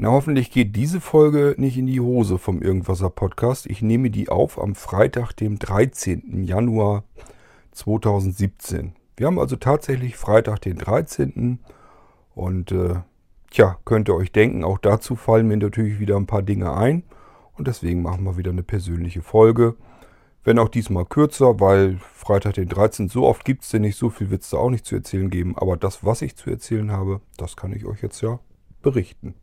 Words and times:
Na, 0.00 0.12
hoffentlich 0.12 0.52
geht 0.52 0.76
diese 0.76 1.00
Folge 1.00 1.56
nicht 1.58 1.76
in 1.76 1.88
die 1.88 1.98
Hose 1.98 2.38
vom 2.38 2.62
Irgendwasser 2.62 3.10
Podcast. 3.10 3.66
Ich 3.66 3.82
nehme 3.82 4.10
die 4.10 4.28
auf 4.28 4.56
am 4.56 4.76
Freitag, 4.76 5.32
dem 5.32 5.58
13. 5.58 6.44
Januar 6.44 7.02
2017. 7.72 8.92
Wir 9.16 9.26
haben 9.26 9.40
also 9.40 9.56
tatsächlich 9.56 10.16
Freitag, 10.16 10.60
den 10.60 10.78
13. 10.78 11.58
Und 12.36 12.70
äh, 12.70 13.00
tja, 13.50 13.78
könnt 13.84 14.08
ihr 14.08 14.14
euch 14.14 14.30
denken, 14.30 14.62
auch 14.62 14.78
dazu 14.78 15.16
fallen 15.16 15.48
mir 15.48 15.56
natürlich 15.56 15.98
wieder 15.98 16.14
ein 16.14 16.28
paar 16.28 16.42
Dinge 16.42 16.76
ein. 16.76 17.02
Und 17.56 17.66
deswegen 17.66 18.00
machen 18.00 18.22
wir 18.22 18.36
wieder 18.36 18.52
eine 18.52 18.62
persönliche 18.62 19.22
Folge. 19.22 19.74
Wenn 20.44 20.60
auch 20.60 20.68
diesmal 20.68 21.06
kürzer, 21.06 21.58
weil 21.58 21.98
Freitag 22.14 22.54
den 22.54 22.68
13. 22.68 23.08
so 23.08 23.26
oft 23.26 23.44
gibt 23.44 23.64
es 23.64 23.70
denn 23.70 23.82
nicht, 23.82 23.98
so 23.98 24.10
viel 24.10 24.30
wird 24.30 24.42
es 24.42 24.50
da 24.50 24.58
auch 24.58 24.70
nicht 24.70 24.86
zu 24.86 24.94
erzählen 24.94 25.28
geben. 25.28 25.58
Aber 25.58 25.76
das, 25.76 26.04
was 26.04 26.22
ich 26.22 26.36
zu 26.36 26.50
erzählen 26.50 26.92
habe, 26.92 27.20
das 27.36 27.56
kann 27.56 27.72
ich 27.72 27.84
euch 27.84 28.00
jetzt 28.00 28.20
ja 28.20 28.38
berichten. 28.80 29.34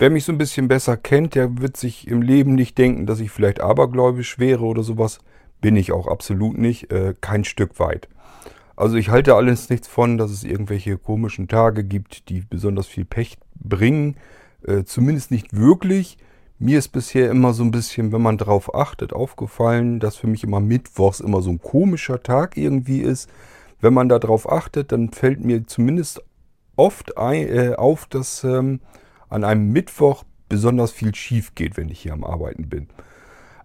Wer 0.00 0.10
mich 0.10 0.24
so 0.24 0.32
ein 0.32 0.38
bisschen 0.38 0.68
besser 0.68 0.96
kennt, 0.96 1.34
der 1.34 1.58
wird 1.58 1.76
sich 1.76 2.06
im 2.06 2.22
Leben 2.22 2.54
nicht 2.54 2.78
denken, 2.78 3.04
dass 3.04 3.18
ich 3.18 3.32
vielleicht 3.32 3.60
abergläubisch 3.60 4.38
wäre 4.38 4.64
oder 4.64 4.84
sowas. 4.84 5.18
Bin 5.60 5.74
ich 5.74 5.90
auch 5.90 6.06
absolut 6.06 6.56
nicht, 6.56 6.92
äh, 6.92 7.14
kein 7.20 7.42
Stück 7.42 7.80
weit. 7.80 8.08
Also 8.76 8.96
ich 8.96 9.08
halte 9.08 9.34
alles 9.34 9.70
nichts 9.70 9.88
von, 9.88 10.16
dass 10.16 10.30
es 10.30 10.44
irgendwelche 10.44 10.98
komischen 10.98 11.48
Tage 11.48 11.82
gibt, 11.82 12.28
die 12.28 12.42
besonders 12.42 12.86
viel 12.86 13.04
Pech 13.04 13.38
bringen. 13.56 14.14
Äh, 14.66 14.84
zumindest 14.84 15.30
nicht 15.30 15.56
wirklich. 15.56 16.18
Mir 16.58 16.78
ist 16.78 16.88
bisher 16.88 17.30
immer 17.30 17.52
so 17.52 17.62
ein 17.62 17.70
bisschen, 17.70 18.10
wenn 18.12 18.22
man 18.22 18.36
darauf 18.36 18.74
achtet, 18.74 19.12
aufgefallen, 19.12 20.00
dass 20.00 20.16
für 20.16 20.26
mich 20.26 20.42
immer 20.42 20.60
Mittwochs 20.60 21.20
immer 21.20 21.40
so 21.40 21.50
ein 21.50 21.60
komischer 21.60 22.22
Tag 22.22 22.56
irgendwie 22.56 23.00
ist. 23.00 23.30
Wenn 23.80 23.94
man 23.94 24.08
darauf 24.08 24.50
achtet, 24.50 24.90
dann 24.90 25.10
fällt 25.10 25.44
mir 25.44 25.66
zumindest 25.66 26.20
oft 26.74 27.16
ein, 27.16 27.48
äh, 27.48 27.74
auf, 27.76 28.06
dass 28.06 28.42
ähm, 28.42 28.80
an 29.28 29.44
einem 29.44 29.70
Mittwoch 29.70 30.24
besonders 30.48 30.90
viel 30.90 31.14
schief 31.14 31.54
geht, 31.54 31.76
wenn 31.76 31.90
ich 31.90 32.00
hier 32.00 32.12
am 32.12 32.24
Arbeiten 32.24 32.68
bin. 32.68 32.88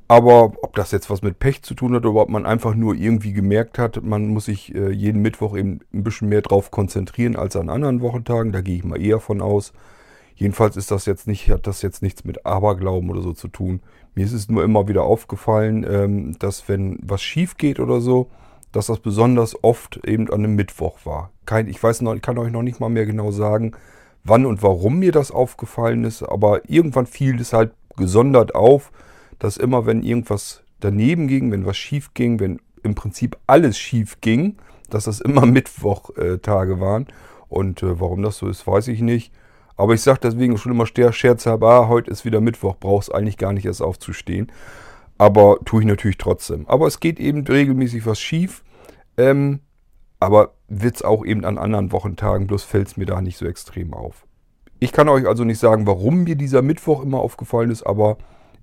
Aber 0.08 0.54
ob 0.62 0.76
das 0.76 0.92
jetzt 0.92 1.10
was 1.10 1.22
mit 1.22 1.40
Pech 1.40 1.64
zu 1.64 1.74
tun 1.74 1.96
hat 1.96 2.06
oder 2.06 2.22
ob 2.22 2.30
man 2.30 2.46
einfach 2.46 2.76
nur 2.76 2.94
irgendwie 2.94 3.34
gemerkt 3.34 3.80
hat, 3.80 4.04
man 4.04 4.28
muss 4.28 4.46
sich 4.46 4.76
äh, 4.76 4.92
jeden 4.92 5.22
Mittwoch 5.22 5.56
eben 5.58 5.80
ein 5.94 6.04
bisschen 6.04 6.30
mehr 6.30 6.42
drauf 6.42 6.70
konzentrieren 6.72 7.36
als 7.36 7.56
an 7.56 7.70
anderen 7.70 8.02
Wochentagen, 8.02 8.52
da 8.52 8.62
gehe 8.62 8.76
ich 8.76 8.84
mal 8.84 9.02
eher 9.02 9.20
von 9.20 9.42
aus. 9.42 9.74
Jedenfalls 10.36 10.78
ist 10.78 10.92
das 10.92 11.06
jetzt 11.06 11.28
nicht, 11.28 11.50
hat 11.50 11.68
das 11.68 11.82
jetzt 11.82 12.02
nichts 12.02 12.24
mit 12.24 12.46
Aberglauben 12.46 13.10
oder 13.10 13.22
so 13.22 13.34
zu 13.34 13.48
tun. 13.48 13.82
Mir 14.16 14.26
ist 14.26 14.34
es 14.34 14.50
nur 14.50 14.64
immer 14.64 14.88
wieder 14.88 15.04
aufgefallen, 15.04 15.86
ähm, 15.90 16.38
dass 16.40 16.68
wenn 16.68 17.00
was 17.02 17.22
schief 17.22 17.58
geht 17.58 17.80
oder 17.80 18.02
so, 18.02 18.30
dass 18.72 18.88
das 18.88 19.00
besonders 19.00 19.64
oft 19.64 20.02
eben 20.06 20.30
an 20.30 20.44
einem 20.44 20.56
Mittwoch 20.56 21.06
war. 21.06 21.32
Kein, 21.46 21.68
ich 21.68 21.82
weiß 21.82 22.02
noch, 22.02 22.20
kann 22.22 22.38
euch 22.38 22.52
noch 22.52 22.64
nicht 22.64 22.80
mal 22.80 22.90
mehr 22.90 23.06
genau 23.06 23.32
sagen, 23.32 23.74
wann 24.24 24.46
und 24.46 24.64
warum 24.64 25.00
mir 25.00 25.12
das 25.12 25.32
aufgefallen 25.32 26.04
ist, 26.04 26.24
aber 26.24 26.70
irgendwann 26.70 27.06
fiel 27.06 27.40
es 27.40 27.54
halt 27.54 27.72
gesondert 27.98 28.56
auf, 28.56 28.92
dass 29.40 29.58
immer 29.58 29.86
wenn 29.86 30.02
irgendwas 30.02 30.64
daneben 30.80 31.28
ging, 31.28 31.52
wenn 31.52 31.66
was 31.66 31.78
schief 31.78 32.14
ging, 32.14 32.40
wenn 32.40 32.60
im 32.84 32.96
Prinzip 32.96 33.38
alles 33.48 33.78
schief 33.78 34.20
ging, 34.22 34.58
dass 34.90 35.06
das 35.06 35.22
immer 35.22 35.46
Mittwochtage 35.46 36.80
waren. 36.80 37.08
Und 37.48 37.84
äh, 37.84 38.00
warum 38.00 38.24
das 38.24 38.38
so 38.38 38.48
ist, 38.48 38.66
weiß 38.66 38.88
ich 38.88 39.02
nicht. 39.02 39.32
Aber 39.76 39.94
ich 39.94 40.02
sage 40.02 40.20
deswegen 40.24 40.58
schon 40.58 40.72
immer 40.72 40.86
scherzhalber, 40.86 41.70
ah, 41.70 41.88
heute 41.88 42.12
ist 42.12 42.26
wieder 42.26 42.42
Mittwoch, 42.42 42.76
brauchst 42.80 43.14
eigentlich 43.14 43.38
gar 43.38 43.54
nicht 43.54 43.66
erst 43.66 43.82
aufzustehen. 43.82 44.52
Aber 45.18 45.58
tue 45.66 45.82
ich 45.82 45.88
natürlich 45.88 46.18
trotzdem. 46.18 46.68
Aber 46.68 46.88
es 46.88 47.00
geht 47.00 47.20
eben 47.20 47.46
regelmäßig 47.46 48.06
was 48.06 48.20
schief. 48.20 48.64
Ähm, 49.18 49.62
aber 50.20 50.54
wird 50.70 50.96
es 50.96 51.02
auch 51.02 51.26
eben 51.26 51.44
an 51.44 51.58
anderen 51.58 51.92
Wochentagen, 51.92 52.48
bloß 52.48 52.64
fällt 52.64 52.88
es 52.88 52.98
mir 52.98 53.06
da 53.06 53.22
nicht 53.22 53.38
so 53.38 53.46
extrem 53.46 53.94
auf. 53.94 54.26
Ich 54.80 54.92
kann 54.92 55.10
euch 55.10 55.28
also 55.28 55.44
nicht 55.44 55.60
sagen, 55.60 55.86
warum 55.86 56.24
mir 56.24 56.36
dieser 56.36 56.62
Mittwoch 56.62 57.04
immer 57.04 57.20
aufgefallen 57.20 57.72
ist, 57.72 57.84
aber 57.84 58.18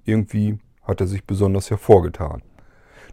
irgendwie 0.05 0.59
hat 0.83 1.01
er 1.01 1.07
sich 1.07 1.25
besonders 1.25 1.71
hervorgetan. 1.71 2.43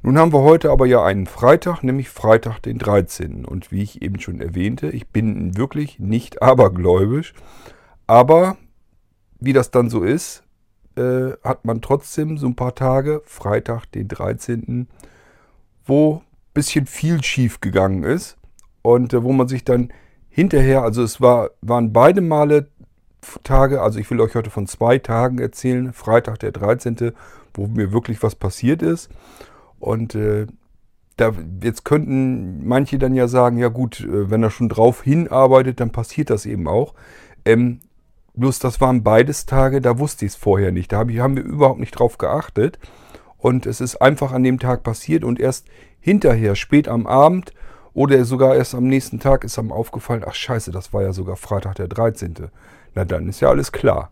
Nun 0.02 0.18
haben 0.18 0.32
wir 0.32 0.42
heute 0.42 0.72
aber 0.72 0.86
ja 0.86 1.04
einen 1.04 1.26
Freitag, 1.26 1.84
nämlich 1.84 2.10
Freitag 2.10 2.60
den 2.60 2.78
13. 2.78 3.46
Und 3.46 3.72
wie 3.72 3.82
ich 3.82 4.02
eben 4.02 4.20
schon 4.20 4.40
erwähnte, 4.40 4.90
ich 4.90 5.08
bin 5.08 5.58
wirklich 5.58 6.00
nicht 6.00 6.42
abergläubisch. 6.42 7.34
Aber 8.08 8.58
wie 9.40 9.54
das 9.54 9.72
dann 9.72 9.90
so 9.90 10.04
ist, 10.04 10.44
äh, 10.96 11.32
hat 11.44 11.66
man 11.66 11.82
trotzdem 11.82 12.38
so 12.38 12.48
ein 12.48 12.56
paar 12.56 12.74
Tage, 12.74 13.22
Freitag 13.26 13.86
den 13.92 14.08
13., 14.08 14.88
wo 15.86 16.24
bisschen 16.54 16.88
viel 16.88 17.24
schief 17.24 17.62
gegangen 17.62 18.04
ist 18.04 18.36
und 18.82 19.14
äh, 19.14 19.24
wo 19.24 19.32
man 19.32 19.48
sich 19.48 19.64
dann 19.64 19.94
hinterher, 20.30 20.82
also 20.82 21.04
es 21.04 21.22
war, 21.22 21.52
waren 21.62 21.94
beide 21.94 22.22
Male 22.22 22.70
Tage, 23.44 23.82
also 23.82 24.00
ich 24.00 24.10
will 24.10 24.22
euch 24.22 24.36
heute 24.36 24.50
von 24.50 24.68
zwei 24.68 24.98
Tagen 24.98 25.40
erzählen, 25.40 25.94
Freitag 25.94 26.40
der 26.40 26.52
13., 26.52 27.12
wo 27.54 27.68
mir 27.68 27.92
wirklich 27.92 28.24
was 28.24 28.36
passiert 28.36 28.82
ist. 28.82 29.10
Und 29.80 30.16
äh, 30.16 30.48
da, 31.18 31.34
jetzt 31.62 31.84
könnten 31.84 32.68
manche 32.68 32.98
dann 32.98 33.16
ja 33.16 33.28
sagen, 33.28 33.58
ja 33.58 33.68
gut, 33.68 34.02
äh, 34.02 34.30
wenn 34.30 34.44
er 34.44 34.52
schon 34.52 34.70
drauf 34.70 35.04
hinarbeitet, 35.04 35.80
dann 35.80 35.92
passiert 35.92 36.30
das 36.30 36.46
eben 36.46 36.68
auch. 36.68 36.94
Ähm, 37.46 37.80
bloß 38.38 38.60
das 38.60 38.80
waren 38.82 39.04
beides 39.04 39.46
Tage, 39.46 39.82
da 39.82 40.00
wusste 40.00 40.26
ich 40.26 40.34
es 40.34 40.38
vorher 40.38 40.72
nicht. 40.72 40.92
Da 40.92 41.00
haben 41.00 41.36
wir 41.36 41.44
überhaupt 41.44 41.80
nicht 41.80 41.92
drauf 41.92 42.18
geachtet. 42.18 42.80
Und 43.38 43.66
es 43.66 43.82
ist 43.82 44.02
einfach 44.02 44.32
an 44.32 44.44
dem 44.44 44.60
Tag 44.60 44.84
passiert 44.84 45.24
und 45.24 45.40
erst 45.40 45.68
hinterher, 46.00 46.56
spät 46.56 46.88
am 46.88 47.06
Abend 47.06 47.54
oder 47.94 48.24
sogar 48.26 48.56
erst 48.56 48.76
am 48.76 48.88
nächsten 48.88 49.20
Tag 49.20 49.44
ist 49.44 49.58
einem 49.58 49.72
aufgefallen, 49.72 50.24
ach 50.26 50.36
scheiße, 50.36 50.72
das 50.72 50.94
war 50.94 51.04
ja 51.04 51.14
sogar 51.14 51.36
Freitag 51.36 51.76
der 51.76 51.88
13. 51.88 52.36
Na 52.96 53.06
dann 53.06 53.28
ist 53.28 53.40
ja 53.40 53.50
alles 53.50 53.72
klar. 53.72 54.10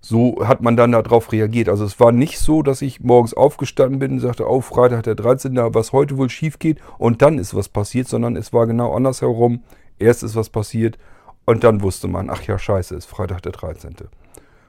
So 0.00 0.46
hat 0.46 0.60
man 0.60 0.76
dann 0.76 0.92
darauf 0.92 1.32
reagiert. 1.32 1.68
Also 1.68 1.84
es 1.84 1.98
war 1.98 2.12
nicht 2.12 2.38
so, 2.38 2.62
dass 2.62 2.82
ich 2.82 3.00
morgens 3.00 3.34
aufgestanden 3.34 3.98
bin 3.98 4.12
und 4.12 4.20
sagte, 4.20 4.48
oh, 4.48 4.60
Freitag 4.60 5.04
der 5.04 5.14
13., 5.14 5.56
was 5.56 5.92
heute 5.92 6.16
wohl 6.16 6.30
schief 6.30 6.58
geht 6.58 6.78
und 6.98 7.22
dann 7.22 7.38
ist 7.38 7.54
was 7.54 7.68
passiert, 7.68 8.08
sondern 8.08 8.36
es 8.36 8.52
war 8.52 8.66
genau 8.66 8.94
andersherum. 8.94 9.62
Erst 9.98 10.22
ist 10.22 10.36
was 10.36 10.50
passiert 10.50 10.98
und 11.46 11.64
dann 11.64 11.82
wusste 11.82 12.08
man, 12.08 12.30
ach 12.30 12.42
ja, 12.42 12.58
scheiße, 12.58 12.94
ist 12.94 13.06
Freitag 13.06 13.42
der 13.42 13.52
13. 13.52 13.96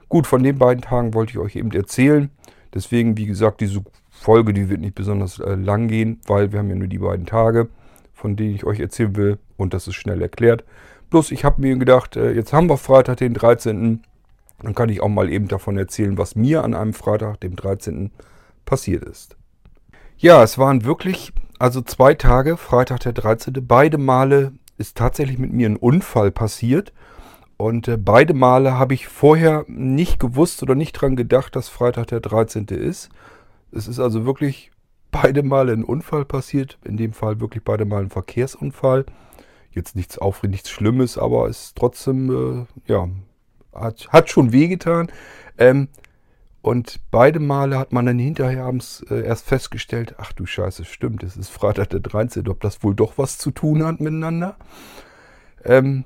Gut, 0.08 0.26
von 0.26 0.42
den 0.42 0.58
beiden 0.58 0.82
Tagen 0.82 1.14
wollte 1.14 1.32
ich 1.32 1.38
euch 1.38 1.56
eben 1.56 1.72
erzählen. 1.72 2.30
Deswegen, 2.74 3.16
wie 3.16 3.26
gesagt, 3.26 3.60
diese 3.60 3.82
Folge, 4.10 4.52
die 4.52 4.68
wird 4.68 4.80
nicht 4.80 4.94
besonders 4.94 5.38
äh, 5.38 5.54
lang 5.54 5.88
gehen, 5.88 6.20
weil 6.26 6.52
wir 6.52 6.58
haben 6.58 6.68
ja 6.68 6.74
nur 6.76 6.88
die 6.88 6.98
beiden 6.98 7.26
Tage, 7.26 7.68
von 8.14 8.36
denen 8.36 8.54
ich 8.54 8.64
euch 8.64 8.80
erzählen 8.80 9.16
will. 9.16 9.38
Und 9.56 9.74
das 9.74 9.88
ist 9.88 9.94
schnell 9.94 10.22
erklärt. 10.22 10.64
Bloß 11.10 11.30
ich 11.30 11.44
habe 11.44 11.60
mir 11.60 11.76
gedacht, 11.76 12.16
äh, 12.16 12.32
jetzt 12.32 12.52
haben 12.52 12.68
wir 12.68 12.76
Freitag 12.76 13.18
den 13.18 13.34
13. 13.34 14.02
Dann 14.62 14.74
kann 14.74 14.88
ich 14.88 15.00
auch 15.00 15.08
mal 15.08 15.30
eben 15.30 15.48
davon 15.48 15.76
erzählen, 15.76 16.18
was 16.18 16.36
mir 16.36 16.64
an 16.64 16.74
einem 16.74 16.92
Freitag, 16.92 17.40
dem 17.40 17.56
13. 17.56 18.10
passiert 18.64 19.04
ist. 19.04 19.36
Ja, 20.18 20.42
es 20.42 20.56
waren 20.56 20.84
wirklich, 20.84 21.32
also 21.58 21.82
zwei 21.82 22.14
Tage, 22.14 22.56
Freitag 22.56 23.00
der 23.00 23.12
13. 23.12 23.54
Beide 23.66 23.98
Male 23.98 24.52
ist 24.78 24.96
tatsächlich 24.96 25.38
mit 25.38 25.52
mir 25.52 25.68
ein 25.68 25.76
Unfall 25.76 26.30
passiert. 26.30 26.92
Und 27.56 27.88
äh, 27.88 27.96
beide 27.96 28.34
Male 28.34 28.78
habe 28.78 28.94
ich 28.94 29.08
vorher 29.08 29.64
nicht 29.68 30.20
gewusst 30.20 30.62
oder 30.62 30.74
nicht 30.74 30.92
dran 30.92 31.16
gedacht, 31.16 31.56
dass 31.56 31.68
Freitag 31.68 32.08
der 32.08 32.20
13. 32.20 32.66
ist. 32.66 33.08
Es 33.72 33.88
ist 33.88 33.98
also 33.98 34.26
wirklich 34.26 34.70
beide 35.10 35.42
Male 35.42 35.72
ein 35.72 35.84
Unfall 35.84 36.24
passiert. 36.24 36.78
In 36.84 36.96
dem 36.96 37.12
Fall 37.12 37.40
wirklich 37.40 37.64
beide 37.64 37.84
Male 37.84 38.06
ein 38.06 38.10
Verkehrsunfall. 38.10 39.06
Jetzt 39.70 39.96
nichts 39.96 40.18
aufregend, 40.18 40.52
nichts 40.52 40.70
Schlimmes, 40.70 41.18
aber 41.18 41.48
es 41.48 41.66
ist 41.66 41.76
trotzdem, 41.76 42.66
äh, 42.86 42.90
ja, 42.90 43.08
hat, 43.74 44.08
hat 44.08 44.30
schon 44.30 44.52
wehgetan. 44.52 45.08
Ähm, 45.58 45.88
und 46.66 46.98
beide 47.12 47.38
Male 47.38 47.78
hat 47.78 47.92
man 47.92 48.06
dann 48.06 48.18
hinterher 48.18 48.64
abends 48.64 49.06
äh, 49.08 49.24
erst 49.24 49.46
festgestellt, 49.46 50.16
ach 50.18 50.32
du 50.32 50.46
Scheiße, 50.46 50.84
stimmt, 50.84 51.22
es 51.22 51.36
ist 51.36 51.48
Freitag 51.48 51.90
der 51.90 52.00
13., 52.00 52.48
ob 52.48 52.60
das 52.60 52.82
wohl 52.82 52.92
doch 52.92 53.18
was 53.18 53.38
zu 53.38 53.52
tun 53.52 53.84
hat 53.84 54.00
miteinander. 54.00 54.56
Ähm, 55.64 56.04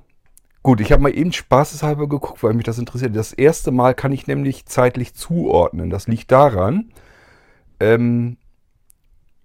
gut, 0.62 0.82
ich 0.82 0.92
habe 0.92 1.02
mal 1.02 1.16
eben 1.16 1.32
spaßeshalber 1.32 2.10
geguckt, 2.10 2.42
weil 2.42 2.52
mich 2.52 2.66
das 2.66 2.78
interessiert. 2.78 3.16
Das 3.16 3.32
erste 3.32 3.70
Mal 3.70 3.94
kann 3.94 4.12
ich 4.12 4.26
nämlich 4.26 4.66
zeitlich 4.66 5.14
zuordnen. 5.14 5.88
Das 5.88 6.08
liegt 6.08 6.30
daran, 6.30 6.92
ähm, 7.80 8.36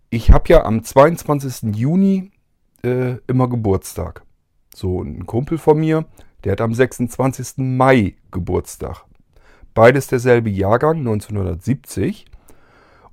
ich 0.10 0.32
habe 0.32 0.50
ja 0.50 0.66
am 0.66 0.84
22. 0.84 1.78
Juni 1.78 2.34
äh, 2.84 3.20
immer 3.28 3.48
Geburtstag. 3.48 4.24
So, 4.76 5.02
ein 5.02 5.26
Kumpel 5.26 5.60
von 5.60 5.80
mir, 5.80 6.04
der 6.44 6.52
hat 6.52 6.60
am 6.60 6.74
26. 6.74 7.54
Mai 7.60 8.16
Geburtstag. 8.32 9.06
Beides 9.76 10.08
derselbe 10.08 10.50
Jahrgang, 10.50 11.00
1970. 11.00 12.26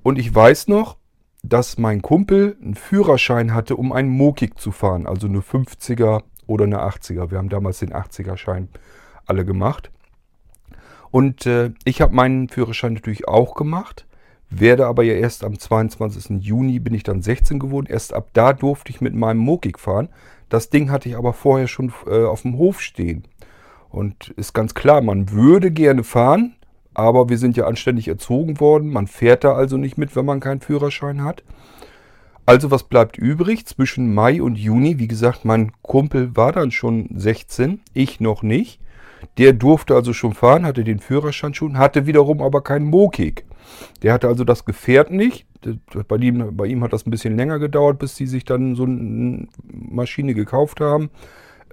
Und 0.03 0.19
ich 0.19 0.33
weiß 0.33 0.69
noch, 0.69 0.97
dass 1.43 1.77
mein 1.77 2.03
Kumpel 2.03 2.57
einen 2.63 2.77
Führerschein 2.77 3.53
hatte, 3.53 3.77
um 3.77 3.93
einen 3.93 4.09
Mokik 4.09 4.59
zu 4.61 4.71
fahren, 4.71 5.07
also 5.07 5.27
eine 5.27 5.41
50er 5.41 6.23
oder 6.47 6.65
eine 6.65 6.81
80er. 6.81 7.33
Wir 7.33 7.39
haben 7.39 7.49
damals 7.49 7.81
den 7.81 7.93
80er-Schein 7.93 8.69
alle 9.27 9.45
gemacht. 9.45 9.91
Und 11.11 11.47
äh, 11.47 11.73
ich 11.85 12.01
habe 12.01 12.15
meinen 12.15 12.49
Führerschein 12.49 12.95
natürlich 12.95 13.27
auch 13.27 13.55
gemacht, 13.55 14.07
werde 14.49 14.87
aber 14.87 15.03
ja 15.03 15.15
erst 15.15 15.43
am 15.43 15.59
22. 15.59 16.45
Juni 16.45 16.79
bin 16.79 16.95
ich 16.95 17.03
dann 17.03 17.23
16 17.23 17.59
geworden. 17.59 17.87
Erst 17.89 18.15
ab 18.15 18.29
da 18.35 18.53
durfte 18.53 18.91
ich 18.91 19.01
mit 19.01 19.15
meinem 19.15 19.39
Mokik 19.39 19.81
fahren. 19.81 20.11
Das 20.49 20.71
Ding 20.71 20.93
hatte 20.93 21.09
ich 21.09 21.17
aber 21.17 21.33
vorher 21.33 21.67
schon 21.67 21.93
äh, 22.07 22.25
auf 22.25 22.43
dem 22.43 22.57
Hof 22.57 22.81
stehen. 22.81 23.25
Und 23.93 24.31
ist 24.37 24.55
ganz 24.55 24.75
klar, 24.75 25.03
man 25.03 25.31
würde 25.31 25.71
gerne 25.71 26.03
fahren, 26.03 26.55
aber 26.95 27.29
wir 27.29 27.37
sind 27.37 27.59
ja 27.59 27.67
anständig 27.67 28.09
erzogen 28.09 28.59
worden. 28.59 28.91
Man 28.91 29.07
fährt 29.07 29.45
da 29.45 29.53
also 29.53 29.77
nicht 29.77 29.99
mit, 29.99 30.17
wenn 30.17 30.25
man 30.25 30.41
keinen 30.41 30.63
Führerschein 30.63 31.23
hat. 31.23 31.45
Also 32.47 32.71
was 32.71 32.85
bleibt 32.85 33.19
übrig 33.19 33.67
zwischen 33.67 34.15
Mai 34.15 34.43
und 34.43 34.57
Juni? 34.57 34.99
Wie 34.99 35.09
gesagt, 35.09 35.45
mein 35.45 35.73
Kumpel 35.83 36.35
war 36.35 36.53
dann 36.53 36.71
schon 36.71 37.09
16, 37.15 37.81
ich 37.93 38.19
noch 38.19 38.43
nicht. 38.43 38.81
Der 39.39 39.53
durfte 39.53 39.95
also 39.95 40.13
schon 40.13 40.33
fahren, 40.33 40.65
hatte 40.65 40.85
den 40.85 40.99
Führerschein 40.99 41.55
schon, 41.55 41.79
hatte 41.79 42.07
wiederum 42.07 42.43
aber 42.43 42.63
keinen 42.63 42.87
Mokik. 42.87 43.45
Der 44.03 44.15
hatte 44.15 44.27
also 44.27 44.43
das 44.43 44.65
Gefährt 44.65 45.11
nicht. 45.11 45.47
Bei 46.09 46.17
ihm, 46.17 46.57
bei 46.57 46.67
ihm 46.67 46.83
hat 46.83 46.93
das 46.93 47.07
ein 47.07 47.11
bisschen 47.11 47.37
länger 47.37 47.59
gedauert, 47.59 47.99
bis 47.99 48.17
sie 48.17 48.27
sich 48.27 48.45
dann 48.45 48.75
so 48.75 48.85
eine 48.85 49.47
Maschine 49.71 50.35
gekauft 50.35 50.81
haben. 50.81 51.11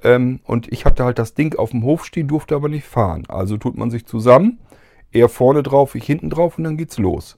Ähm, 0.04 0.40
und 0.46 0.72
ich 0.72 0.86
hatte 0.86 1.04
halt 1.04 1.20
das 1.20 1.34
Ding 1.34 1.58
auf 1.58 1.72
dem 1.72 1.84
Hof 1.84 2.06
stehen, 2.06 2.28
durfte 2.28 2.56
aber 2.56 2.70
nicht 2.70 2.86
fahren. 2.86 3.26
Also 3.28 3.58
tut 3.58 3.78
man 3.78 3.92
sich 3.92 4.06
zusammen, 4.06 4.60
er 5.12 5.30
vorne 5.30 5.64
drauf, 5.64 5.96
ich 5.96 6.06
hinten 6.06 6.30
drauf 6.30 6.58
und 6.58 6.64
dann 6.64 6.78
geht's 6.78 6.98
los. 6.98 7.38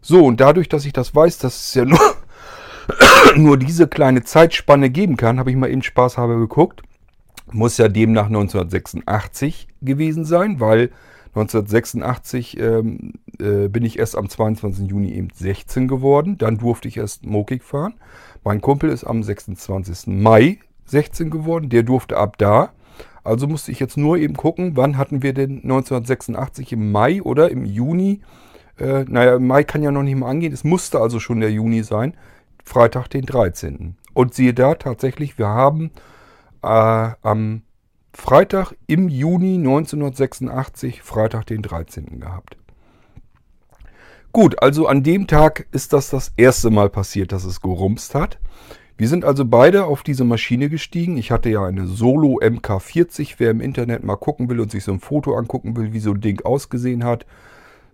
So, 0.00 0.24
und 0.24 0.40
dadurch, 0.40 0.68
dass 0.68 0.84
ich 0.84 0.92
das 0.92 1.14
weiß, 1.14 1.38
dass 1.38 1.68
es 1.68 1.74
ja 1.74 1.84
nur, 1.84 2.00
nur 3.36 3.56
diese 3.56 3.88
kleine 3.88 4.22
Zeitspanne 4.22 4.90
geben 4.90 5.16
kann, 5.16 5.38
habe 5.38 5.50
ich 5.50 5.56
mal 5.56 5.70
eben 5.70 5.82
Spaß 5.82 6.18
habe 6.18 6.38
geguckt. 6.38 6.82
Muss 7.50 7.78
ja 7.78 7.88
demnach 7.88 8.26
1986 8.26 9.68
gewesen 9.80 10.24
sein, 10.24 10.60
weil 10.60 10.90
1986 11.28 12.58
ähm, 12.58 13.14
äh, 13.38 13.68
bin 13.68 13.84
ich 13.84 13.98
erst 13.98 14.16
am 14.16 14.28
22. 14.28 14.88
Juni 14.88 15.12
eben 15.12 15.28
16 15.32 15.88
geworden. 15.88 16.38
Dann 16.38 16.58
durfte 16.58 16.88
ich 16.88 16.96
erst 16.96 17.24
Mokik 17.24 17.64
fahren. 17.64 17.94
Mein 18.44 18.60
Kumpel 18.60 18.90
ist 18.90 19.04
am 19.04 19.22
26. 19.22 20.06
Mai 20.06 20.58
16 20.90 21.30
geworden. 21.30 21.68
Der 21.68 21.82
durfte 21.82 22.16
ab 22.16 22.38
da. 22.38 22.70
Also 23.24 23.46
musste 23.46 23.72
ich 23.72 23.80
jetzt 23.80 23.96
nur 23.96 24.16
eben 24.16 24.34
gucken, 24.34 24.76
wann 24.76 24.96
hatten 24.96 25.22
wir 25.22 25.34
denn 25.34 25.56
1986 25.62 26.72
im 26.72 26.90
Mai 26.92 27.22
oder 27.22 27.50
im 27.50 27.64
Juni. 27.64 28.22
Äh, 28.78 29.04
naja, 29.08 29.36
im 29.36 29.46
Mai 29.46 29.64
kann 29.64 29.82
ja 29.82 29.90
noch 29.90 30.02
nicht 30.02 30.16
mal 30.16 30.30
angehen. 30.30 30.52
Es 30.52 30.64
musste 30.64 31.00
also 31.00 31.20
schon 31.20 31.40
der 31.40 31.50
Juni 31.50 31.82
sein. 31.82 32.14
Freitag, 32.64 33.08
den 33.08 33.26
13. 33.26 33.96
Und 34.14 34.34
siehe 34.34 34.54
da, 34.54 34.74
tatsächlich, 34.74 35.38
wir 35.38 35.48
haben 35.48 35.90
äh, 36.62 37.10
am 37.22 37.62
Freitag 38.12 38.72
im 38.86 39.08
Juni 39.08 39.54
1986, 39.54 41.02
Freitag 41.02 41.46
den 41.46 41.62
13. 41.62 42.20
gehabt. 42.20 42.56
Gut, 44.32 44.62
also 44.62 44.86
an 44.86 45.02
dem 45.02 45.26
Tag 45.26 45.66
ist 45.72 45.92
das 45.92 46.10
das 46.10 46.32
erste 46.36 46.70
Mal 46.70 46.90
passiert, 46.90 47.32
dass 47.32 47.44
es 47.44 47.60
gerumst 47.60 48.14
hat. 48.14 48.38
Wir 48.98 49.08
sind 49.08 49.24
also 49.24 49.44
beide 49.44 49.86
auf 49.86 50.02
diese 50.02 50.24
Maschine 50.24 50.68
gestiegen. 50.68 51.16
Ich 51.16 51.30
hatte 51.30 51.48
ja 51.48 51.64
eine 51.64 51.86
Solo 51.86 52.40
MK40. 52.40 53.36
Wer 53.38 53.52
im 53.52 53.60
Internet 53.60 54.04
mal 54.04 54.16
gucken 54.16 54.50
will 54.50 54.60
und 54.60 54.70
sich 54.70 54.84
so 54.84 54.92
ein 54.92 55.00
Foto 55.00 55.34
angucken 55.34 55.76
will, 55.76 55.92
wie 55.92 56.00
so 56.00 56.10
ein 56.10 56.20
Ding 56.20 56.44
ausgesehen 56.44 57.04
hat, 57.04 57.24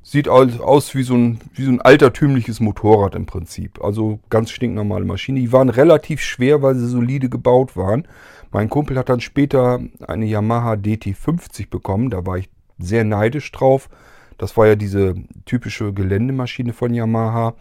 Sieht 0.07 0.29
aus 0.29 0.95
wie 0.95 1.03
so, 1.03 1.15
ein, 1.15 1.39
wie 1.55 1.65
so 1.65 1.71
ein 1.71 1.81
altertümliches 1.81 2.61
Motorrad 2.61 3.15
im 3.15 3.25
Prinzip. 3.25 3.83
Also 3.83 4.21
ganz 4.29 4.51
stinknormale 4.51 5.07
Maschine. 5.07 5.41
Die 5.41 5.51
waren 5.51 5.71
relativ 5.71 6.21
schwer, 6.21 6.61
weil 6.61 6.75
sie 6.75 6.87
solide 6.87 7.31
gebaut 7.31 7.75
waren. 7.75 8.07
Mein 8.53 8.69
Kumpel 8.69 8.99
hat 8.99 9.09
dann 9.09 9.23
später 9.23 9.81
eine 10.07 10.27
Yamaha 10.27 10.75
DT50 10.75 11.71
bekommen. 11.71 12.11
Da 12.11 12.27
war 12.27 12.37
ich 12.37 12.51
sehr 12.79 13.05
neidisch 13.05 13.51
drauf. 13.51 13.89
Das 14.37 14.59
war 14.59 14.67
ja 14.67 14.77
diese 14.77 15.15
typische 15.47 15.95
Geländemaschine 15.95 16.75
von 16.75 16.93
Yamaha. 16.93 17.55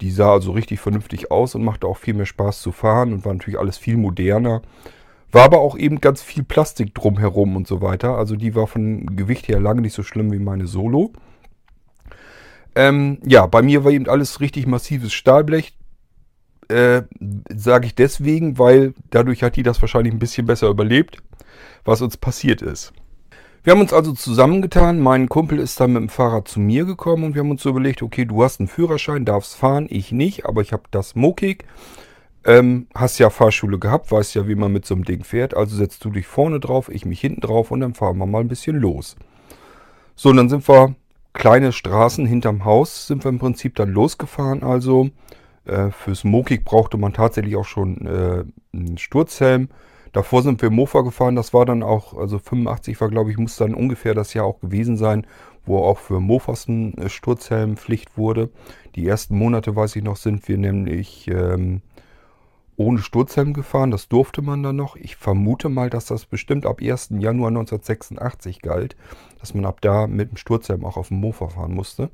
Die 0.00 0.10
sah 0.10 0.32
also 0.32 0.52
richtig 0.52 0.80
vernünftig 0.80 1.30
aus 1.30 1.54
und 1.54 1.64
machte 1.64 1.86
auch 1.86 1.96
viel 1.96 2.14
mehr 2.14 2.26
Spaß 2.26 2.60
zu 2.60 2.72
fahren 2.72 3.12
und 3.12 3.24
war 3.24 3.32
natürlich 3.32 3.58
alles 3.58 3.78
viel 3.78 3.96
moderner. 3.96 4.62
War 5.32 5.44
aber 5.44 5.60
auch 5.60 5.76
eben 5.76 6.00
ganz 6.00 6.22
viel 6.22 6.44
Plastik 6.44 6.94
drumherum 6.94 7.56
und 7.56 7.66
so 7.66 7.80
weiter. 7.80 8.16
Also 8.16 8.36
die 8.36 8.54
war 8.54 8.66
von 8.66 9.16
Gewicht 9.16 9.48
her 9.48 9.60
lange 9.60 9.80
nicht 9.80 9.94
so 9.94 10.02
schlimm 10.02 10.32
wie 10.32 10.38
meine 10.38 10.66
Solo. 10.66 11.12
Ähm, 12.76 13.18
ja, 13.24 13.46
bei 13.46 13.62
mir 13.62 13.84
war 13.84 13.92
eben 13.92 14.08
alles 14.08 14.40
richtig 14.40 14.66
massives 14.66 15.12
Stahlblech. 15.12 15.76
Äh, 16.68 17.02
Sage 17.54 17.86
ich 17.86 17.94
deswegen, 17.94 18.58
weil 18.58 18.94
dadurch 19.10 19.42
hat 19.42 19.56
die 19.56 19.62
das 19.62 19.80
wahrscheinlich 19.82 20.12
ein 20.12 20.18
bisschen 20.18 20.46
besser 20.46 20.68
überlebt, 20.68 21.18
was 21.84 22.00
uns 22.00 22.16
passiert 22.16 22.62
ist. 22.62 22.92
Wir 23.64 23.72
haben 23.72 23.80
uns 23.80 23.94
also 23.94 24.12
zusammengetan. 24.12 25.00
Mein 25.00 25.30
Kumpel 25.30 25.58
ist 25.58 25.80
dann 25.80 25.94
mit 25.94 26.02
dem 26.02 26.08
Fahrrad 26.10 26.46
zu 26.46 26.60
mir 26.60 26.84
gekommen 26.84 27.24
und 27.24 27.34
wir 27.34 27.40
haben 27.40 27.50
uns 27.50 27.62
so 27.62 27.70
überlegt, 27.70 28.02
okay, 28.02 28.26
du 28.26 28.44
hast 28.44 28.60
einen 28.60 28.68
Führerschein, 28.68 29.24
darfst 29.24 29.56
fahren, 29.56 29.86
ich 29.88 30.12
nicht, 30.12 30.44
aber 30.44 30.60
ich 30.60 30.74
habe 30.74 30.82
das 30.90 31.14
Mokik. 31.14 31.64
Ähm, 32.44 32.88
hast 32.94 33.18
ja 33.18 33.30
Fahrschule 33.30 33.78
gehabt, 33.78 34.12
weißt 34.12 34.34
ja, 34.34 34.46
wie 34.46 34.54
man 34.54 34.70
mit 34.70 34.84
so 34.84 34.94
einem 34.94 35.06
Ding 35.06 35.24
fährt. 35.24 35.56
Also 35.56 35.76
setzt 35.76 36.04
du 36.04 36.10
dich 36.10 36.26
vorne 36.26 36.60
drauf, 36.60 36.90
ich 36.90 37.06
mich 37.06 37.22
hinten 37.22 37.40
drauf 37.40 37.70
und 37.70 37.80
dann 37.80 37.94
fahren 37.94 38.18
wir 38.18 38.26
mal 38.26 38.40
ein 38.40 38.48
bisschen 38.48 38.76
los. 38.76 39.16
So, 40.14 40.28
und 40.28 40.36
dann 40.36 40.50
sind 40.50 40.68
wir 40.68 40.94
kleine 41.32 41.72
Straßen 41.72 42.26
hinterm 42.26 42.66
Haus 42.66 43.06
sind 43.06 43.24
wir 43.24 43.30
im 43.30 43.38
Prinzip 43.38 43.76
dann 43.76 43.88
losgefahren. 43.88 44.62
Also 44.62 45.08
äh, 45.64 45.90
fürs 45.90 46.22
Mokik 46.22 46.66
brauchte 46.66 46.98
man 46.98 47.14
tatsächlich 47.14 47.56
auch 47.56 47.64
schon 47.64 48.06
äh, 48.06 48.44
einen 48.76 48.98
Sturzhelm. 48.98 49.70
Davor 50.14 50.42
sind 50.42 50.62
wir 50.62 50.70
Mofa 50.70 51.00
gefahren. 51.00 51.34
Das 51.34 51.52
war 51.52 51.66
dann 51.66 51.82
auch, 51.82 52.16
also 52.16 52.38
85 52.38 53.00
war, 53.00 53.08
glaube 53.08 53.32
ich, 53.32 53.36
muss 53.36 53.56
dann 53.56 53.74
ungefähr 53.74 54.14
das 54.14 54.32
Jahr 54.32 54.46
auch 54.46 54.60
gewesen 54.60 54.96
sein, 54.96 55.26
wo 55.66 55.78
auch 55.78 55.98
für 55.98 56.20
Mofas 56.20 56.68
ein 56.68 56.96
äh, 56.98 57.08
Sturzhelm 57.08 57.76
Pflicht 57.76 58.16
wurde. 58.16 58.48
Die 58.94 59.06
ersten 59.08 59.36
Monate, 59.36 59.74
weiß 59.74 59.96
ich 59.96 60.04
noch, 60.04 60.14
sind 60.14 60.46
wir 60.46 60.56
nämlich 60.56 61.26
ähm, 61.26 61.82
ohne 62.76 62.98
Sturzhelm 62.98 63.52
gefahren. 63.52 63.90
Das 63.90 64.08
durfte 64.08 64.42
man 64.42 64.62
dann 64.62 64.76
noch. 64.76 64.96
Ich 64.96 65.16
vermute 65.16 65.68
mal, 65.68 65.90
dass 65.90 66.06
das 66.06 66.26
bestimmt 66.26 66.66
ab 66.66 66.80
1. 66.80 67.10
Januar 67.18 67.48
1986 67.48 68.62
galt, 68.62 68.96
dass 69.40 69.54
man 69.54 69.64
ab 69.64 69.80
da 69.80 70.06
mit 70.06 70.30
dem 70.30 70.36
Sturzhelm 70.36 70.84
auch 70.84 70.96
auf 70.96 71.08
dem 71.08 71.20
Mofa 71.20 71.48
fahren 71.48 71.74
musste. 71.74 72.10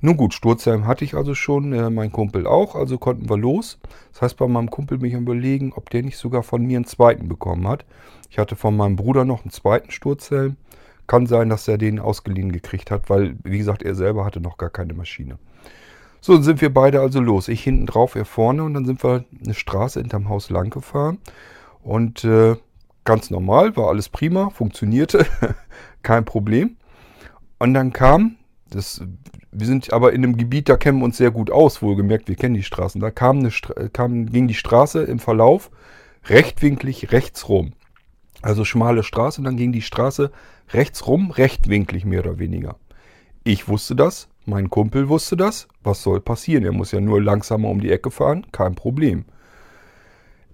Nun 0.00 0.16
gut, 0.16 0.32
Sturzhelm 0.32 0.86
hatte 0.86 1.04
ich 1.04 1.14
also 1.14 1.34
schon, 1.34 1.72
äh, 1.72 1.90
mein 1.90 2.12
Kumpel 2.12 2.46
auch, 2.46 2.76
also 2.76 2.98
konnten 2.98 3.28
wir 3.28 3.36
los. 3.36 3.80
Das 4.12 4.22
heißt, 4.22 4.36
bei 4.36 4.46
meinem 4.46 4.70
Kumpel 4.70 4.98
mich 4.98 5.14
überlegen, 5.14 5.72
ob 5.74 5.90
der 5.90 6.02
nicht 6.02 6.18
sogar 6.18 6.42
von 6.42 6.64
mir 6.64 6.78
einen 6.78 6.86
zweiten 6.86 7.28
bekommen 7.28 7.66
hat. 7.66 7.84
Ich 8.30 8.38
hatte 8.38 8.54
von 8.56 8.76
meinem 8.76 8.96
Bruder 8.96 9.24
noch 9.24 9.42
einen 9.42 9.50
zweiten 9.50 9.90
Sturzhelm. 9.90 10.56
Kann 11.08 11.26
sein, 11.26 11.48
dass 11.48 11.66
er 11.66 11.78
den 11.78 11.98
ausgeliehen 11.98 12.52
gekriegt 12.52 12.90
hat, 12.90 13.08
weil, 13.10 13.36
wie 13.42 13.58
gesagt, 13.58 13.82
er 13.82 13.94
selber 13.94 14.24
hatte 14.24 14.40
noch 14.40 14.58
gar 14.58 14.70
keine 14.70 14.92
Maschine. 14.92 15.38
So, 16.20 16.34
dann 16.34 16.42
sind 16.42 16.60
wir 16.60 16.72
beide 16.72 17.00
also 17.00 17.20
los. 17.20 17.48
Ich 17.48 17.62
hinten 17.62 17.86
drauf, 17.86 18.14
er 18.14 18.24
vorne 18.24 18.64
und 18.64 18.74
dann 18.74 18.84
sind 18.84 19.02
wir 19.04 19.24
eine 19.44 19.54
Straße 19.54 20.00
hinterm 20.00 20.28
Haus 20.28 20.50
lang 20.50 20.70
gefahren. 20.70 21.18
Und 21.82 22.24
äh, 22.24 22.56
ganz 23.04 23.30
normal, 23.30 23.76
war 23.76 23.88
alles 23.88 24.08
prima, 24.08 24.50
funktionierte, 24.50 25.26
kein 26.02 26.24
Problem. 26.24 26.76
Und 27.58 27.74
dann 27.74 27.92
kam, 27.92 28.36
das, 28.70 29.02
wir 29.50 29.66
sind 29.66 29.92
aber 29.92 30.12
in 30.12 30.24
einem 30.24 30.36
Gebiet, 30.36 30.68
da 30.68 30.76
kennen 30.76 30.98
wir 30.98 31.04
uns 31.04 31.16
sehr 31.16 31.30
gut 31.30 31.50
aus, 31.50 31.82
wohlgemerkt, 31.82 32.28
wir 32.28 32.36
kennen 32.36 32.54
die 32.54 32.62
Straßen. 32.62 33.00
Da 33.00 33.10
kam 33.10 33.38
eine, 33.38 33.50
kam, 33.92 34.26
ging 34.26 34.48
die 34.48 34.54
Straße 34.54 35.02
im 35.02 35.18
Verlauf 35.18 35.70
rechtwinklig 36.26 37.12
rechts 37.12 37.48
rum. 37.48 37.72
Also 38.42 38.64
schmale 38.64 39.02
Straße 39.02 39.40
und 39.40 39.44
dann 39.44 39.56
ging 39.56 39.72
die 39.72 39.82
Straße 39.82 40.30
rechts 40.70 41.06
rum, 41.06 41.30
rechtwinklig 41.30 42.04
mehr 42.04 42.20
oder 42.20 42.38
weniger. 42.38 42.76
Ich 43.42 43.68
wusste 43.68 43.96
das, 43.96 44.28
mein 44.48 44.70
Kumpel 44.70 45.08
wusste 45.08 45.36
das. 45.36 45.68
Was 45.82 46.02
soll 46.02 46.20
passieren? 46.20 46.64
Er 46.64 46.72
muss 46.72 46.92
ja 46.92 47.00
nur 47.00 47.22
langsamer 47.22 47.68
um 47.68 47.80
die 47.80 47.92
Ecke 47.92 48.10
fahren. 48.10 48.46
Kein 48.50 48.74
Problem. 48.74 49.24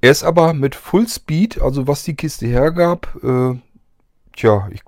Er 0.01 0.11
ist 0.11 0.25
aber 0.25 0.53
mit 0.53 0.75
Fullspeed, 0.75 1.63
also 1.63 1.87
was 1.87 2.03
die 2.03 2.15
Kiste 2.15 2.47
hergab, 2.47 3.17
äh, 3.23 3.55
tja, 4.37 4.69
ich 4.71 4.83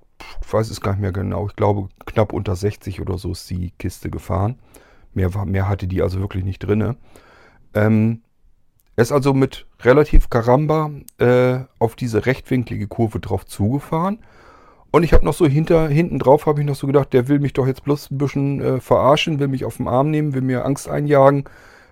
weiß 0.51 0.71
es 0.71 0.81
gar 0.81 0.93
nicht 0.93 1.01
mehr 1.01 1.13
genau. 1.13 1.47
Ich 1.49 1.57
glaube, 1.57 1.89
knapp 2.05 2.33
unter 2.33 2.55
60 2.55 3.01
oder 3.01 3.17
so 3.17 3.33
ist 3.33 3.49
die 3.49 3.73
Kiste 3.79 4.11
gefahren. 4.11 4.59
Mehr, 5.15 5.31
mehr 5.47 5.69
hatte 5.69 5.87
die 5.87 6.03
also 6.03 6.21
wirklich 6.21 6.45
nicht 6.45 6.59
drin. 6.59 6.97
Ähm, 7.73 8.23
er 8.97 9.03
ist 9.03 9.13
also 9.13 9.33
mit 9.33 9.67
relativ 9.81 10.29
Karamba 10.29 10.91
äh, 11.19 11.61
auf 11.79 11.97
diese 11.97 12.27
rechtwinklige 12.27 12.89
Kurve 12.89 13.21
drauf 13.21 13.47
zugefahren 13.47 14.19
und 14.91 15.03
ich 15.03 15.13
habe 15.13 15.25
noch 15.25 15.35
so 15.35 15.47
hinter, 15.47 15.89
hinten 15.89 16.19
drauf 16.19 16.47
habe 16.47 16.61
ich 16.61 16.67
noch 16.67 16.77
so 16.77 16.87
gedacht, 16.87 17.13
der 17.13 17.29
will 17.29 17.39
mich 17.39 17.53
doch 17.53 17.67
jetzt 17.67 17.85
bloß 17.85 18.11
ein 18.11 18.19
bisschen 18.19 18.61
äh, 18.61 18.81
verarschen, 18.81 19.39
will 19.39 19.49
mich 19.49 19.65
auf 19.65 19.77
den 19.77 19.89
Arm 19.89 20.11
nehmen, 20.11 20.35
will 20.35 20.43
mir 20.43 20.65
Angst 20.65 20.89
einjagen. 20.89 21.45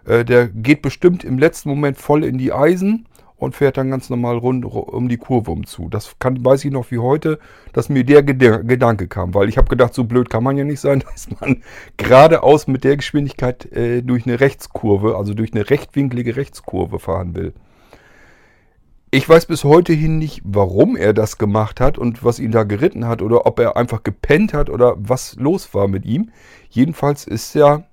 Äh, 0.07 0.25
der 0.25 0.49
geht 0.49 0.83
bestimmt 0.83 1.25
im 1.25 1.39
letzten 1.39 1.69
Moment 1.69 1.99
voll 1.99 2.25
in 2.25 2.39
die 2.39 2.53
Eisen 2.53 3.07
und 3.37 3.55
fährt 3.55 3.77
dann 3.77 3.91
ganz 3.91 4.11
normal 4.11 4.39
rund 4.39 4.65
um 4.65 5.09
die 5.09 5.17
Kurve 5.17 5.51
um 5.51 5.67
zu. 5.67 5.89
Das 5.89 6.17
kann, 6.19 6.45
weiß 6.45 6.65
ich 6.65 6.73
noch 6.73 6.91
wie 6.91 6.99
heute, 6.99 7.39
dass 7.73 7.89
mir 7.89 8.05
der 8.05 8.23
Gedanke 8.23 9.09
kam, 9.09 9.35
weil 9.35 9.49
ich 9.49 9.59
habe 9.59 9.69
gedacht, 9.69 9.95
so 9.95 10.05
blöd 10.05 10.31
kann 10.31 10.45
man 10.45 10.57
ja 10.57 10.65
nicht 10.65 10.81
sein, 10.81 11.01
dass 11.13 11.29
man 11.41 11.63
geradeaus 11.97 12.67
mit 12.67 12.85
der 12.85 12.97
Geschwindigkeit 12.97 13.71
äh, 13.73 14.03
durch 14.03 14.27
eine 14.27 14.41
Rechtskurve, 14.41 15.17
also 15.17 15.35
durch 15.35 15.53
eine 15.53 15.69
rechtwinklige 15.69 16.37
Rechtskurve 16.37 16.99
fahren 16.99 17.35
will. 17.35 17.53
Ich 19.17 19.29
weiß 19.29 19.47
bis 19.47 19.63
heute 19.63 19.93
hin 19.93 20.19
nicht, 20.19 20.43
warum 20.43 20.97
er 20.97 21.13
das 21.13 21.39
gemacht 21.39 21.81
hat 21.81 21.99
und 21.99 22.25
was 22.25 22.41
ihn 22.41 22.51
da 22.51 22.65
geritten 22.65 23.07
hat 23.07 23.23
oder 23.23 23.47
ob 23.47 23.61
er 23.61 23.77
einfach 23.77 24.03
gepennt 24.03 24.53
hat 24.53 24.69
oder 24.69 24.97
was 24.99 25.37
los 25.37 25.73
war 25.73 25.87
mit 25.87 26.05
ihm. 26.05 26.33
Jedenfalls 26.69 27.25
ist 27.25 27.55
er, 27.55 27.85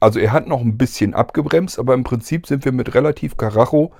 also 0.00 0.18
er 0.18 0.32
hat 0.32 0.46
noch 0.46 0.62
ein 0.62 0.78
bisschen 0.78 1.12
abgebremst, 1.12 1.78
aber 1.78 1.92
im 1.92 2.02
Prinzip 2.02 2.46
sind 2.46 2.64
wir 2.64 2.72
mit 2.72 2.94
relativ 2.94 3.36
Karacho 3.36 3.92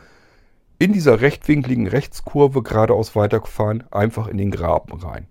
in 0.78 0.94
dieser 0.94 1.20
rechtwinkligen 1.20 1.86
Rechtskurve 1.86 2.62
geradeaus 2.62 3.14
weitergefahren, 3.14 3.84
einfach 3.90 4.26
in 4.26 4.38
den 4.38 4.50
Graben 4.50 4.98
rein. 4.98 5.26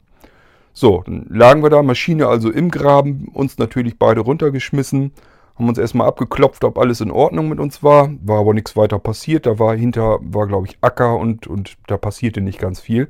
So, 0.72 1.02
dann 1.04 1.26
lagen 1.30 1.64
wir 1.64 1.72
da, 1.72 1.82
Maschine 1.82 2.28
also 2.28 2.52
im 2.52 2.70
Graben, 2.70 3.28
uns 3.34 3.58
natürlich 3.58 3.98
beide 3.98 4.22
runtergeschmissen 4.22 5.14
haben 5.56 5.70
uns 5.70 5.78
erstmal 5.78 6.08
abgeklopft, 6.08 6.64
ob 6.64 6.78
alles 6.78 7.02
in 7.02 7.12
Ordnung 7.12 7.50
mit 7.50 7.60
uns 7.60 7.84
war. 7.84 8.10
War 8.24 8.40
aber 8.40 8.54
nichts 8.54 8.76
weiter 8.76 8.98
passiert. 8.98 9.46
Da 9.46 9.60
war 9.60 9.76
hinter, 9.76 10.20
war 10.22 10.48
glaube 10.48 10.68
ich 10.68 10.78
Acker 10.82 11.18
und, 11.18 11.46
und 11.48 11.78
da 11.88 11.98
passierte 11.98 12.42
nicht 12.42 12.60
ganz 12.60 12.80
viel. 12.80 13.08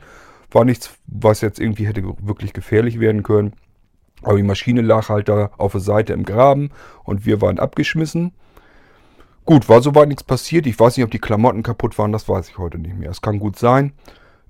War 0.51 0.65
nichts, 0.65 0.97
was 1.07 1.41
jetzt 1.41 1.59
irgendwie 1.59 1.87
hätte 1.87 2.03
wirklich 2.21 2.53
gefährlich 2.53 2.99
werden 2.99 3.23
können. 3.23 3.53
Aber 4.23 4.37
die 4.37 4.43
Maschine 4.43 4.81
lag 4.81 5.09
halt 5.09 5.29
da 5.29 5.51
auf 5.57 5.71
der 5.71 5.81
Seite 5.81 6.13
im 6.13 6.23
Graben 6.23 6.69
und 7.03 7.25
wir 7.25 7.41
waren 7.41 7.59
abgeschmissen. 7.59 8.33
Gut, 9.45 9.67
war 9.67 9.81
soweit 9.81 10.07
nichts 10.07 10.23
passiert. 10.23 10.65
Ich 10.67 10.79
weiß 10.79 10.95
nicht, 10.95 11.03
ob 11.03 11.11
die 11.11 11.19
Klamotten 11.19 11.63
kaputt 11.63 11.97
waren, 11.97 12.13
das 12.13 12.29
weiß 12.29 12.49
ich 12.49 12.57
heute 12.57 12.77
nicht 12.77 12.97
mehr. 12.97 13.09
Es 13.09 13.21
kann 13.21 13.39
gut 13.39 13.57
sein. 13.57 13.93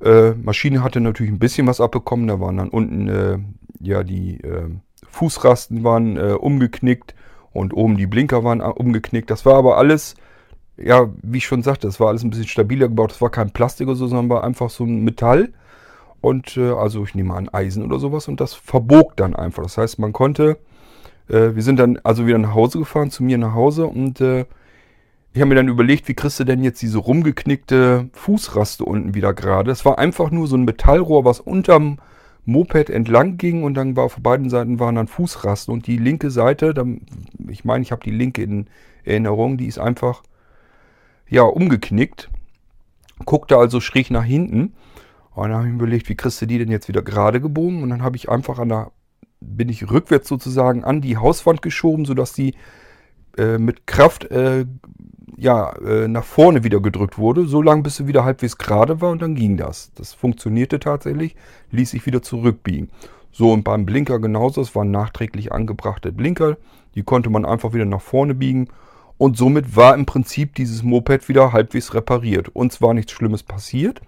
Äh, 0.04 0.32
Maschine 0.32 0.84
hatte 0.84 1.00
natürlich 1.00 1.32
ein 1.32 1.40
bisschen 1.40 1.66
was 1.66 1.82
abbekommen. 1.82 2.28
Da 2.28 2.40
waren 2.40 2.58
dann 2.58 2.70
unten, 2.70 3.08
äh, 3.08 3.40
ja, 3.80 4.04
die 4.04 4.42
äh, 4.42 4.70
Fußrasten 5.10 5.84
waren 5.84 6.18
äh, 6.18 6.34
umgeknickt 6.34 7.16
und 7.54 7.74
oben 7.74 7.98
die 7.98 8.08
Blinker 8.08 8.44
waren 8.44 8.62
umgeknickt. 8.62 9.30
Das 9.30 9.46
war 9.46 9.56
aber 9.56 9.78
alles, 9.78 10.16
ja, 10.78 11.10
wie 11.22 11.38
ich 11.38 11.46
schon 11.46 11.64
sagte, 11.64 11.88
das 11.88 12.00
war 12.00 12.10
alles 12.10 12.24
ein 12.24 12.32
bisschen 12.32 12.48
stabiler 12.48 12.88
gebaut. 12.88 13.12
Das 13.12 13.22
war 13.22 13.30
kein 13.30 13.52
Plastik 13.52 13.88
oder 13.88 13.96
so, 13.96 14.08
sondern 14.08 14.30
war 14.30 14.44
einfach 14.44 14.70
so 14.70 14.84
ein 14.84 15.04
Metall. 15.04 15.54
Und 16.20 16.58
äh, 16.58 16.72
also 16.72 17.04
ich 17.04 17.16
nehme 17.16 17.36
an 17.36 17.50
Eisen 17.50 17.84
oder 17.84 18.00
sowas 18.00 18.28
und 18.28 18.40
das 18.40 18.54
verbog 18.54 19.16
dann 19.18 19.36
einfach. 19.36 19.64
Das 19.64 19.78
heißt, 19.78 20.00
man 20.00 20.14
konnte, 20.14 20.58
äh, 21.28 21.54
wir 21.54 21.62
sind 21.62 21.80
dann 21.80 22.00
also 22.04 22.26
wieder 22.26 22.38
nach 22.38 22.54
Hause 22.54 22.80
gefahren, 22.80 23.12
zu 23.12 23.24
mir 23.24 23.38
nach 23.38 23.54
Hause 23.54 23.88
und 23.88 24.22
äh, 24.22 24.46
ich 25.34 25.42
habe 25.42 25.50
mir 25.50 25.56
dann 25.56 25.68
überlegt, 25.68 26.08
wie 26.08 26.14
kriegst 26.14 26.40
du 26.40 26.44
denn 26.44 26.64
jetzt 26.64 26.82
diese 26.82 27.00
rumgeknickte 27.00 28.10
Fußraste 28.14 28.86
unten 28.86 29.16
wieder 29.16 29.34
gerade? 29.34 29.70
Das 29.70 29.84
war 29.84 29.98
einfach 29.98 30.30
nur 30.30 30.48
so 30.48 30.56
ein 30.56 30.64
Metallrohr, 30.64 31.26
was 31.26 31.40
unterm 31.40 31.98
Moped 32.46 32.90
entlang 32.90 33.38
ging 33.38 33.64
und 33.64 33.76
dann 33.76 33.96
war 33.96 34.06
auf 34.06 34.18
beiden 34.18 34.50
Seiten 34.50 34.80
waren 34.80 34.96
dann 34.96 35.08
Fußrasten 35.08 35.74
und 35.74 35.88
die 35.88 35.98
linke 35.98 36.30
Seite, 36.30 36.74
ich 37.48 37.64
meine, 37.64 37.84
ich 37.84 37.92
habe 37.92 38.04
die 38.04 38.12
linke 38.12 38.44
in 38.44 38.68
Erinnerung, 39.06 39.58
die 39.58 39.68
ist 39.68 39.80
einfach 39.80 40.24
ja 41.30 41.44
umgeknickt, 41.44 42.30
guckte 43.26 43.58
also 43.58 43.80
schräg 43.80 44.12
nach 44.12 44.26
hinten 44.26 44.74
und 45.32 45.50
dann 45.50 45.54
habe 45.54 45.68
ich 45.68 45.72
mir 45.72 45.80
überlegt, 45.80 46.10
wie 46.10 46.16
kriegst 46.16 46.42
du 46.42 46.46
die 46.46 46.58
denn 46.58 46.70
jetzt 46.70 46.88
wieder 46.88 47.02
gerade 47.02 47.42
gebogen? 47.42 47.82
Und 47.82 47.90
dann 47.90 48.04
habe 48.04 48.18
ich 48.18 48.30
einfach 48.30 48.60
an 48.60 48.70
der 48.70 48.92
bin 49.46 49.70
ich 49.70 49.92
rückwärts 49.92 50.30
sozusagen 50.30 50.84
an 50.84 51.02
die 51.02 51.18
Hauswand 51.18 51.62
geschoben, 51.62 52.06
sodass 52.06 52.34
die 52.34 52.56
äh, 53.38 53.58
mit 53.58 53.88
Kraft 53.88 54.26
äh, 54.32 54.66
ja, 55.44 55.76
äh, 55.86 56.08
nach 56.08 56.24
vorne 56.24 56.64
wieder 56.64 56.80
gedrückt 56.80 57.18
wurde, 57.18 57.46
so 57.46 57.62
lange 57.62 57.84
bis 57.84 57.98
sie 57.98 58.08
wieder 58.08 58.24
halbwegs 58.24 58.58
gerade 58.58 59.02
war 59.02 59.12
und 59.12 59.22
dann 59.22 59.36
ging 59.36 59.58
das. 59.58 59.92
Das 59.96 60.14
funktionierte 60.14 60.80
tatsächlich, 60.80 61.36
ließ 61.72 61.92
sich 61.92 62.06
wieder 62.06 62.22
zurückbiegen. 62.22 62.90
So 63.32 63.52
und 63.52 63.64
beim 63.64 63.86
Blinker 63.86 64.20
genauso, 64.20 64.62
es 64.62 64.74
waren 64.74 64.90
nachträglich 64.90 65.52
angebrachte 65.52 66.14
Blinker, 66.14 66.58
die 66.96 67.04
konnte 67.04 67.30
man 67.30 67.46
einfach 67.46 67.74
wieder 67.74 67.86
nach 67.86 68.02
vorne 68.02 68.36
biegen 68.36 68.70
und 69.18 69.36
somit 69.36 69.76
war 69.76 69.96
im 69.96 70.06
Prinzip 70.06 70.56
dieses 70.56 70.82
Moped 70.82 71.28
wieder 71.28 71.52
halbwegs 71.52 71.94
repariert. 71.94 72.50
Uns 72.50 72.82
war 72.82 72.94
nichts 72.94 73.12
Schlimmes 73.12 73.44
passiert. 73.44 74.02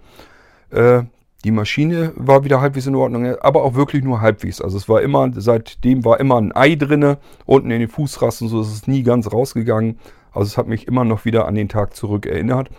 Äh, 0.71 1.03
die 1.43 1.51
Maschine 1.51 2.13
war 2.15 2.45
wieder 2.45 2.61
halbwegs 2.61 2.87
in 2.87 2.95
Ordnung, 2.95 3.35
aber 3.41 3.63
auch 3.63 3.75
wirklich 3.75 4.03
nur 4.03 4.21
halbwegs. 4.21 4.61
Also 4.61 4.77
es 4.77 4.87
war 4.87 5.01
immer, 5.01 5.29
seitdem 5.35 6.05
war 6.05 6.19
immer 6.19 6.37
ein 6.37 6.55
Ei 6.55 6.75
drinne, 6.75 7.17
unten 7.45 7.71
in 7.71 7.81
den 7.81 7.89
Fußrasten, 7.89 8.47
so 8.47 8.61
ist 8.61 8.73
es 8.73 8.87
nie 8.87 9.03
ganz 9.03 9.31
rausgegangen. 9.31 9.99
Also 10.35 10.47
es 10.47 10.57
hat 10.57 10.67
mich 10.67 10.87
immer 10.87 11.05
noch 11.05 11.25
wieder 11.25 11.47
an 11.47 11.55
den 11.55 11.69
Tag 11.69 11.95
zurück 11.95 12.25
erinnert. 12.25 12.69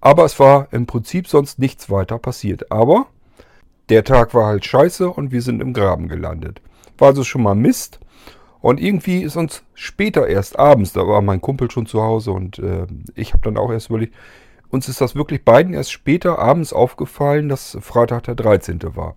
Aber 0.00 0.24
es 0.24 0.38
war 0.38 0.68
im 0.70 0.86
Prinzip 0.86 1.28
sonst 1.28 1.58
nichts 1.58 1.90
weiter 1.90 2.18
passiert. 2.18 2.70
Aber 2.72 3.06
der 3.88 4.04
Tag 4.04 4.34
war 4.34 4.46
halt 4.46 4.64
scheiße 4.64 5.10
und 5.10 5.32
wir 5.32 5.42
sind 5.42 5.60
im 5.60 5.72
Graben 5.72 6.08
gelandet. 6.08 6.62
War 6.96 7.08
also 7.08 7.24
schon 7.24 7.42
mal 7.42 7.54
Mist. 7.54 8.00
Und 8.60 8.80
irgendwie 8.80 9.22
ist 9.22 9.36
uns 9.36 9.62
später 9.74 10.26
erst 10.26 10.58
abends, 10.58 10.92
da 10.92 11.06
war 11.06 11.22
mein 11.22 11.40
Kumpel 11.40 11.70
schon 11.70 11.86
zu 11.86 12.02
Hause 12.02 12.32
und 12.32 12.58
äh, 12.58 12.86
ich 13.14 13.32
habe 13.32 13.42
dann 13.42 13.56
auch 13.56 13.72
erst 13.72 13.88
überlegt, 13.88 14.14
uns 14.68 14.86
ist 14.86 15.00
das 15.00 15.16
wirklich 15.16 15.44
beiden 15.44 15.72
erst 15.72 15.92
später 15.92 16.38
abends 16.38 16.72
aufgefallen, 16.74 17.48
dass 17.48 17.78
Freitag 17.80 18.24
der 18.24 18.34
13. 18.34 18.80
war. 18.94 19.16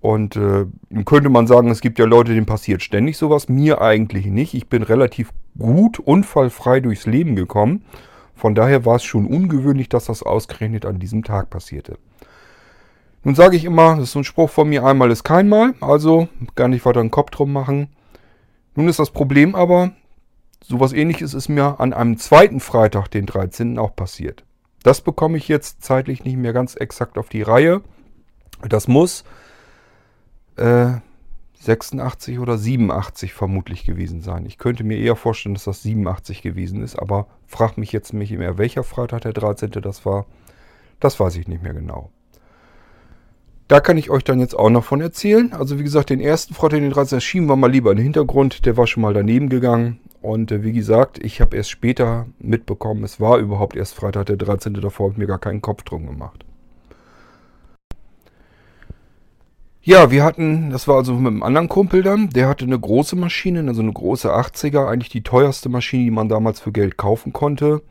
Und 0.00 0.36
äh, 0.36 0.66
könnte 1.04 1.28
man 1.28 1.46
sagen, 1.46 1.70
es 1.70 1.80
gibt 1.80 1.98
ja 1.98 2.04
Leute, 2.04 2.32
denen 2.32 2.46
passiert 2.46 2.82
ständig 2.82 3.16
sowas. 3.16 3.48
Mir 3.48 3.80
eigentlich 3.80 4.26
nicht. 4.26 4.54
Ich 4.54 4.68
bin 4.68 4.82
relativ 4.82 5.30
gut 5.58 5.98
unfallfrei 5.98 6.80
durchs 6.80 7.06
Leben 7.06 7.34
gekommen. 7.34 7.84
Von 8.34 8.54
daher 8.54 8.84
war 8.84 8.96
es 8.96 9.02
schon 9.02 9.26
ungewöhnlich, 9.26 9.88
dass 9.88 10.04
das 10.04 10.22
ausgerechnet 10.22 10.86
an 10.86 11.00
diesem 11.00 11.24
Tag 11.24 11.50
passierte. 11.50 11.98
Nun 13.24 13.34
sage 13.34 13.56
ich 13.56 13.64
immer, 13.64 13.96
das 13.96 14.04
ist 14.04 14.12
so 14.12 14.20
ein 14.20 14.24
Spruch 14.24 14.48
von 14.48 14.68
mir, 14.68 14.84
einmal 14.84 15.10
ist 15.10 15.24
kein 15.24 15.48
Mal, 15.48 15.74
also 15.80 16.28
gar 16.54 16.68
nicht 16.68 16.84
weiter 16.86 17.00
einen 17.00 17.10
Kopf 17.10 17.30
drum 17.30 17.52
machen. 17.52 17.88
Nun 18.76 18.86
ist 18.86 19.00
das 19.00 19.10
Problem 19.10 19.56
aber, 19.56 19.90
sowas 20.64 20.92
ähnliches 20.92 21.34
ist 21.34 21.48
mir 21.48 21.80
an 21.80 21.92
einem 21.92 22.16
zweiten 22.18 22.60
Freitag, 22.60 23.08
den 23.08 23.26
13. 23.26 23.76
auch 23.78 23.96
passiert. 23.96 24.44
Das 24.84 25.00
bekomme 25.00 25.36
ich 25.36 25.48
jetzt 25.48 25.82
zeitlich 25.82 26.24
nicht 26.24 26.36
mehr 26.36 26.52
ganz 26.52 26.76
exakt 26.76 27.18
auf 27.18 27.28
die 27.28 27.42
Reihe. 27.42 27.82
Das 28.68 28.86
muss 28.86 29.24
äh, 30.58 31.00
86 31.60 32.38
oder 32.38 32.56
87 32.56 33.32
vermutlich 33.32 33.84
gewesen 33.84 34.20
sein. 34.20 34.46
Ich 34.46 34.58
könnte 34.58 34.84
mir 34.84 34.98
eher 34.98 35.16
vorstellen, 35.16 35.54
dass 35.54 35.64
das 35.64 35.82
87 35.82 36.42
gewesen 36.42 36.82
ist, 36.82 36.96
aber 36.96 37.26
frag 37.46 37.78
mich 37.78 37.92
jetzt 37.92 38.12
nicht 38.12 38.30
mehr, 38.32 38.58
welcher 38.58 38.84
Freitag 38.84 39.22
der 39.22 39.32
13. 39.32 39.70
das 39.82 40.06
war. 40.06 40.26
Das 41.00 41.18
weiß 41.18 41.36
ich 41.36 41.48
nicht 41.48 41.62
mehr 41.62 41.74
genau. 41.74 42.10
Da 43.68 43.80
kann 43.80 43.98
ich 43.98 44.08
euch 44.08 44.24
dann 44.24 44.40
jetzt 44.40 44.58
auch 44.58 44.70
noch 44.70 44.84
von 44.84 45.00
erzählen. 45.00 45.52
Also 45.52 45.78
wie 45.78 45.82
gesagt, 45.82 46.08
den 46.10 46.20
ersten 46.20 46.54
Freitag, 46.54 46.80
den 46.80 46.90
13. 46.90 47.20
schieben 47.20 47.48
wir 47.48 47.56
mal 47.56 47.70
lieber 47.70 47.90
in 47.90 47.98
den 47.98 48.04
Hintergrund. 48.04 48.64
Der 48.64 48.76
war 48.78 48.86
schon 48.86 49.02
mal 49.02 49.12
daneben 49.12 49.50
gegangen. 49.50 50.00
Und 50.22 50.50
äh, 50.50 50.62
wie 50.62 50.72
gesagt, 50.72 51.22
ich 51.22 51.40
habe 51.40 51.56
erst 51.56 51.70
später 51.70 52.26
mitbekommen, 52.38 53.04
es 53.04 53.20
war 53.20 53.38
überhaupt 53.38 53.76
erst 53.76 53.94
Freitag 53.94 54.26
der 54.26 54.36
13. 54.36 54.74
Davor 54.74 55.06
habe 55.06 55.12
ich 55.12 55.18
mir 55.18 55.26
gar 55.26 55.38
keinen 55.38 55.60
Kopf 55.60 55.82
drum 55.82 56.06
gemacht. 56.06 56.44
Ja, 59.82 60.10
wir 60.10 60.24
hatten, 60.24 60.70
das 60.70 60.86
war 60.88 60.96
also 60.96 61.14
mit 61.14 61.32
einem 61.32 61.42
anderen 61.42 61.68
Kumpel 61.68 62.02
dann, 62.02 62.28
der 62.30 62.48
hatte 62.48 62.64
eine 62.64 62.78
große 62.78 63.16
Maschine, 63.16 63.66
also 63.66 63.80
eine 63.80 63.92
große 63.92 64.30
80er, 64.30 64.86
eigentlich 64.86 65.08
die 65.08 65.22
teuerste 65.22 65.68
Maschine, 65.68 66.04
die 66.04 66.10
man 66.10 66.28
damals 66.28 66.60
für 66.60 66.72
Geld 66.72 66.96
kaufen 66.96 67.32
konnte. 67.32 67.82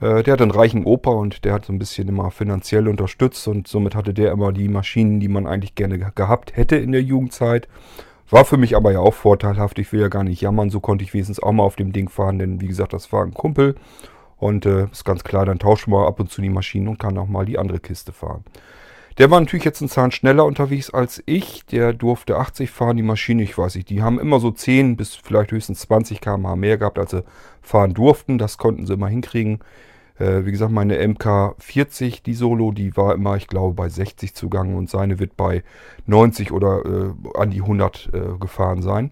Äh, 0.00 0.22
der 0.24 0.34
hat 0.34 0.42
einen 0.42 0.50
reichen 0.50 0.84
Opa 0.84 1.10
und 1.10 1.44
der 1.44 1.54
hat 1.54 1.64
so 1.64 1.72
ein 1.72 1.78
bisschen 1.78 2.08
immer 2.08 2.30
finanziell 2.30 2.88
unterstützt 2.88 3.46
und 3.48 3.68
somit 3.68 3.94
hatte 3.94 4.12
der 4.12 4.32
immer 4.32 4.52
die 4.52 4.68
Maschinen, 4.68 5.20
die 5.20 5.28
man 5.28 5.46
eigentlich 5.46 5.74
gerne 5.74 5.98
gehabt 5.98 6.56
hätte 6.56 6.76
in 6.76 6.92
der 6.92 7.02
Jugendzeit. 7.02 7.68
War 8.30 8.44
für 8.44 8.58
mich 8.58 8.76
aber 8.76 8.92
ja 8.92 9.00
auch 9.00 9.14
vorteilhaft, 9.14 9.78
ich 9.78 9.90
will 9.92 10.00
ja 10.00 10.08
gar 10.08 10.24
nicht 10.24 10.42
jammern, 10.42 10.68
so 10.68 10.80
konnte 10.80 11.02
ich 11.02 11.14
wenigstens 11.14 11.42
auch 11.42 11.52
mal 11.52 11.62
auf 11.62 11.76
dem 11.76 11.92
Ding 11.92 12.10
fahren, 12.10 12.38
denn 12.38 12.60
wie 12.60 12.68
gesagt, 12.68 12.92
das 12.92 13.10
war 13.10 13.24
ein 13.24 13.32
Kumpel 13.32 13.74
und 14.36 14.66
äh, 14.66 14.84
ist 14.92 15.04
ganz 15.04 15.24
klar, 15.24 15.46
dann 15.46 15.58
tauschen 15.58 15.92
wir 15.92 16.06
ab 16.06 16.20
und 16.20 16.30
zu 16.30 16.42
die 16.42 16.50
Maschinen 16.50 16.88
und 16.88 16.98
kann 16.98 17.16
auch 17.16 17.26
mal 17.26 17.46
die 17.46 17.58
andere 17.58 17.80
Kiste 17.80 18.12
fahren. 18.12 18.44
Der 19.18 19.32
war 19.32 19.40
natürlich 19.40 19.64
jetzt 19.64 19.82
einen 19.82 19.88
Zahn 19.88 20.12
schneller 20.12 20.44
unterwegs 20.44 20.90
als 20.90 21.20
ich. 21.26 21.66
Der 21.66 21.92
durfte 21.92 22.36
80 22.36 22.70
fahren, 22.70 22.96
die 22.96 23.02
Maschine, 23.02 23.42
ich 23.42 23.58
weiß 23.58 23.74
nicht. 23.74 23.90
Die 23.90 24.00
haben 24.00 24.20
immer 24.20 24.38
so 24.38 24.52
10 24.52 24.96
bis 24.96 25.16
vielleicht 25.16 25.50
höchstens 25.50 25.80
20 25.80 26.20
km/h 26.20 26.54
mehr 26.54 26.78
gehabt, 26.78 27.00
als 27.00 27.10
sie 27.10 27.24
fahren 27.60 27.94
durften. 27.94 28.38
Das 28.38 28.58
konnten 28.58 28.86
sie 28.86 28.92
immer 28.92 29.08
hinkriegen. 29.08 29.58
Äh, 30.20 30.46
wie 30.46 30.52
gesagt, 30.52 30.70
meine 30.70 30.98
MK40, 30.98 32.22
die 32.22 32.34
Solo, 32.34 32.70
die 32.70 32.96
war 32.96 33.14
immer, 33.14 33.36
ich 33.36 33.48
glaube, 33.48 33.74
bei 33.74 33.88
60 33.88 34.34
zugange 34.34 34.76
und 34.76 34.88
seine 34.88 35.18
wird 35.18 35.36
bei 35.36 35.64
90 36.06 36.52
oder 36.52 36.84
äh, 36.84 37.38
an 37.38 37.50
die 37.50 37.62
100 37.62 38.10
äh, 38.12 38.38
gefahren 38.38 38.82
sein. 38.82 39.10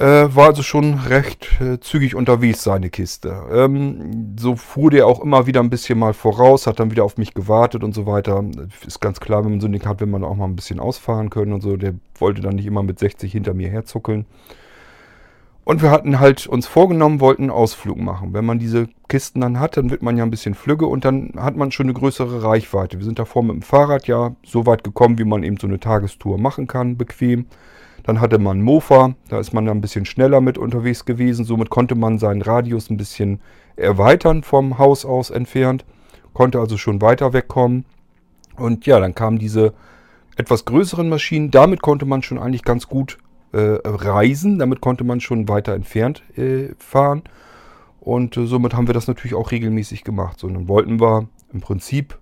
Äh, 0.00 0.34
war 0.34 0.46
also 0.46 0.62
schon 0.62 0.94
recht 0.94 1.60
äh, 1.60 1.78
zügig 1.78 2.14
unterwegs, 2.14 2.62
seine 2.62 2.88
Kiste. 2.88 3.42
Ähm, 3.52 4.34
so 4.40 4.56
fuhr 4.56 4.90
der 4.90 5.06
auch 5.06 5.20
immer 5.20 5.46
wieder 5.46 5.60
ein 5.60 5.68
bisschen 5.68 5.98
mal 5.98 6.14
voraus, 6.14 6.66
hat 6.66 6.80
dann 6.80 6.90
wieder 6.90 7.04
auf 7.04 7.18
mich 7.18 7.34
gewartet 7.34 7.84
und 7.84 7.94
so 7.94 8.06
weiter. 8.06 8.42
Ist 8.86 9.00
ganz 9.00 9.20
klar, 9.20 9.44
wenn 9.44 9.50
man 9.50 9.60
so 9.60 9.66
ein 9.68 9.72
Ding 9.72 9.84
hat, 9.84 10.00
will 10.00 10.06
man 10.06 10.24
auch 10.24 10.36
mal 10.36 10.46
ein 10.46 10.56
bisschen 10.56 10.80
ausfahren 10.80 11.28
können 11.28 11.52
und 11.52 11.60
so. 11.60 11.76
Der 11.76 11.92
wollte 12.18 12.40
dann 12.40 12.54
nicht 12.54 12.64
immer 12.64 12.82
mit 12.82 12.98
60 12.98 13.30
hinter 13.30 13.52
mir 13.52 13.68
herzuckeln. 13.68 14.24
Und 15.64 15.82
wir 15.82 15.90
hatten 15.90 16.18
halt 16.18 16.46
uns 16.46 16.66
vorgenommen, 16.66 17.20
wollten 17.20 17.42
einen 17.42 17.50
Ausflug 17.50 17.98
machen. 17.98 18.32
Wenn 18.32 18.46
man 18.46 18.58
diese 18.58 18.88
Kisten 19.08 19.42
dann 19.42 19.60
hat, 19.60 19.76
dann 19.76 19.90
wird 19.90 20.00
man 20.00 20.16
ja 20.16 20.24
ein 20.24 20.30
bisschen 20.30 20.54
flügge 20.54 20.86
und 20.86 21.04
dann 21.04 21.34
hat 21.36 21.56
man 21.56 21.72
schon 21.72 21.84
eine 21.84 21.92
größere 21.92 22.42
Reichweite. 22.42 22.96
Wir 22.96 23.04
sind 23.04 23.18
davor 23.18 23.42
mit 23.42 23.52
dem 23.52 23.62
Fahrrad 23.62 24.06
ja 24.06 24.34
so 24.46 24.64
weit 24.64 24.82
gekommen, 24.82 25.18
wie 25.18 25.24
man 25.24 25.42
eben 25.42 25.58
so 25.58 25.66
eine 25.66 25.78
Tagestour 25.78 26.38
machen 26.38 26.66
kann, 26.66 26.96
bequem. 26.96 27.44
Dann 28.04 28.20
hatte 28.20 28.38
man 28.38 28.62
Mofa, 28.62 29.14
da 29.28 29.38
ist 29.38 29.52
man 29.52 29.66
dann 29.66 29.78
ein 29.78 29.80
bisschen 29.80 30.04
schneller 30.04 30.40
mit 30.40 30.58
unterwegs 30.58 31.04
gewesen. 31.04 31.44
Somit 31.44 31.70
konnte 31.70 31.94
man 31.94 32.18
seinen 32.18 32.42
Radius 32.42 32.90
ein 32.90 32.96
bisschen 32.96 33.40
erweitern 33.76 34.42
vom 34.42 34.78
Haus 34.78 35.04
aus 35.04 35.30
entfernt. 35.30 35.84
konnte 36.32 36.60
also 36.60 36.76
schon 36.76 37.02
weiter 37.02 37.32
wegkommen. 37.32 37.84
Und 38.56 38.86
ja, 38.86 39.00
dann 39.00 39.14
kamen 39.14 39.38
diese 39.38 39.72
etwas 40.36 40.64
größeren 40.64 41.08
Maschinen. 41.08 41.50
Damit 41.50 41.82
konnte 41.82 42.06
man 42.06 42.22
schon 42.22 42.38
eigentlich 42.38 42.64
ganz 42.64 42.86
gut 42.88 43.18
äh, 43.52 43.78
reisen. 43.84 44.58
Damit 44.58 44.80
konnte 44.80 45.04
man 45.04 45.20
schon 45.20 45.48
weiter 45.48 45.74
entfernt 45.74 46.22
äh, 46.36 46.68
fahren. 46.78 47.22
Und 48.00 48.36
äh, 48.36 48.46
somit 48.46 48.74
haben 48.74 48.86
wir 48.86 48.94
das 48.94 49.08
natürlich 49.08 49.34
auch 49.34 49.50
regelmäßig 49.50 50.04
gemacht. 50.04 50.38
So, 50.38 50.48
dann 50.48 50.68
wollten 50.68 51.00
wir 51.00 51.28
im 51.52 51.60
Prinzip 51.60 52.18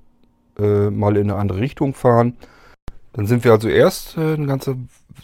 äh, 0.58 0.90
mal 0.90 1.16
in 1.16 1.30
eine 1.30 1.38
andere 1.38 1.60
Richtung 1.60 1.94
fahren. 1.94 2.36
Dann 3.12 3.26
sind 3.26 3.44
wir 3.44 3.52
also 3.52 3.68
erst 3.68 4.16
äh, 4.16 4.34
eine 4.34 4.46
ganze 4.46 4.76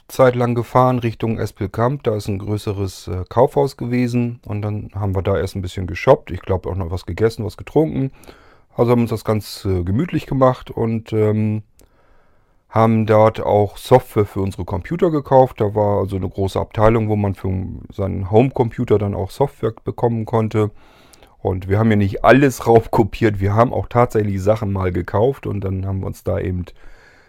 Zeit 0.09 0.35
lang 0.35 0.55
gefahren 0.55 0.99
Richtung 0.99 1.39
Espelkamp. 1.39 2.03
Da 2.03 2.17
ist 2.17 2.29
ein 2.29 2.39
größeres 2.39 3.09
äh, 3.09 3.25
Kaufhaus 3.29 3.77
gewesen. 3.77 4.41
Und 4.47 4.63
dann 4.63 4.91
haben 4.95 5.15
wir 5.15 5.23
da 5.23 5.37
erst 5.39 5.57
ein 5.57 5.63
bisschen 5.63 5.87
geshoppt. 5.87 6.31
Ich 6.31 6.41
glaube 6.41 6.69
auch 6.69 6.77
noch 6.77 6.91
was 6.91 7.07
gegessen, 7.07 7.45
was 7.45 7.57
getrunken. 7.57 8.11
Also 8.77 8.91
haben 8.91 9.03
uns 9.03 9.11
das 9.11 9.25
ganz 9.25 9.65
äh, 9.65 9.85
gemütlich 9.85 10.27
gemacht 10.27 10.71
und 10.71 11.13
ähm, 11.13 11.63
haben 12.69 13.07
dort 13.07 13.41
auch 13.41 13.77
Software 13.77 14.27
für 14.27 14.41
unsere 14.41 14.65
Computer 14.65 15.11
gekauft. 15.11 15.61
Da 15.61 15.77
war 15.77 16.01
also 16.01 16.17
eine 16.17 16.29
große 16.29 16.59
Abteilung, 16.59 17.09
wo 17.09 17.15
man 17.15 17.37
für 17.37 17.53
seinen 17.93 18.33
Homecomputer 18.33 18.99
dann 18.99 19.15
auch 19.15 19.31
Software 19.31 19.73
bekommen 19.85 20.25
konnte. 20.25 20.73
Und 21.39 21.69
wir 21.69 21.79
haben 21.79 21.91
ja 21.91 21.97
nicht 21.97 22.25
alles 22.25 22.67
raufkopiert, 22.67 23.39
wir 23.39 23.55
haben 23.55 23.73
auch 23.73 23.87
tatsächlich 23.87 24.43
Sachen 24.43 24.73
mal 24.73 24.91
gekauft 24.91 25.47
und 25.47 25.61
dann 25.61 25.87
haben 25.87 26.01
wir 26.01 26.07
uns 26.07 26.25
da 26.25 26.41
eben 26.41 26.65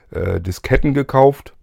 äh, 0.09 0.41
Disketten 0.41 0.93
gekauft. 0.93 1.53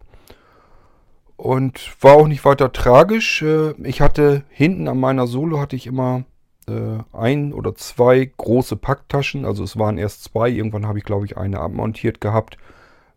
Und 1.37 1.97
war 2.01 2.15
auch 2.15 2.29
nicht 2.29 2.45
weiter 2.45 2.73
tragisch. 2.73 3.43
Äh, 3.43 3.73
ich 3.83 4.01
hatte 4.01 4.45
hinten 4.51 4.89
an 4.89 5.01
meiner 5.01 5.27
Solo 5.27 5.61
hatte 5.61 5.77
ich 5.77 5.87
immer 5.87 6.25
äh, 6.69 6.99
ein 7.13 7.53
oder 7.53 7.75
zwei 7.75 8.31
große 8.37 8.77
Packtaschen. 8.77 9.45
Also 9.45 9.65
es 9.65 9.79
waren 9.79 9.99
erst 9.99 10.25
zwei. 10.25 10.49
Irgendwann 10.49 10.87
habe 10.87 10.99
ich, 10.99 11.05
glaube 11.05 11.27
ich, 11.27 11.37
eine 11.37 11.61
abmontiert 11.61 12.21
gehabt 12.21 12.59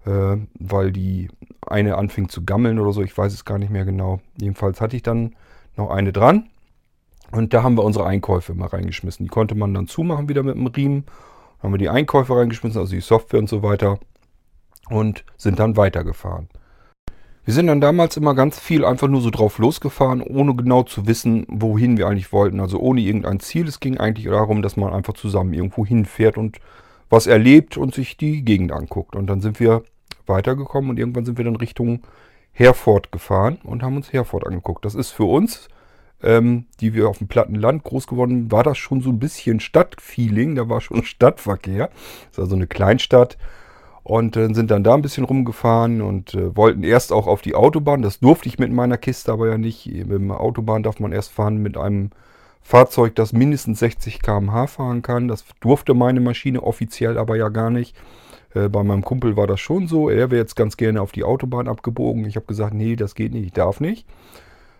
äh, 0.05 0.37
weil 0.59 0.91
die 0.91 1.29
eine 1.65 1.97
anfing 1.97 2.29
zu 2.29 2.45
gammeln 2.45 2.79
oder 2.79 2.93
so. 2.93 3.01
Ich 3.01 3.17
weiß 3.17 3.33
es 3.33 3.45
gar 3.45 3.57
nicht 3.57 3.71
mehr 3.71 3.85
genau. 3.85 4.21
Jedenfalls 4.39 4.81
hatte 4.81 4.95
ich 4.95 5.03
dann 5.03 5.35
noch 5.75 5.89
eine 5.89 6.13
dran. 6.13 6.49
Und 7.31 7.53
da 7.53 7.63
haben 7.63 7.75
wir 7.75 7.83
unsere 7.83 8.05
Einkäufe 8.05 8.53
mal 8.53 8.67
reingeschmissen. 8.67 9.25
Die 9.25 9.31
konnte 9.31 9.55
man 9.55 9.73
dann 9.73 9.87
zumachen 9.87 10.29
wieder 10.29 10.43
mit 10.43 10.55
dem 10.55 10.67
Riemen. 10.67 11.05
Haben 11.61 11.73
wir 11.73 11.79
die 11.79 11.89
Einkäufe 11.89 12.35
reingeschmissen, 12.35 12.79
also 12.79 12.93
die 12.93 13.01
Software 13.01 13.39
und 13.39 13.49
so 13.49 13.63
weiter. 13.63 13.99
Und 14.89 15.25
sind 15.35 15.59
dann 15.59 15.75
weitergefahren. 15.75 16.47
Wir 17.45 17.53
sind 17.53 17.67
dann 17.67 17.79
damals 17.79 18.17
immer 18.17 18.33
ganz 18.33 18.59
viel 18.59 18.83
einfach 18.83 19.07
nur 19.07 19.21
so 19.21 19.29
drauf 19.29 19.59
losgefahren, 19.59 20.21
ohne 20.21 20.55
genau 20.55 20.81
zu 20.81 21.05
wissen, 21.05 21.45
wohin 21.47 21.95
wir 21.95 22.07
eigentlich 22.07 22.33
wollten. 22.33 22.59
Also 22.59 22.79
ohne 22.79 23.01
irgendein 23.01 23.39
Ziel. 23.39 23.67
Es 23.67 23.79
ging 23.79 23.99
eigentlich 23.99 24.25
darum, 24.25 24.63
dass 24.63 24.77
man 24.77 24.91
einfach 24.91 25.13
zusammen 25.13 25.53
irgendwo 25.53 25.85
hinfährt 25.85 26.39
und 26.39 26.59
was 27.09 27.27
erlebt 27.27 27.77
und 27.77 27.93
sich 27.93 28.17
die 28.17 28.43
Gegend 28.43 28.71
anguckt. 28.71 29.15
Und 29.15 29.27
dann 29.27 29.41
sind 29.41 29.59
wir 29.59 29.83
weitergekommen 30.25 30.89
und 30.89 30.97
irgendwann 30.97 31.25
sind 31.25 31.37
wir 31.37 31.45
dann 31.45 31.55
Richtung 31.55 32.01
Herford 32.51 33.11
gefahren 33.11 33.59
und 33.63 33.83
haben 33.83 33.95
uns 33.95 34.11
Herford 34.11 34.47
angeguckt. 34.47 34.83
Das 34.83 34.95
ist 34.95 35.11
für 35.11 35.25
uns, 35.25 35.67
ähm, 36.23 36.65
die 36.79 36.95
wir 36.95 37.07
auf 37.09 37.19
dem 37.19 37.27
platten 37.27 37.55
Land 37.55 37.83
groß 37.83 38.07
geworden 38.07 38.51
war 38.51 38.63
das 38.63 38.79
schon 38.79 39.01
so 39.01 39.11
ein 39.11 39.19
bisschen 39.19 39.59
Stadtfeeling. 39.59 40.55
Da 40.55 40.67
war 40.67 40.81
schon 40.81 41.03
Stadtverkehr. 41.05 41.89
Das 42.29 42.31
ist 42.31 42.39
also 42.39 42.55
eine 42.55 42.65
Kleinstadt. 42.65 43.37
Und 44.05 44.37
äh, 44.37 44.53
sind 44.53 44.69
dann 44.69 44.83
da 44.83 44.93
ein 44.93 45.01
bisschen 45.01 45.23
rumgefahren 45.23 46.03
und 46.03 46.35
äh, 46.35 46.55
wollten 46.55 46.83
erst 46.83 47.11
auch 47.11 47.25
auf 47.25 47.41
die 47.41 47.55
Autobahn. 47.55 48.03
Das 48.03 48.19
durfte 48.19 48.47
ich 48.47 48.59
mit 48.59 48.71
meiner 48.71 48.99
Kiste 48.99 49.31
aber 49.31 49.49
ja 49.49 49.57
nicht. 49.57 49.87
Mit 49.87 50.29
der 50.29 50.39
Autobahn 50.39 50.83
darf 50.83 50.99
man 50.99 51.11
erst 51.11 51.31
fahren 51.31 51.57
mit 51.57 51.75
einem 51.75 52.11
Fahrzeug, 52.61 53.15
das 53.15 53.33
mindestens 53.33 53.79
60 53.79 54.21
km/h 54.21 54.67
fahren 54.67 55.01
kann. 55.01 55.27
Das 55.27 55.43
durfte 55.59 55.95
meine 55.95 56.19
Maschine 56.19 56.61
offiziell 56.61 57.17
aber 57.17 57.35
ja 57.35 57.49
gar 57.49 57.71
nicht. 57.71 57.95
Äh, 58.53 58.69
bei 58.69 58.83
meinem 58.83 59.03
Kumpel 59.03 59.37
war 59.37 59.47
das 59.47 59.59
schon 59.59 59.87
so. 59.87 60.07
Er 60.07 60.29
wäre 60.29 60.39
jetzt 60.39 60.55
ganz 60.55 60.77
gerne 60.77 61.01
auf 61.01 61.11
die 61.11 61.23
Autobahn 61.23 61.67
abgebogen. 61.67 62.25
Ich 62.25 62.35
habe 62.35 62.45
gesagt, 62.45 62.75
nee, 62.75 62.95
das 62.95 63.15
geht 63.15 63.33
nicht, 63.33 63.45
ich 63.45 63.53
darf 63.53 63.79
nicht. 63.79 64.05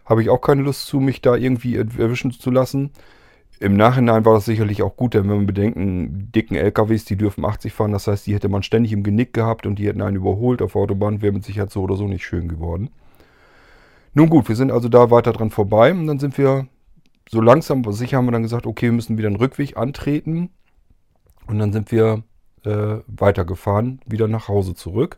Habe 0.06 0.22
ich 0.22 0.30
auch 0.30 0.42
keine 0.42 0.62
Lust 0.62 0.86
zu, 0.86 1.00
mich 1.00 1.22
da 1.22 1.36
irgendwie 1.36 1.78
erwischen 1.78 2.30
zu 2.30 2.52
lassen. 2.52 2.92
Im 3.60 3.76
Nachhinein 3.76 4.26
war 4.26 4.34
das 4.34 4.46
sicherlich 4.46 4.84
auch 4.84 4.98
gut, 4.98 5.14
denn 5.14 5.30
wenn 5.30 5.38
man 5.38 5.46
bedenken, 5.46 6.32
dicken 6.32 6.56
LKWs, 6.56 7.06
die 7.06 7.16
dürfen 7.16 7.46
80 7.46 7.72
fahren, 7.72 7.94
das 7.94 8.08
heißt, 8.08 8.28
die 8.28 8.34
hätte 8.34 8.50
man 8.50 8.64
ständig 8.64 8.92
im 8.92 9.04
Genick 9.04 9.34
gehabt 9.34 9.66
und 9.66 9.80
die 9.80 9.88
hätten 9.88 10.02
einen 10.02 10.18
überholt 10.18 10.62
auf 10.62 10.76
Autobahn, 10.76 11.22
wäre 11.22 11.32
mit 11.32 11.46
Sicherheit 11.46 11.72
so 11.72 11.82
oder 11.82 11.96
so 11.96 12.08
nicht 12.08 12.26
schön 12.26 12.50
geworden. 12.50 12.90
Nun 14.14 14.30
gut, 14.30 14.50
wir 14.50 14.56
sind 14.56 14.72
also 14.72 14.90
da 14.90 15.10
weiter 15.10 15.32
dran 15.34 15.52
vorbei 15.52 15.92
und 15.92 16.08
dann 16.08 16.20
sind 16.20 16.38
wir 16.38 16.68
so 17.30 17.42
langsam, 17.42 17.80
aber 17.80 17.94
sicher 17.94 18.18
haben 18.18 18.26
wir 18.26 18.32
dann 18.32 18.44
gesagt, 18.44 18.66
okay, 18.66 18.88
wir 18.88 18.94
müssen 18.94 19.18
wieder 19.18 19.28
einen 19.28 19.38
Rückweg 19.38 19.78
antreten 19.78 20.50
und 21.48 21.60
dann 21.60 21.72
sind 21.72 21.92
wir 21.92 22.24
äh, 22.64 22.98
weitergefahren, 23.08 24.00
wieder 24.06 24.28
nach 24.28 24.48
Hause 24.48 24.76
zurück. 24.76 25.18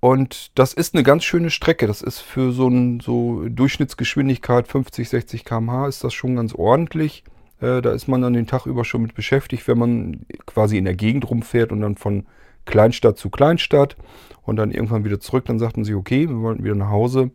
Und 0.00 0.58
das 0.58 0.72
ist 0.72 0.94
eine 0.94 1.02
ganz 1.02 1.24
schöne 1.24 1.50
Strecke. 1.50 1.86
Das 1.86 2.00
ist 2.00 2.20
für 2.20 2.52
so 2.52 2.66
eine 2.66 2.98
so 3.02 3.46
Durchschnittsgeschwindigkeit 3.48 4.66
50, 4.66 5.08
60 5.08 5.44
km/h 5.44 5.88
ist 5.88 6.02
das 6.02 6.14
schon 6.14 6.36
ganz 6.36 6.54
ordentlich. 6.54 7.22
Äh, 7.60 7.82
da 7.82 7.92
ist 7.92 8.08
man 8.08 8.22
dann 8.22 8.32
den 8.32 8.46
Tag 8.46 8.66
über 8.66 8.84
schon 8.84 9.02
mit 9.02 9.14
beschäftigt, 9.14 9.68
wenn 9.68 9.78
man 9.78 10.26
quasi 10.46 10.78
in 10.78 10.86
der 10.86 10.94
Gegend 10.94 11.28
rumfährt 11.28 11.70
und 11.70 11.82
dann 11.82 11.96
von 11.96 12.26
Kleinstadt 12.64 13.18
zu 13.18 13.28
Kleinstadt 13.28 13.96
und 14.42 14.56
dann 14.56 14.70
irgendwann 14.70 15.04
wieder 15.04 15.20
zurück. 15.20 15.44
Dann 15.44 15.58
sagten 15.58 15.84
sie, 15.84 15.94
okay, 15.94 16.28
wir 16.28 16.40
wollten 16.40 16.64
wieder 16.64 16.74
nach 16.74 16.90
Hause. 16.90 17.30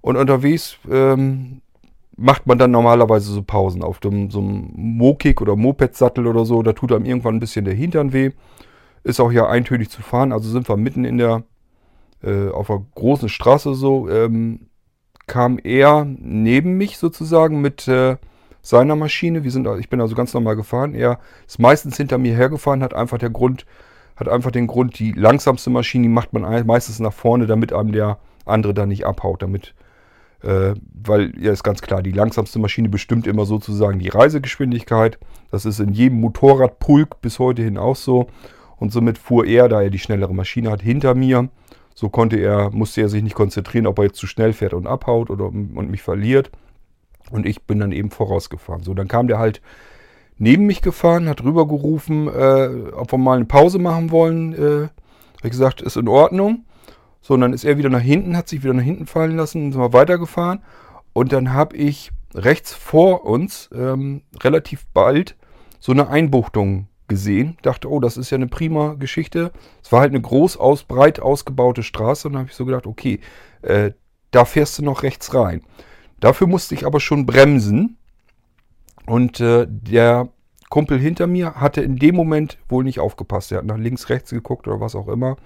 Und 0.00 0.16
unterwegs 0.16 0.76
ähm, 0.88 1.62
macht 2.16 2.46
man 2.46 2.58
dann 2.58 2.70
normalerweise 2.70 3.32
so 3.32 3.42
Pausen 3.42 3.82
auf 3.82 3.98
dem, 3.98 4.30
so 4.30 4.38
einem 4.38 4.70
Mokik 4.76 5.40
oder 5.40 5.56
Moped-Sattel 5.56 6.26
oder 6.26 6.44
so. 6.44 6.62
Da 6.62 6.72
tut 6.72 6.92
einem 6.92 7.04
irgendwann 7.04 7.36
ein 7.36 7.40
bisschen 7.40 7.64
der 7.64 7.74
Hintern 7.74 8.12
weh. 8.12 8.30
Ist 9.02 9.20
auch 9.20 9.32
ja 9.32 9.48
eintönig 9.48 9.90
zu 9.90 10.02
fahren. 10.02 10.32
Also 10.32 10.50
sind 10.50 10.68
wir 10.68 10.76
mitten 10.76 11.04
in 11.04 11.18
der, 11.18 11.42
äh, 12.24 12.48
auf 12.48 12.70
einer 12.70 12.84
großen 12.94 13.28
Straße 13.28 13.74
so. 13.74 14.08
Ähm, 14.08 14.68
kam 15.26 15.58
er 15.62 16.04
neben 16.04 16.76
mich 16.76 16.98
sozusagen 16.98 17.60
mit 17.60 17.88
äh, 17.88 18.16
seiner 18.60 18.96
Maschine. 18.96 19.44
Wir 19.44 19.50
sind, 19.50 19.68
ich 19.78 19.88
bin 19.88 20.00
also 20.00 20.14
ganz 20.14 20.34
normal 20.34 20.56
gefahren. 20.56 20.94
Er 20.94 21.18
ist 21.46 21.58
meistens 21.58 21.96
hinter 21.96 22.18
mir 22.18 22.34
hergefahren, 22.34 22.82
hat 22.82 22.94
einfach 22.94 23.18
der 23.18 23.30
Grund, 23.30 23.66
hat 24.16 24.28
einfach 24.28 24.50
den 24.50 24.66
Grund, 24.66 24.98
die 24.98 25.12
langsamste 25.12 25.70
Maschine 25.70 26.04
die 26.04 26.08
macht 26.08 26.32
man 26.32 26.66
meistens 26.66 26.98
nach 26.98 27.12
vorne, 27.12 27.46
damit 27.46 27.72
einem 27.72 27.92
der 27.92 28.18
andere 28.44 28.74
da 28.74 28.86
nicht 28.86 29.06
abhaut, 29.06 29.42
damit 29.42 29.74
äh, 30.42 30.74
weil 30.92 31.32
ja 31.40 31.52
ist 31.52 31.62
ganz 31.62 31.80
klar, 31.80 32.02
die 32.02 32.12
langsamste 32.12 32.58
Maschine 32.58 32.88
bestimmt 32.88 33.26
immer 33.26 33.46
sozusagen 33.46 33.98
die 33.98 34.08
Reisegeschwindigkeit. 34.08 35.18
Das 35.50 35.64
ist 35.64 35.80
in 35.80 35.92
jedem 35.92 36.20
Motorradpulk 36.20 37.20
bis 37.22 37.38
heute 37.38 37.62
hin 37.62 37.78
auch 37.78 37.96
so. 37.96 38.26
Und 38.76 38.92
somit 38.92 39.16
fuhr 39.16 39.46
er, 39.46 39.68
da 39.68 39.80
er 39.80 39.90
die 39.90 39.98
schnellere 39.98 40.34
Maschine 40.34 40.70
hat, 40.70 40.82
hinter 40.82 41.14
mir. 41.14 41.48
So 41.94 42.08
konnte 42.08 42.36
er, 42.36 42.70
musste 42.70 43.00
er 43.00 43.08
sich 43.08 43.22
nicht 43.22 43.36
konzentrieren, 43.36 43.86
ob 43.86 43.98
er 43.98 44.06
jetzt 44.06 44.18
zu 44.18 44.26
schnell 44.26 44.52
fährt 44.52 44.74
und 44.74 44.86
abhaut 44.86 45.30
oder 45.30 45.46
und 45.46 45.90
mich 45.90 46.02
verliert. 46.02 46.50
Und 47.30 47.46
ich 47.46 47.62
bin 47.62 47.78
dann 47.78 47.92
eben 47.92 48.10
vorausgefahren. 48.10 48.82
So, 48.82 48.94
dann 48.94 49.08
kam 49.08 49.28
der 49.28 49.38
halt 49.38 49.62
neben 50.36 50.66
mich 50.66 50.82
gefahren, 50.82 51.28
hat 51.28 51.42
rübergerufen, 51.42 52.28
äh, 52.28 52.90
ob 52.92 53.12
wir 53.12 53.18
mal 53.18 53.36
eine 53.36 53.46
Pause 53.46 53.78
machen 53.78 54.10
wollen. 54.10 54.52
Äh, 54.52 54.88
habe 54.88 55.44
ich 55.44 55.50
gesagt, 55.50 55.80
ist 55.82 55.96
in 55.96 56.08
Ordnung. 56.08 56.64
So, 57.20 57.34
und 57.34 57.40
dann 57.40 57.52
ist 57.52 57.64
er 57.64 57.78
wieder 57.78 57.88
nach 57.88 58.00
hinten, 58.00 58.36
hat 58.36 58.48
sich 58.48 58.62
wieder 58.62 58.74
nach 58.74 58.82
hinten 58.82 59.06
fallen 59.06 59.36
lassen, 59.36 59.72
sind 59.72 59.80
wir 59.80 59.92
weitergefahren. 59.92 60.62
Und 61.12 61.32
dann 61.32 61.52
habe 61.52 61.76
ich 61.76 62.10
rechts 62.34 62.74
vor 62.74 63.24
uns 63.24 63.70
ähm, 63.72 64.22
relativ 64.42 64.84
bald 64.92 65.36
so 65.78 65.92
eine 65.92 66.08
Einbuchtung 66.08 66.88
gesehen. 67.08 67.56
Dachte, 67.62 67.90
oh, 67.90 68.00
das 68.00 68.16
ist 68.16 68.30
ja 68.30 68.36
eine 68.36 68.46
prima 68.46 68.94
Geschichte. 68.94 69.52
Es 69.82 69.92
war 69.92 70.00
halt 70.00 70.12
eine 70.12 70.20
groß 70.20 70.56
aus, 70.56 70.84
breit 70.84 71.20
ausgebaute 71.20 71.82
Straße. 71.82 72.28
Und 72.28 72.34
dann 72.34 72.40
habe 72.40 72.50
ich 72.50 72.56
so 72.56 72.64
gedacht, 72.64 72.86
okay, 72.86 73.20
äh, 73.62 73.92
da 74.30 74.44
fährst 74.44 74.78
du 74.78 74.82
noch 74.84 75.02
rechts 75.02 75.34
rein. 75.34 75.62
Dafür 76.20 76.46
musste 76.46 76.74
ich 76.74 76.86
aber 76.86 77.00
schon 77.00 77.26
bremsen. 77.26 77.98
Und 79.06 79.40
äh, 79.40 79.66
der 79.68 80.28
Kumpel 80.70 80.98
hinter 80.98 81.26
mir 81.26 81.54
hatte 81.56 81.82
in 81.82 81.96
dem 81.96 82.16
Moment 82.16 82.58
wohl 82.68 82.84
nicht 82.84 83.00
aufgepasst. 83.00 83.52
Er 83.52 83.58
hat 83.58 83.66
nach 83.66 83.78
links, 83.78 84.08
rechts 84.08 84.30
geguckt 84.30 84.66
oder 84.66 84.80
was 84.80 84.94
auch 84.94 85.08
immer. 85.08 85.36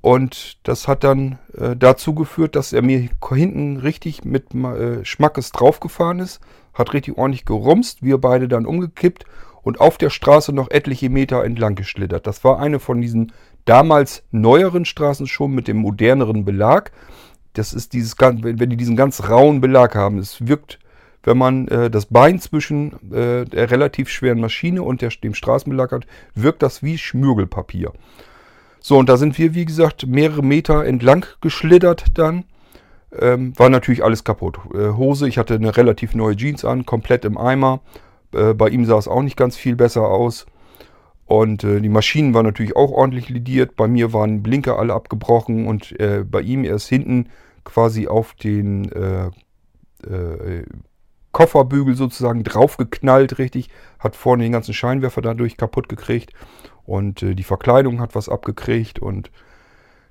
Und 0.00 0.58
das 0.62 0.86
hat 0.86 1.02
dann 1.02 1.38
äh, 1.58 1.74
dazu 1.74 2.14
geführt, 2.14 2.54
dass 2.54 2.72
er 2.72 2.82
mir 2.82 3.08
hinten 3.28 3.78
richtig 3.78 4.24
mit 4.24 4.54
äh, 4.54 5.04
Schmackes 5.04 5.50
draufgefahren 5.50 6.20
ist, 6.20 6.40
hat 6.74 6.92
richtig 6.92 7.18
ordentlich 7.18 7.44
gerumst, 7.44 8.04
wir 8.04 8.18
beide 8.18 8.46
dann 8.46 8.66
umgekippt 8.66 9.24
und 9.66 9.80
auf 9.80 9.98
der 9.98 10.10
Straße 10.10 10.52
noch 10.52 10.70
etliche 10.70 11.10
Meter 11.10 11.42
entlang 11.42 11.74
geschlittert. 11.74 12.28
Das 12.28 12.44
war 12.44 12.60
eine 12.60 12.78
von 12.78 13.00
diesen 13.00 13.32
damals 13.64 14.22
neueren 14.30 14.84
Straßen 14.84 15.26
schon 15.26 15.56
mit 15.56 15.66
dem 15.66 15.78
moderneren 15.78 16.44
Belag. 16.44 16.92
Das 17.54 17.74
ist 17.74 17.92
dieses, 17.92 18.14
wenn 18.16 18.70
die 18.70 18.76
diesen 18.76 18.94
ganz 18.94 19.28
rauen 19.28 19.60
Belag 19.60 19.96
haben. 19.96 20.18
Es 20.18 20.46
wirkt, 20.46 20.78
wenn 21.24 21.36
man 21.36 21.66
äh, 21.66 21.90
das 21.90 22.06
Bein 22.06 22.38
zwischen 22.38 23.12
äh, 23.12 23.44
der 23.44 23.72
relativ 23.72 24.08
schweren 24.08 24.40
Maschine 24.40 24.84
und 24.84 25.02
der, 25.02 25.10
dem 25.10 25.34
Straßenbelag 25.34 25.90
hat, 25.90 26.06
wirkt 26.36 26.62
das 26.62 26.84
wie 26.84 26.96
Schmürgelpapier. 26.96 27.92
So, 28.78 28.96
und 28.98 29.08
da 29.08 29.16
sind 29.16 29.36
wir, 29.36 29.54
wie 29.54 29.64
gesagt, 29.64 30.06
mehrere 30.06 30.44
Meter 30.44 30.84
entlang 30.84 31.26
geschlittert 31.40 32.04
dann. 32.14 32.44
Ähm, 33.18 33.52
war 33.58 33.68
natürlich 33.68 34.04
alles 34.04 34.22
kaputt. 34.22 34.60
Äh, 34.72 34.90
Hose, 34.90 35.26
ich 35.26 35.38
hatte 35.38 35.54
eine 35.54 35.76
relativ 35.76 36.14
neue 36.14 36.36
Jeans 36.36 36.64
an, 36.64 36.86
komplett 36.86 37.24
im 37.24 37.36
Eimer. 37.36 37.80
Äh, 38.32 38.54
bei 38.54 38.68
ihm 38.68 38.84
sah 38.84 38.98
es 38.98 39.08
auch 39.08 39.22
nicht 39.22 39.36
ganz 39.36 39.56
viel 39.56 39.76
besser 39.76 40.08
aus. 40.08 40.46
Und 41.26 41.64
äh, 41.64 41.80
die 41.80 41.88
Maschinen 41.88 42.34
waren 42.34 42.46
natürlich 42.46 42.76
auch 42.76 42.90
ordentlich 42.90 43.28
lidiert. 43.28 43.76
Bei 43.76 43.88
mir 43.88 44.12
waren 44.12 44.42
Blinker 44.42 44.78
alle 44.78 44.94
abgebrochen 44.94 45.66
und 45.66 45.98
äh, 46.00 46.24
bei 46.24 46.40
ihm 46.40 46.64
erst 46.64 46.88
hinten 46.88 47.28
quasi 47.64 48.06
auf 48.06 48.34
den 48.34 48.90
äh, 48.92 49.26
äh, 50.06 50.64
Kofferbügel 51.32 51.96
sozusagen 51.96 52.44
draufgeknallt, 52.44 53.38
richtig. 53.38 53.68
Hat 53.98 54.16
vorne 54.16 54.44
den 54.44 54.52
ganzen 54.52 54.72
Scheinwerfer 54.72 55.20
dadurch 55.20 55.56
kaputt 55.56 55.88
gekriegt. 55.88 56.32
Und 56.84 57.20
die 57.20 57.42
Verkleidung 57.42 58.00
hat 58.00 58.14
was 58.14 58.28
abgekriegt. 58.28 59.00
Und 59.00 59.30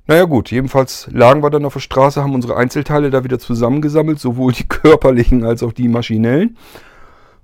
naja 0.08 0.26
gut, 0.26 0.52
jedenfalls 0.52 1.08
lagen 1.12 1.42
wir 1.42 1.50
dann 1.50 1.66
auf 1.66 1.74
der 1.74 1.80
Straße, 1.80 2.22
haben 2.22 2.36
unsere 2.36 2.58
Einzelteile 2.58 3.10
da 3.10 3.24
wieder 3.24 3.40
zusammengesammelt, 3.40 4.20
sowohl 4.20 4.54
die 4.54 4.68
körperlichen 4.68 5.44
als 5.44 5.64
auch 5.64 5.74
die 5.74 5.88
maschinellen. 5.88 6.58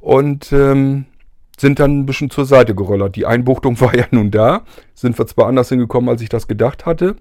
Und 0.02 0.52
ähm, 0.52 1.06
sind 1.58 1.80
dann 1.80 2.00
ein 2.00 2.06
bisschen 2.06 2.30
zur 2.30 2.46
Seite 2.46 2.76
gerollert. 2.76 3.16
Die 3.16 3.26
Einbuchtung 3.26 3.80
war 3.82 3.96
ja 3.96 4.06
nun 4.12 4.32
da. 4.32 4.64
Sind 4.94 5.18
wir 5.18 5.28
zwar 5.28 5.48
anders 5.48 5.70
hingekommen, 5.70 6.10
als 6.10 6.22
ich 6.22 6.30
das 6.30 6.48
gedacht 6.48 6.86
hatte. 6.86 7.16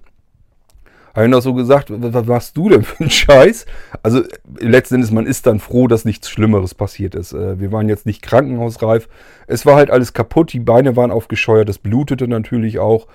Habe 1.13 1.25
ich 1.25 1.31
noch 1.31 1.41
so 1.41 1.53
gesagt, 1.53 1.89
was 1.89 2.25
machst 2.25 2.55
du 2.55 2.69
denn 2.69 2.83
für 2.83 3.01
einen 3.01 3.09
Scheiß? 3.11 3.65
Also 4.01 4.21
letzten 4.59 4.95
Endes, 4.95 5.11
man 5.11 5.25
ist 5.25 5.45
dann 5.45 5.59
froh, 5.59 5.87
dass 5.87 6.05
nichts 6.05 6.29
Schlimmeres 6.29 6.73
passiert 6.73 7.15
ist. 7.15 7.33
Äh, 7.33 7.59
wir 7.59 7.71
waren 7.71 7.89
jetzt 7.89 8.05
nicht 8.05 8.21
krankenhausreif. 8.21 9.09
Es 9.47 9.65
war 9.65 9.75
halt 9.75 9.91
alles 9.91 10.13
kaputt, 10.13 10.53
die 10.53 10.59
Beine 10.59 10.95
waren 10.95 11.11
aufgescheuert, 11.11 11.67
das 11.67 11.79
blutete 11.79 12.27
natürlich 12.27 12.79
auch. 12.79 13.07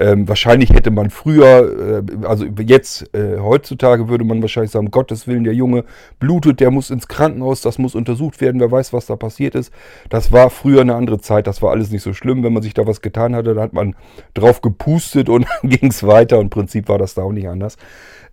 Ähm, 0.00 0.28
wahrscheinlich 0.28 0.70
hätte 0.70 0.92
man 0.92 1.10
früher, 1.10 2.04
äh, 2.08 2.26
also 2.26 2.44
jetzt, 2.44 3.12
äh, 3.14 3.38
heutzutage 3.40 4.08
würde 4.08 4.22
man 4.22 4.40
wahrscheinlich 4.40 4.70
sagen, 4.70 4.92
Gottes 4.92 5.26
Willen, 5.26 5.42
der 5.42 5.54
Junge 5.54 5.84
blutet, 6.20 6.60
der 6.60 6.70
muss 6.70 6.90
ins 6.90 7.08
Krankenhaus, 7.08 7.62
das 7.62 7.78
muss 7.78 7.96
untersucht 7.96 8.40
werden, 8.40 8.60
wer 8.60 8.70
weiß, 8.70 8.92
was 8.92 9.06
da 9.06 9.16
passiert 9.16 9.56
ist. 9.56 9.72
Das 10.08 10.30
war 10.30 10.50
früher 10.50 10.82
eine 10.82 10.94
andere 10.94 11.18
Zeit, 11.18 11.48
das 11.48 11.62
war 11.62 11.72
alles 11.72 11.90
nicht 11.90 12.02
so 12.02 12.12
schlimm. 12.12 12.44
Wenn 12.44 12.52
man 12.52 12.62
sich 12.62 12.74
da 12.74 12.86
was 12.86 13.02
getan 13.02 13.34
hatte, 13.34 13.54
dann 13.54 13.62
hat 13.64 13.72
man 13.72 13.96
drauf 14.34 14.60
gepustet 14.60 15.28
und 15.28 15.46
dann 15.62 15.70
ging 15.70 15.90
es 15.90 16.06
weiter. 16.06 16.38
Und 16.38 16.46
im 16.46 16.50
Prinzip 16.50 16.88
war 16.88 16.98
das 16.98 17.14
da 17.14 17.22
auch 17.22 17.32
nicht 17.32 17.48
anders. 17.48 17.76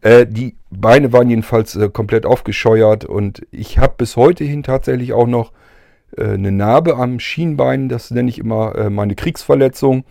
Äh, 0.02 0.28
die 0.28 0.56
Beine 0.70 1.14
waren 1.14 1.32
jedenfalls 1.32 1.76
äh, 1.76 1.90
komplett 1.90 2.28
aufgescheuert 2.28 3.06
und 3.06 3.42
ich 3.50 3.80
habe 3.80 3.96
bis 3.98 4.16
heute 4.16 4.44
hin 4.44 4.62
tatsächlich 4.62 5.14
auch 5.14 5.26
noch 5.26 5.52
äh, 6.16 6.34
eine 6.34 6.52
Narbe 6.52 6.98
am 6.98 7.20
Schienbein, 7.20 7.90
das 7.90 8.12
nenne 8.12 8.30
ich 8.30 8.38
immer 8.38 8.92
meine 8.92 9.16
Kriegsverletzung. 9.16 10.04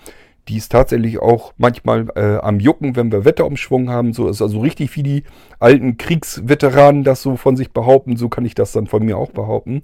Die 0.49 0.59
ist 0.59 0.71
tatsächlich 0.71 1.21
auch 1.21 1.55
manchmal 1.57 2.07
äh, 2.17 2.37
am 2.37 2.61
Jucken, 2.61 2.97
wenn 2.97 3.11
wir 3.11 3.25
Wetterumschwung 3.25 3.89
haben. 3.89 4.13
So 4.13 4.29
ist 4.29 4.43
also 4.43 4.61
richtig 4.61 4.95
wie 4.97 5.03
die 5.03 5.25
alten 5.59 5.97
Kriegsveteranen 5.97 7.03
das 7.03 7.23
so 7.23 7.37
von 7.37 7.57
sich 7.57 7.73
behaupten. 7.73 8.17
So 8.17 8.29
kann 8.29 8.45
ich 8.45 8.55
das 8.55 8.73
dann 8.73 8.87
von 8.87 9.05
mir 9.05 9.17
auch 9.17 9.31
behaupten. 9.31 9.83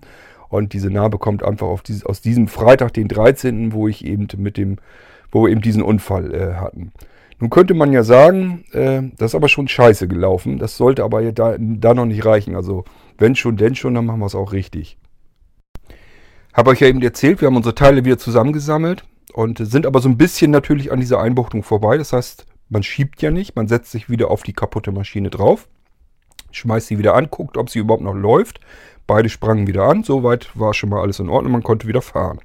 Und 0.48 0.72
diese 0.72 0.90
Narbe 0.90 1.18
kommt 1.18 1.42
einfach 1.42 1.80
dieses, 1.80 2.04
aus 2.04 2.20
diesem 2.20 2.48
Freitag, 2.48 2.92
den 2.92 3.08
13., 3.08 3.72
wo 3.72 3.88
ich 3.88 4.04
eben 4.04 4.26
mit 4.36 4.56
dem, 4.56 4.76
wo 5.30 5.44
wir 5.44 5.50
eben 5.50 5.62
diesen 5.62 5.82
Unfall 5.82 6.34
äh, 6.34 6.54
hatten. 6.54 6.92
Nun 7.38 7.48
könnte 7.48 7.72
man 7.72 7.92
ja 7.92 8.02
sagen, 8.02 8.64
äh, 8.72 9.02
das 9.16 9.30
ist 9.30 9.34
aber 9.34 9.48
schon 9.48 9.66
scheiße 9.66 10.08
gelaufen. 10.08 10.58
Das 10.58 10.76
sollte 10.76 11.04
aber 11.04 11.22
ja 11.22 11.32
da, 11.32 11.56
da 11.58 11.94
noch 11.94 12.04
nicht 12.04 12.26
reichen. 12.26 12.54
Also 12.54 12.84
wenn 13.16 13.34
schon, 13.34 13.56
denn 13.56 13.76
schon, 13.76 13.94
dann 13.94 14.04
machen 14.04 14.20
wir 14.20 14.26
es 14.26 14.34
auch 14.34 14.52
richtig. 14.52 14.98
Habe 16.52 16.70
euch 16.70 16.80
ja 16.80 16.88
eben 16.88 17.00
erzählt, 17.00 17.40
wir 17.40 17.46
haben 17.46 17.56
unsere 17.56 17.74
Teile 17.74 18.04
wieder 18.04 18.18
zusammengesammelt 18.18 19.04
und 19.34 19.58
sind 19.58 19.86
aber 19.86 20.00
so 20.00 20.08
ein 20.08 20.16
bisschen 20.16 20.50
natürlich 20.50 20.92
an 20.92 21.00
dieser 21.00 21.20
Einbuchtung 21.20 21.62
vorbei. 21.62 21.96
Das 21.96 22.12
heißt, 22.12 22.46
man 22.68 22.82
schiebt 22.82 23.22
ja 23.22 23.30
nicht, 23.30 23.56
man 23.56 23.68
setzt 23.68 23.90
sich 23.90 24.08
wieder 24.08 24.30
auf 24.30 24.42
die 24.42 24.52
kaputte 24.52 24.92
Maschine 24.92 25.30
drauf, 25.30 25.68
schmeißt 26.52 26.88
sie 26.88 26.98
wieder 26.98 27.14
an, 27.14 27.30
guckt, 27.30 27.56
ob 27.56 27.70
sie 27.70 27.80
überhaupt 27.80 28.02
noch 28.02 28.14
läuft. 28.14 28.60
Beide 29.06 29.28
sprangen 29.28 29.66
wieder 29.66 29.84
an, 29.84 30.04
soweit 30.04 30.56
war 30.58 30.72
schon 30.72 30.90
mal 30.90 31.00
alles 31.00 31.18
in 31.18 31.28
Ordnung, 31.28 31.52
man 31.52 31.62
konnte 31.62 31.88
wieder 31.88 32.02
fahren. 32.02 32.38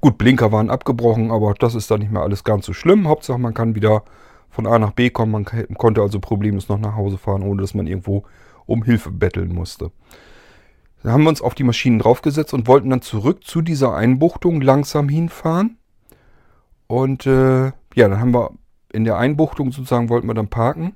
Gut, 0.00 0.16
Blinker 0.16 0.50
waren 0.50 0.70
abgebrochen, 0.70 1.30
aber 1.30 1.52
das 1.52 1.74
ist 1.74 1.90
dann 1.90 2.00
nicht 2.00 2.10
mehr 2.10 2.22
alles 2.22 2.42
ganz 2.42 2.64
so 2.64 2.72
schlimm. 2.72 3.06
Hauptsache, 3.06 3.38
man 3.38 3.52
kann 3.52 3.74
wieder 3.74 4.02
von 4.48 4.66
A 4.66 4.78
nach 4.78 4.92
B 4.92 5.10
kommen. 5.10 5.32
Man 5.32 5.44
konnte 5.44 6.00
also 6.00 6.20
problemlos 6.20 6.70
noch 6.70 6.78
nach 6.78 6.96
Hause 6.96 7.18
fahren, 7.18 7.42
ohne 7.42 7.60
dass 7.60 7.74
man 7.74 7.86
irgendwo 7.86 8.24
um 8.64 8.82
Hilfe 8.82 9.10
betteln 9.10 9.54
musste. 9.54 9.90
Da 11.02 11.12
haben 11.12 11.22
wir 11.22 11.30
uns 11.30 11.40
auf 11.40 11.54
die 11.54 11.64
Maschinen 11.64 11.98
draufgesetzt 11.98 12.52
und 12.52 12.66
wollten 12.66 12.90
dann 12.90 13.02
zurück 13.02 13.44
zu 13.44 13.62
dieser 13.62 13.94
Einbuchtung 13.94 14.60
langsam 14.60 15.08
hinfahren. 15.08 15.78
Und 16.86 17.26
äh, 17.26 17.66
ja, 17.94 18.08
dann 18.08 18.20
haben 18.20 18.34
wir 18.34 18.50
in 18.92 19.04
der 19.04 19.16
Einbuchtung 19.16 19.72
sozusagen 19.72 20.08
wollten 20.08 20.26
wir 20.26 20.34
dann 20.34 20.48
parken. 20.48 20.94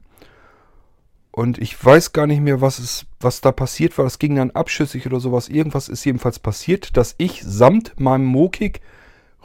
Und 1.31 1.59
ich 1.59 1.83
weiß 1.85 2.13
gar 2.13 2.27
nicht 2.27 2.41
mehr, 2.41 2.61
was, 2.61 2.79
ist, 2.79 3.07
was 3.19 3.41
da 3.41 3.51
passiert 3.51 3.97
war. 3.99 4.05
Das 4.05 4.19
ging 4.19 4.37
dann 4.37 4.53
abschüssig 4.53 5.07
oder 5.07 5.19
sowas. 5.19 5.49
Irgendwas 5.49 5.89
ist 5.89 6.05
jedenfalls 6.05 6.39
passiert, 6.39 6.97
dass 6.97 7.15
ich 7.19 7.43
samt 7.43 7.99
meinem 7.99 8.25
Mokik 8.25 8.81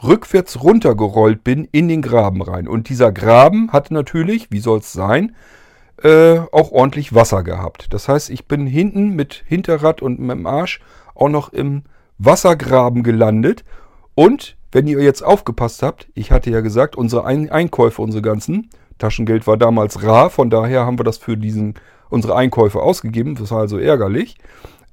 rückwärts 0.03 0.61
runtergerollt 0.61 1.43
bin 1.43 1.67
in 1.71 1.87
den 1.87 2.01
Graben 2.01 2.41
rein. 2.41 2.67
Und 2.67 2.89
dieser 2.89 3.11
Graben 3.11 3.71
hatte 3.71 3.93
natürlich, 3.93 4.51
wie 4.51 4.59
soll 4.59 4.79
es 4.79 4.93
sein, 4.93 5.35
äh, 6.03 6.39
auch 6.51 6.71
ordentlich 6.71 7.13
Wasser 7.13 7.43
gehabt. 7.43 7.93
Das 7.93 8.07
heißt, 8.07 8.29
ich 8.29 8.47
bin 8.47 8.67
hinten 8.67 9.15
mit 9.15 9.43
Hinterrad 9.47 10.01
und 10.01 10.19
mit 10.19 10.31
dem 10.31 10.47
Arsch 10.47 10.79
auch 11.15 11.29
noch 11.29 11.51
im 11.51 11.83
Wassergraben 12.17 13.03
gelandet. 13.03 13.63
Und 14.15 14.57
wenn 14.71 14.87
ihr 14.87 15.01
jetzt 15.01 15.23
aufgepasst 15.23 15.83
habt, 15.83 16.07
ich 16.13 16.31
hatte 16.31 16.51
ja 16.51 16.61
gesagt, 16.61 16.95
unsere 16.95 17.25
Ein 17.25 17.49
Einkäufe, 17.49 18.01
unsere 18.01 18.21
ganzen, 18.21 18.69
Taschengeld 18.97 19.47
war 19.47 19.57
damals 19.57 20.03
rar, 20.03 20.29
von 20.29 20.49
daher 20.49 20.85
haben 20.85 20.99
wir 20.99 21.05
das 21.05 21.17
für 21.17 21.37
diesen, 21.37 21.75
unsere 22.09 22.35
Einkäufe 22.35 22.81
ausgegeben. 22.81 23.35
Das 23.35 23.51
war 23.51 23.59
also 23.59 23.77
ärgerlich. 23.77 24.37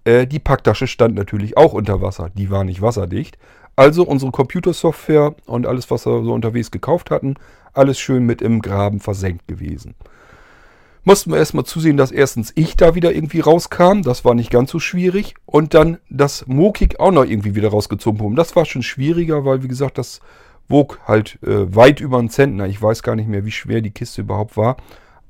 Äh, 0.04 0.26
die 0.26 0.38
Packtasche 0.38 0.86
stand 0.86 1.14
natürlich 1.14 1.56
auch 1.56 1.72
unter 1.72 2.00
Wasser. 2.00 2.30
Die 2.34 2.50
war 2.50 2.64
nicht 2.64 2.82
wasserdicht. 2.82 3.36
Also 3.74 4.04
unsere 4.04 4.30
Computersoftware 4.30 5.34
und 5.44 5.66
alles, 5.66 5.90
was 5.90 6.06
wir 6.06 6.22
so 6.22 6.32
unterwegs 6.32 6.70
gekauft 6.70 7.10
hatten, 7.10 7.34
alles 7.74 7.98
schön 7.98 8.24
mit 8.24 8.40
im 8.40 8.62
Graben 8.62 9.00
versenkt 9.00 9.46
gewesen 9.48 9.94
mussten 11.06 11.30
wir 11.30 11.38
erstmal 11.38 11.64
zusehen, 11.64 11.96
dass 11.96 12.10
erstens 12.10 12.52
ich 12.56 12.76
da 12.76 12.96
wieder 12.96 13.14
irgendwie 13.14 13.38
rauskam. 13.38 14.02
Das 14.02 14.24
war 14.24 14.34
nicht 14.34 14.50
ganz 14.50 14.72
so 14.72 14.80
schwierig. 14.80 15.36
Und 15.46 15.72
dann 15.72 15.98
das 16.10 16.48
Mokik 16.48 16.98
auch 16.98 17.12
noch 17.12 17.24
irgendwie 17.24 17.54
wieder 17.54 17.68
rausgezogen 17.68 18.20
haben. 18.20 18.34
Das 18.34 18.56
war 18.56 18.64
schon 18.64 18.82
schwieriger, 18.82 19.44
weil 19.44 19.62
wie 19.62 19.68
gesagt, 19.68 19.98
das 19.98 20.20
wog 20.68 20.98
halt 21.06 21.38
äh, 21.44 21.72
weit 21.74 22.00
über 22.00 22.18
einen 22.18 22.28
Zentner. 22.28 22.66
Ich 22.66 22.82
weiß 22.82 23.04
gar 23.04 23.14
nicht 23.14 23.28
mehr, 23.28 23.44
wie 23.44 23.52
schwer 23.52 23.82
die 23.82 23.92
Kiste 23.92 24.22
überhaupt 24.22 24.56
war. 24.56 24.78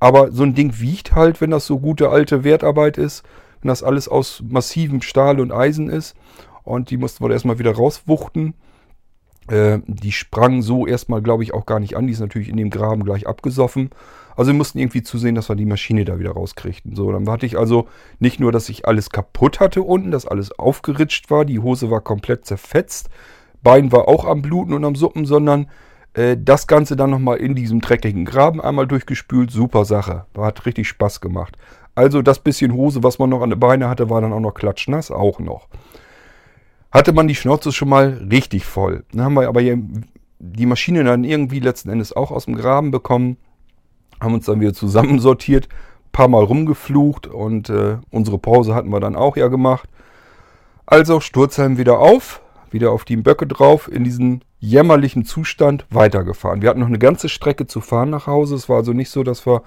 Aber 0.00 0.32
so 0.32 0.44
ein 0.44 0.54
Ding 0.54 0.80
wiegt 0.80 1.14
halt, 1.14 1.42
wenn 1.42 1.50
das 1.50 1.66
so 1.66 1.78
gute 1.78 2.08
alte 2.08 2.42
Wertarbeit 2.42 2.96
ist. 2.96 3.22
Wenn 3.60 3.68
das 3.68 3.82
alles 3.82 4.08
aus 4.08 4.42
massivem 4.48 5.02
Stahl 5.02 5.40
und 5.40 5.52
Eisen 5.52 5.90
ist. 5.90 6.16
Und 6.64 6.88
die 6.88 6.96
mussten 6.96 7.22
wir 7.22 7.30
erstmal 7.30 7.58
wieder 7.58 7.74
rauswuchten. 7.74 8.54
Äh, 9.48 9.80
die 9.86 10.12
sprang 10.12 10.62
so 10.62 10.86
erstmal, 10.86 11.22
glaube 11.22 11.42
ich, 11.42 11.54
auch 11.54 11.66
gar 11.66 11.80
nicht 11.80 11.96
an. 11.96 12.06
Die 12.06 12.12
ist 12.12 12.20
natürlich 12.20 12.48
in 12.48 12.56
dem 12.56 12.70
Graben 12.70 13.04
gleich 13.04 13.26
abgesoffen. 13.26 13.90
Also 14.36 14.50
wir 14.50 14.56
mussten 14.56 14.78
irgendwie 14.78 15.02
zusehen, 15.02 15.34
dass 15.34 15.48
wir 15.48 15.56
die 15.56 15.64
Maschine 15.66 16.04
da 16.04 16.18
wieder 16.18 16.32
rauskriegten. 16.32 16.94
So, 16.94 17.10
dann 17.10 17.28
hatte 17.30 17.46
ich 17.46 17.56
also 17.56 17.88
nicht 18.18 18.38
nur, 18.38 18.52
dass 18.52 18.68
ich 18.68 18.86
alles 18.86 19.10
kaputt 19.10 19.60
hatte 19.60 19.82
unten, 19.82 20.10
dass 20.10 20.26
alles 20.26 20.58
aufgeritscht 20.58 21.30
war, 21.30 21.44
die 21.44 21.60
Hose 21.60 21.90
war 21.90 22.02
komplett 22.02 22.44
zerfetzt, 22.44 23.08
Bein 23.62 23.90
war 23.90 24.06
auch 24.06 24.24
am 24.26 24.42
Bluten 24.42 24.74
und 24.74 24.84
am 24.84 24.94
Suppen, 24.94 25.26
sondern 25.26 25.66
äh, 26.14 26.36
das 26.38 26.68
Ganze 26.68 26.94
dann 26.94 27.10
nochmal 27.10 27.38
in 27.38 27.56
diesem 27.56 27.80
dreckigen 27.80 28.24
Graben 28.24 28.60
einmal 28.60 28.86
durchgespült. 28.86 29.50
Super 29.50 29.84
Sache. 29.84 30.26
Hat 30.36 30.66
richtig 30.66 30.86
Spaß 30.86 31.20
gemacht. 31.20 31.56
Also 31.96 32.22
das 32.22 32.38
bisschen 32.38 32.74
Hose, 32.74 33.02
was 33.02 33.18
man 33.18 33.30
noch 33.30 33.42
an 33.42 33.50
den 33.50 33.58
Beinen 33.58 33.88
hatte, 33.88 34.08
war 34.08 34.20
dann 34.20 34.32
auch 34.32 34.40
noch 34.40 34.54
klatschnass, 34.54 35.10
auch 35.10 35.40
noch. 35.40 35.66
Hatte 36.96 37.12
man 37.12 37.28
die 37.28 37.34
Schnauze 37.34 37.72
schon 37.72 37.88
mal 37.88 38.26
richtig 38.30 38.64
voll. 38.64 39.04
Dann 39.12 39.22
haben 39.22 39.34
wir 39.34 39.48
aber 39.48 39.60
die 40.38 40.66
Maschine 40.66 41.04
dann 41.04 41.24
irgendwie 41.24 41.60
letzten 41.60 41.90
Endes 41.90 42.14
auch 42.14 42.30
aus 42.30 42.46
dem 42.46 42.56
Graben 42.56 42.90
bekommen 42.90 43.36
haben 44.20 44.34
uns 44.34 44.46
dann 44.46 44.60
wieder 44.60 44.72
zusammensortiert, 44.72 45.68
paar 46.12 46.28
Mal 46.28 46.44
rumgeflucht 46.44 47.26
und 47.26 47.68
äh, 47.68 47.98
unsere 48.10 48.38
Pause 48.38 48.74
hatten 48.74 48.90
wir 48.90 49.00
dann 49.00 49.16
auch 49.16 49.36
ja 49.36 49.48
gemacht. 49.48 49.88
Also 50.86 51.20
Sturzheim 51.20 51.78
wieder 51.78 51.98
auf, 51.98 52.40
wieder 52.70 52.92
auf 52.92 53.04
die 53.04 53.16
Böcke 53.16 53.46
drauf, 53.46 53.90
in 53.92 54.04
diesen 54.04 54.42
jämmerlichen 54.58 55.24
Zustand 55.24 55.84
weitergefahren. 55.90 56.62
Wir 56.62 56.70
hatten 56.70 56.80
noch 56.80 56.86
eine 56.86 56.98
ganze 56.98 57.28
Strecke 57.28 57.66
zu 57.66 57.80
fahren 57.80 58.10
nach 58.10 58.26
Hause. 58.26 58.54
Es 58.54 58.68
war 58.68 58.78
also 58.78 58.92
nicht 58.92 59.10
so, 59.10 59.22
dass 59.22 59.46
wir 59.46 59.62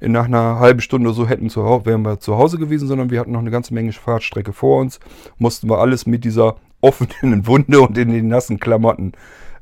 nach 0.00 0.24
einer 0.24 0.58
halben 0.58 0.80
Stunde 0.80 1.12
so 1.12 1.28
hätten 1.28 1.50
zu, 1.50 1.60
wären 1.84 2.02
wir 2.02 2.20
zu 2.20 2.38
Hause 2.38 2.56
gewesen, 2.56 2.88
sondern 2.88 3.10
wir 3.10 3.20
hatten 3.20 3.32
noch 3.32 3.40
eine 3.40 3.50
ganze 3.50 3.74
Menge 3.74 3.92
Fahrtstrecke 3.92 4.54
vor 4.54 4.80
uns. 4.80 4.98
Mussten 5.36 5.68
wir 5.68 5.78
alles 5.78 6.06
mit 6.06 6.24
dieser 6.24 6.56
offenen 6.80 7.46
Wunde 7.46 7.80
und 7.80 7.96
in 7.98 8.10
den 8.10 8.28
nassen 8.28 8.60
Klamotten 8.60 9.12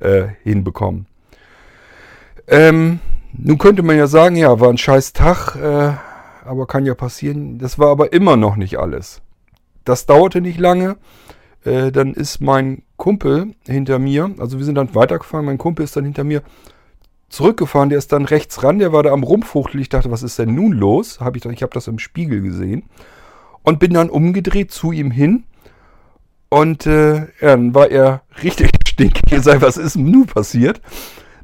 äh, 0.00 0.28
hinbekommen. 0.42 1.06
Ähm, 2.46 3.00
nun 3.32 3.58
könnte 3.58 3.82
man 3.82 3.96
ja 3.96 4.06
sagen, 4.06 4.36
ja, 4.36 4.58
war 4.60 4.70
ein 4.70 4.78
scheiß 4.78 5.12
Tag, 5.12 5.56
äh, 5.56 5.92
aber 6.46 6.66
kann 6.66 6.86
ja 6.86 6.94
passieren. 6.94 7.58
Das 7.58 7.78
war 7.78 7.88
aber 7.88 8.12
immer 8.12 8.36
noch 8.36 8.56
nicht 8.56 8.78
alles. 8.78 9.20
Das 9.84 10.06
dauerte 10.06 10.40
nicht 10.40 10.58
lange. 10.58 10.96
Äh, 11.64 11.92
dann 11.92 12.14
ist 12.14 12.40
mein 12.40 12.82
Kumpel 12.96 13.54
hinter 13.66 13.98
mir, 13.98 14.30
also 14.38 14.58
wir 14.58 14.64
sind 14.64 14.76
dann 14.76 14.94
weitergefahren, 14.94 15.46
mein 15.46 15.58
Kumpel 15.58 15.84
ist 15.84 15.96
dann 15.96 16.04
hinter 16.04 16.24
mir 16.24 16.42
zurückgefahren, 17.28 17.90
der 17.90 17.98
ist 17.98 18.12
dann 18.12 18.24
rechts 18.24 18.62
ran, 18.62 18.78
der 18.78 18.92
war 18.92 19.02
da 19.02 19.12
am 19.12 19.22
Rumpfuchtel. 19.22 19.80
Ich 19.80 19.88
dachte, 19.88 20.10
was 20.10 20.22
ist 20.22 20.38
denn 20.38 20.54
nun 20.54 20.72
los? 20.72 21.20
Hab 21.20 21.36
ich 21.36 21.44
ich 21.44 21.62
habe 21.62 21.74
das 21.74 21.86
im 21.86 21.98
Spiegel 21.98 22.40
gesehen. 22.40 22.84
Und 23.62 23.80
bin 23.80 23.92
dann 23.92 24.08
umgedreht 24.08 24.70
zu 24.70 24.92
ihm 24.92 25.10
hin 25.10 25.44
Und 26.48 26.86
äh, 26.86 27.16
ja, 27.16 27.26
dann 27.40 27.74
war 27.74 27.90
er 27.90 28.22
richtig 28.42 28.70
stinkig. 28.88 29.30
Er 29.30 29.42
sagt, 29.42 29.62
was 29.62 29.76
ist 29.76 29.96
denn 29.96 30.10
nun 30.10 30.26
passiert? 30.26 30.80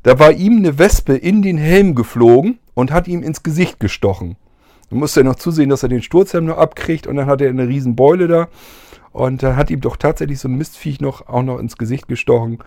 Da 0.03 0.19
war 0.19 0.33
ihm 0.33 0.59
eine 0.59 0.79
Wespe 0.79 1.15
in 1.15 1.43
den 1.43 1.59
Helm 1.59 1.95
geflogen 1.95 2.59
und 2.75 2.91
hat 2.91 3.09
ihm 3.09 3.23
ins 3.23 3.43
Gesicht 3.43 3.81
gestochen. 3.81 4.37
Dann 4.91 4.99
musste 4.99 5.21
er 5.21 5.25
noch 5.25 5.37
zusehen, 5.37 5.71
dass 5.71 5.83
er 5.83 5.89
den 5.89 6.03
Sturzhelm 6.03 6.47
noch 6.47 6.59
abkriegt 6.59 7.07
und 7.07 7.17
dann 7.17 7.27
hat 7.27 7.41
er 7.41 7.49
eine 7.49 7.69
riesen 7.69 7.97
Beule 7.97 8.29
da. 8.29 8.49
Und 9.13 9.43
dann 9.43 9.57
hat 9.57 9.71
ihm 9.71 9.81
doch 9.81 9.97
tatsächlich 9.97 10.41
so 10.41 10.49
ein 10.49 10.57
Mistviech 10.57 11.01
noch 11.01 11.29
auch 11.29 11.43
noch 11.43 11.59
ins 11.59 11.77
Gesicht 11.79 12.09
gestochen. 12.09 12.59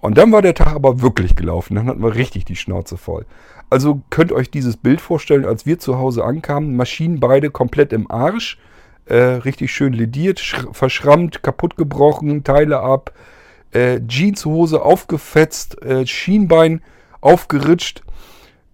Und 0.00 0.18
dann 0.18 0.32
war 0.32 0.42
der 0.42 0.54
Tag 0.54 0.74
aber 0.74 1.00
wirklich 1.00 1.36
gelaufen. 1.36 1.76
Dann 1.76 1.86
hatten 1.86 2.02
wir 2.02 2.14
richtig 2.14 2.44
die 2.44 2.56
Schnauze 2.56 2.96
voll. 2.96 3.26
Also 3.70 4.02
könnt 4.10 4.32
euch 4.32 4.50
dieses 4.50 4.76
Bild 4.76 5.00
vorstellen, 5.00 5.44
als 5.44 5.66
wir 5.66 5.78
zu 5.78 5.98
Hause 5.98 6.24
ankamen, 6.24 6.76
Maschinen 6.76 7.20
beide 7.20 7.50
komplett 7.50 7.92
im 7.92 8.10
Arsch, 8.10 8.58
äh, 9.06 9.16
richtig 9.16 9.72
schön 9.72 9.92
lediert, 9.92 10.40
verschrammt, 10.72 11.42
kaputt 11.42 11.76
gebrochen, 11.76 12.44
Teile 12.44 12.80
ab, 12.80 13.12
äh, 13.72 14.00
Jeanshose 14.06 14.82
aufgefetzt, 14.82 15.82
äh, 15.82 16.06
Schienbein 16.06 16.82
aufgeritscht. 17.20 18.02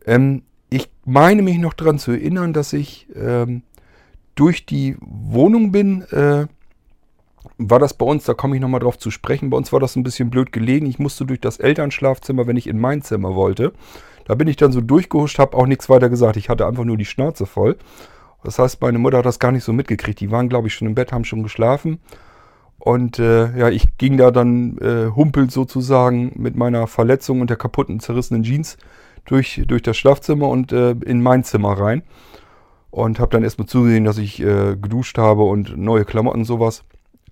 Ähm, 0.07 0.43
ich 0.71 0.91
meine 1.05 1.43
mich 1.43 1.59
noch 1.59 1.75
daran 1.75 1.99
zu 1.99 2.13
erinnern, 2.13 2.53
dass 2.53 2.73
ich 2.73 3.09
ähm, 3.15 3.63
durch 4.35 4.67
die 4.67 4.97
Wohnung 5.01 5.73
bin. 5.73 6.03
Äh, 6.11 6.47
war 7.57 7.79
das 7.79 7.95
bei 7.95 8.07
uns, 8.07 8.25
da 8.25 8.35
komme 8.35 8.55
ich 8.55 8.63
nochmal 8.63 8.81
drauf 8.81 8.99
zu 8.99 9.11
sprechen, 9.11 9.51
bei 9.51 9.57
uns 9.57 9.73
war 9.73 9.81
das 9.81 9.97
ein 9.97 10.03
bisschen 10.03 10.31
blöd 10.31 10.53
gelegen. 10.53 10.87
Ich 10.87 10.99
musste 10.99 11.25
durch 11.25 11.41
das 11.41 11.59
Elternschlafzimmer, 11.59 12.47
wenn 12.47 12.57
ich 12.57 12.67
in 12.67 12.79
mein 12.79 13.03
Zimmer 13.03 13.35
wollte. 13.35 13.73
Da 14.27 14.35
bin 14.35 14.47
ich 14.47 14.57
dann 14.57 14.73
so 14.73 14.81
durchgehuscht, 14.81 15.39
habe 15.39 15.57
auch 15.57 15.67
nichts 15.67 15.89
weiter 15.89 16.09
gesagt. 16.09 16.37
Ich 16.37 16.49
hatte 16.49 16.67
einfach 16.67 16.85
nur 16.85 16.97
die 16.97 17.07
Schnauze 17.07 17.47
voll. 17.47 17.77
Das 18.45 18.59
heißt, 18.59 18.81
meine 18.81 18.99
Mutter 18.99 19.19
hat 19.19 19.27
das 19.27 19.39
gar 19.39 19.53
nicht 19.53 19.65
so 19.65 19.73
mitgekriegt. 19.73 20.21
Die 20.21 20.31
waren, 20.31 20.49
glaube 20.49 20.69
ich, 20.69 20.75
schon 20.75 20.89
im 20.89 20.95
Bett, 20.95 21.13
haben 21.13 21.25
schon 21.25 21.43
geschlafen. 21.43 21.99
Und 22.79 23.19
äh, 23.19 23.59
ja, 23.59 23.69
ich 23.69 23.99
ging 23.99 24.17
da 24.17 24.31
dann 24.31 24.79
äh, 24.79 25.11
humpelt 25.15 25.51
sozusagen 25.51 26.33
mit 26.37 26.57
meiner 26.57 26.87
Verletzung 26.87 27.41
und 27.41 27.51
der 27.51 27.57
kaputten, 27.57 27.99
zerrissenen 27.99 28.45
Jeans 28.45 28.79
durch, 29.25 29.63
durch 29.67 29.83
das 29.83 29.97
Schlafzimmer 29.97 30.49
und 30.49 30.73
äh, 30.73 30.93
in 30.93 31.21
mein 31.21 31.43
Zimmer 31.43 31.73
rein. 31.73 32.03
Und 32.91 33.21
habe 33.21 33.31
dann 33.31 33.43
erstmal 33.43 33.67
zugesehen, 33.67 34.05
dass 34.05 34.17
ich 34.17 34.41
äh, 34.41 34.77
geduscht 34.77 35.19
habe 35.19 35.43
und 35.43 35.77
neue 35.77 36.05
Klamotten 36.05 36.41
und 36.41 36.45
sowas. 36.45 36.85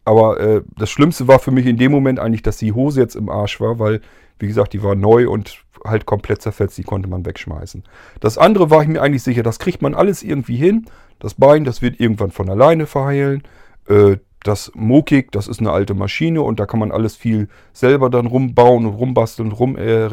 Aber 0.05 0.39
äh, 0.39 0.63
das 0.77 0.91
Schlimmste 0.91 1.27
war 1.29 1.39
für 1.39 1.51
mich 1.51 1.67
in 1.67 1.79
dem 1.79 1.93
Moment 1.93 2.21
eigentlich, 2.21 2.43
dass 2.43 2.59
die 2.59 2.73
Hose 2.73 3.01
jetzt 3.01 3.17
im 3.17 3.29
Arsch 3.29 3.61
war, 3.61 3.79
weil, 3.79 4.01
wie 4.39 4.47
gesagt, 4.47 4.73
die 4.73 4.83
war 4.83 4.95
neu 4.95 5.29
und 5.29 5.65
halt 5.85 6.07
komplett 6.07 6.43
zerfetzt, 6.43 6.79
die 6.79 6.83
konnte 6.83 7.09
man 7.09 7.25
wegschmeißen. 7.25 7.85
Das 8.21 8.39
andere 8.39 8.71
war 8.71 8.83
ich 8.83 8.89
mir 8.89 9.03
eigentlich 9.03 9.23
sicher, 9.23 9.43
das 9.43 9.59
kriegt 9.59 9.83
man 9.83 9.95
alles 9.95 10.23
irgendwie 10.23 10.57
hin. 10.57 10.87
Das 11.19 11.35
Bein, 11.35 11.65
das 11.65 11.83
wird 11.83 12.01
irgendwann 12.01 12.31
von 12.31 12.51
alleine 12.51 12.87
verheilen. 12.87 13.43
Äh, 13.89 14.19
das 14.43 14.71
Mokik, 14.75 15.33
das 15.33 15.49
ist 15.49 15.61
eine 15.61 15.73
alte 15.73 15.95
Maschine 15.95 16.43
und 16.43 16.61
da 16.61 16.67
kann 16.67 16.79
man 16.79 16.93
alles 16.93 17.17
viel 17.17 17.49
selber 17.73 18.11
dann 18.11 18.27
rumbauen 18.27 18.87
und 18.87 18.95
rumbasteln, 18.95 19.53
rum 19.53 19.77
äh. 19.77 20.09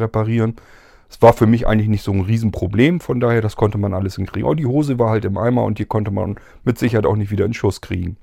Es 1.08 1.22
war 1.22 1.32
für 1.32 1.46
mich 1.46 1.68
eigentlich 1.68 1.88
nicht 1.88 2.02
so 2.02 2.10
ein 2.10 2.22
Riesenproblem, 2.22 2.98
von 2.98 3.20
daher, 3.20 3.40
das 3.40 3.54
konnte 3.54 3.78
man 3.78 3.94
alles 3.94 4.16
hinkriegen. 4.16 4.46
Aber 4.46 4.56
die 4.56 4.66
Hose 4.66 4.98
war 4.98 5.10
halt 5.10 5.24
im 5.24 5.38
Eimer 5.38 5.62
und 5.62 5.78
die 5.78 5.84
konnte 5.84 6.10
man 6.10 6.36
mit 6.64 6.78
Sicherheit 6.78 7.06
auch 7.06 7.14
nicht 7.14 7.30
wieder 7.30 7.44
in 7.44 7.54
Schuss 7.54 7.80
kriegen. 7.80 8.16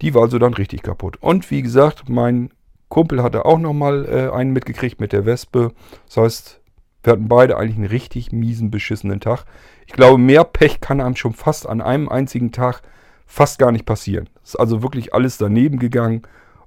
Die 0.00 0.14
war 0.14 0.22
also 0.22 0.38
dann 0.38 0.54
richtig 0.54 0.82
kaputt. 0.82 1.18
Und 1.20 1.50
wie 1.50 1.60
gesagt, 1.60 2.08
mein 2.08 2.50
Kumpel 2.88 3.22
hatte 3.22 3.44
auch 3.44 3.58
nochmal 3.58 4.06
äh, 4.06 4.34
einen 4.34 4.52
mitgekriegt 4.52 5.00
mit 5.00 5.12
der 5.12 5.26
Wespe. 5.26 5.72
Das 6.06 6.16
heißt, 6.16 6.60
wir 7.04 7.12
hatten 7.12 7.28
beide 7.28 7.56
eigentlich 7.56 7.76
einen 7.76 7.86
richtig 7.86 8.32
miesen, 8.32 8.70
beschissenen 8.70 9.20
Tag. 9.20 9.44
Ich 9.86 9.92
glaube, 9.92 10.18
mehr 10.18 10.42
Pech 10.44 10.80
kann 10.80 11.00
einem 11.00 11.16
schon 11.16 11.34
fast 11.34 11.68
an 11.68 11.80
einem 11.80 12.08
einzigen 12.08 12.50
Tag 12.50 12.82
fast 13.26 13.58
gar 13.58 13.72
nicht 13.72 13.86
passieren. 13.86 14.28
Es 14.42 14.50
ist 14.50 14.56
also 14.56 14.82
wirklich 14.82 15.14
alles 15.14 15.38
daneben 15.38 15.78
gegangen 15.78 16.22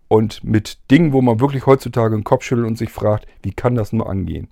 und 0.07 0.43
mit 0.43 0.77
Dingen, 0.91 1.11
wo 1.11 1.21
man 1.21 1.39
wirklich 1.39 1.65
heutzutage 1.65 2.15
den 2.15 2.23
Kopf 2.23 2.43
schüttelt 2.43 2.67
und 2.67 2.77
sich 2.77 2.89
fragt, 2.89 3.27
wie 3.43 3.51
kann 3.51 3.75
das 3.75 3.91
nur 3.93 4.09
angehen? 4.09 4.47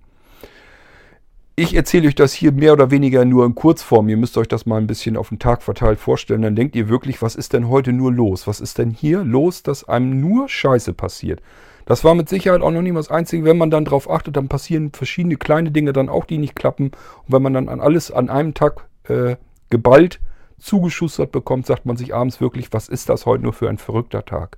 Ich 1.57 1.73
erzähle 1.73 2.09
euch 2.09 2.15
das 2.15 2.33
hier 2.33 2.51
mehr 2.51 2.73
oder 2.73 2.91
weniger 2.91 3.23
nur 3.23 3.45
in 3.45 3.55
Kurzform. 3.55 4.09
Ihr 4.09 4.17
müsst 4.17 4.37
euch 4.37 4.49
das 4.49 4.65
mal 4.65 4.75
ein 4.75 4.87
bisschen 4.87 5.15
auf 5.15 5.29
den 5.29 5.39
Tag 5.39 5.63
verteilt 5.63 5.99
vorstellen. 5.99 6.41
Dann 6.41 6.55
denkt 6.55 6.75
ihr 6.75 6.89
wirklich, 6.89 7.21
was 7.21 7.35
ist 7.35 7.53
denn 7.53 7.69
heute 7.69 7.93
nur 7.93 8.11
los? 8.11 8.45
Was 8.45 8.59
ist 8.59 8.77
denn 8.77 8.89
hier 8.89 9.23
los, 9.23 9.63
dass 9.63 9.87
einem 9.87 10.19
nur 10.19 10.49
Scheiße 10.49 10.93
passiert? 10.93 11.41
Das 11.85 12.03
war 12.03 12.15
mit 12.15 12.29
Sicherheit 12.29 12.61
auch 12.61 12.71
noch 12.71 12.81
nie 12.81 12.91
das 12.91 13.11
Einzige. 13.11 13.45
Wenn 13.45 13.57
man 13.57 13.69
dann 13.69 13.85
darauf 13.85 14.09
achtet, 14.09 14.35
dann 14.35 14.47
passieren 14.47 14.91
verschiedene 14.91 15.37
kleine 15.37 15.71
Dinge 15.71 15.93
dann 15.93 16.09
auch, 16.09 16.25
die 16.25 16.39
nicht 16.39 16.55
klappen. 16.55 16.87
Und 16.87 17.33
wenn 17.33 17.41
man 17.41 17.53
dann 17.53 17.69
an 17.69 17.79
alles 17.79 18.11
an 18.11 18.29
einem 18.29 18.53
Tag 18.53 18.87
äh, 19.07 19.35
geballt 19.69 20.19
zugeschustert 20.57 21.31
bekommt, 21.31 21.67
sagt 21.67 21.85
man 21.85 21.97
sich 21.97 22.15
abends 22.15 22.41
wirklich, 22.41 22.73
was 22.73 22.87
ist 22.87 23.09
das 23.09 23.25
heute 23.25 23.43
nur 23.43 23.53
für 23.53 23.69
ein 23.69 23.77
verrückter 23.77 24.25
Tag? 24.25 24.57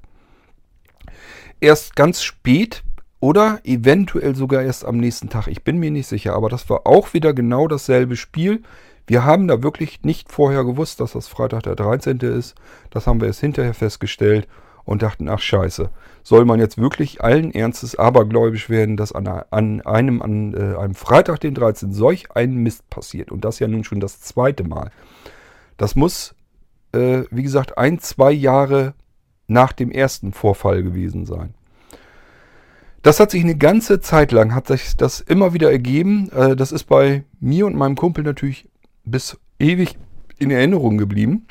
Erst 1.60 1.96
ganz 1.96 2.22
spät 2.22 2.84
oder 3.20 3.60
eventuell 3.64 4.36
sogar 4.36 4.62
erst 4.62 4.86
am 4.86 4.98
nächsten 4.98 5.30
Tag. 5.30 5.48
Ich 5.48 5.64
bin 5.64 5.80
mir 5.80 5.92
nicht 5.92 6.08
sicher, 6.08 6.34
aber 6.34 6.50
das 6.50 6.70
war 6.70 6.86
auch 6.86 7.14
wieder 7.14 7.34
genau 7.34 7.68
dasselbe 7.68 8.16
Spiel. 8.16 8.62
Wir 9.08 9.26
haben 9.26 9.48
da 9.48 9.64
wirklich 9.64 10.04
nicht 10.04 10.32
vorher 10.32 10.64
gewusst, 10.64 11.00
dass 11.00 11.14
das 11.14 11.28
Freitag 11.28 11.64
der 11.64 11.76
13. 11.76 12.20
ist. 12.20 12.56
Das 12.90 13.08
haben 13.08 13.20
wir 13.20 13.28
erst 13.28 13.40
hinterher 13.40 13.74
festgestellt 13.74 14.48
und 14.88 15.02
dachten, 15.02 15.28
ach 15.28 15.40
scheiße, 15.40 15.90
soll 16.24 16.46
man 16.46 16.60
jetzt 16.62 16.78
wirklich 16.78 17.22
allen 17.22 17.52
Ernstes 17.52 17.98
abergläubisch 17.98 18.70
werden, 18.70 18.96
dass 18.96 19.12
an, 19.12 19.28
an 19.28 19.82
einem, 19.82 20.22
an 20.22 20.54
äh, 20.54 20.78
einem 20.78 20.96
Freitag, 20.96 21.42
den 21.42 21.54
13. 21.54 21.92
solch 21.92 22.32
ein 22.34 22.56
Mist 22.56 22.90
passiert. 22.90 23.30
Und 23.30 23.44
das 23.44 23.60
ja 23.60 23.68
nun 23.68 23.84
schon 23.84 24.00
das 24.00 24.22
zweite 24.22 24.64
Mal. 24.64 24.92
Das 25.76 25.98
muss, 25.98 26.36
äh, 26.94 27.24
wie 27.32 27.44
gesagt, 27.44 27.78
ein, 27.78 28.00
zwei 28.00 28.32
Jahre 28.32 28.94
nach 29.48 29.74
dem 29.74 29.92
ersten 29.92 30.32
Vorfall 30.32 30.84
gewesen 30.84 31.26
sein. 31.26 31.54
Das 33.02 33.20
hat 33.20 33.32
sich 33.32 33.44
eine 33.44 33.58
ganze 33.58 34.00
Zeit 34.00 34.32
lang, 34.32 34.56
hat 34.56 34.68
sich 34.68 34.96
das 34.96 35.20
immer 35.20 35.54
wieder 35.54 35.70
ergeben. 35.70 36.30
Äh, 36.32 36.56
das 36.56 36.72
ist 36.72 36.86
bei 36.86 37.26
mir 37.42 37.66
und 37.66 37.76
meinem 37.76 37.96
Kumpel 37.96 38.24
natürlich 38.24 38.70
bis 39.04 39.38
ewig 39.60 39.98
in 40.40 40.50
Erinnerung 40.50 40.98
geblieben. 40.98 41.46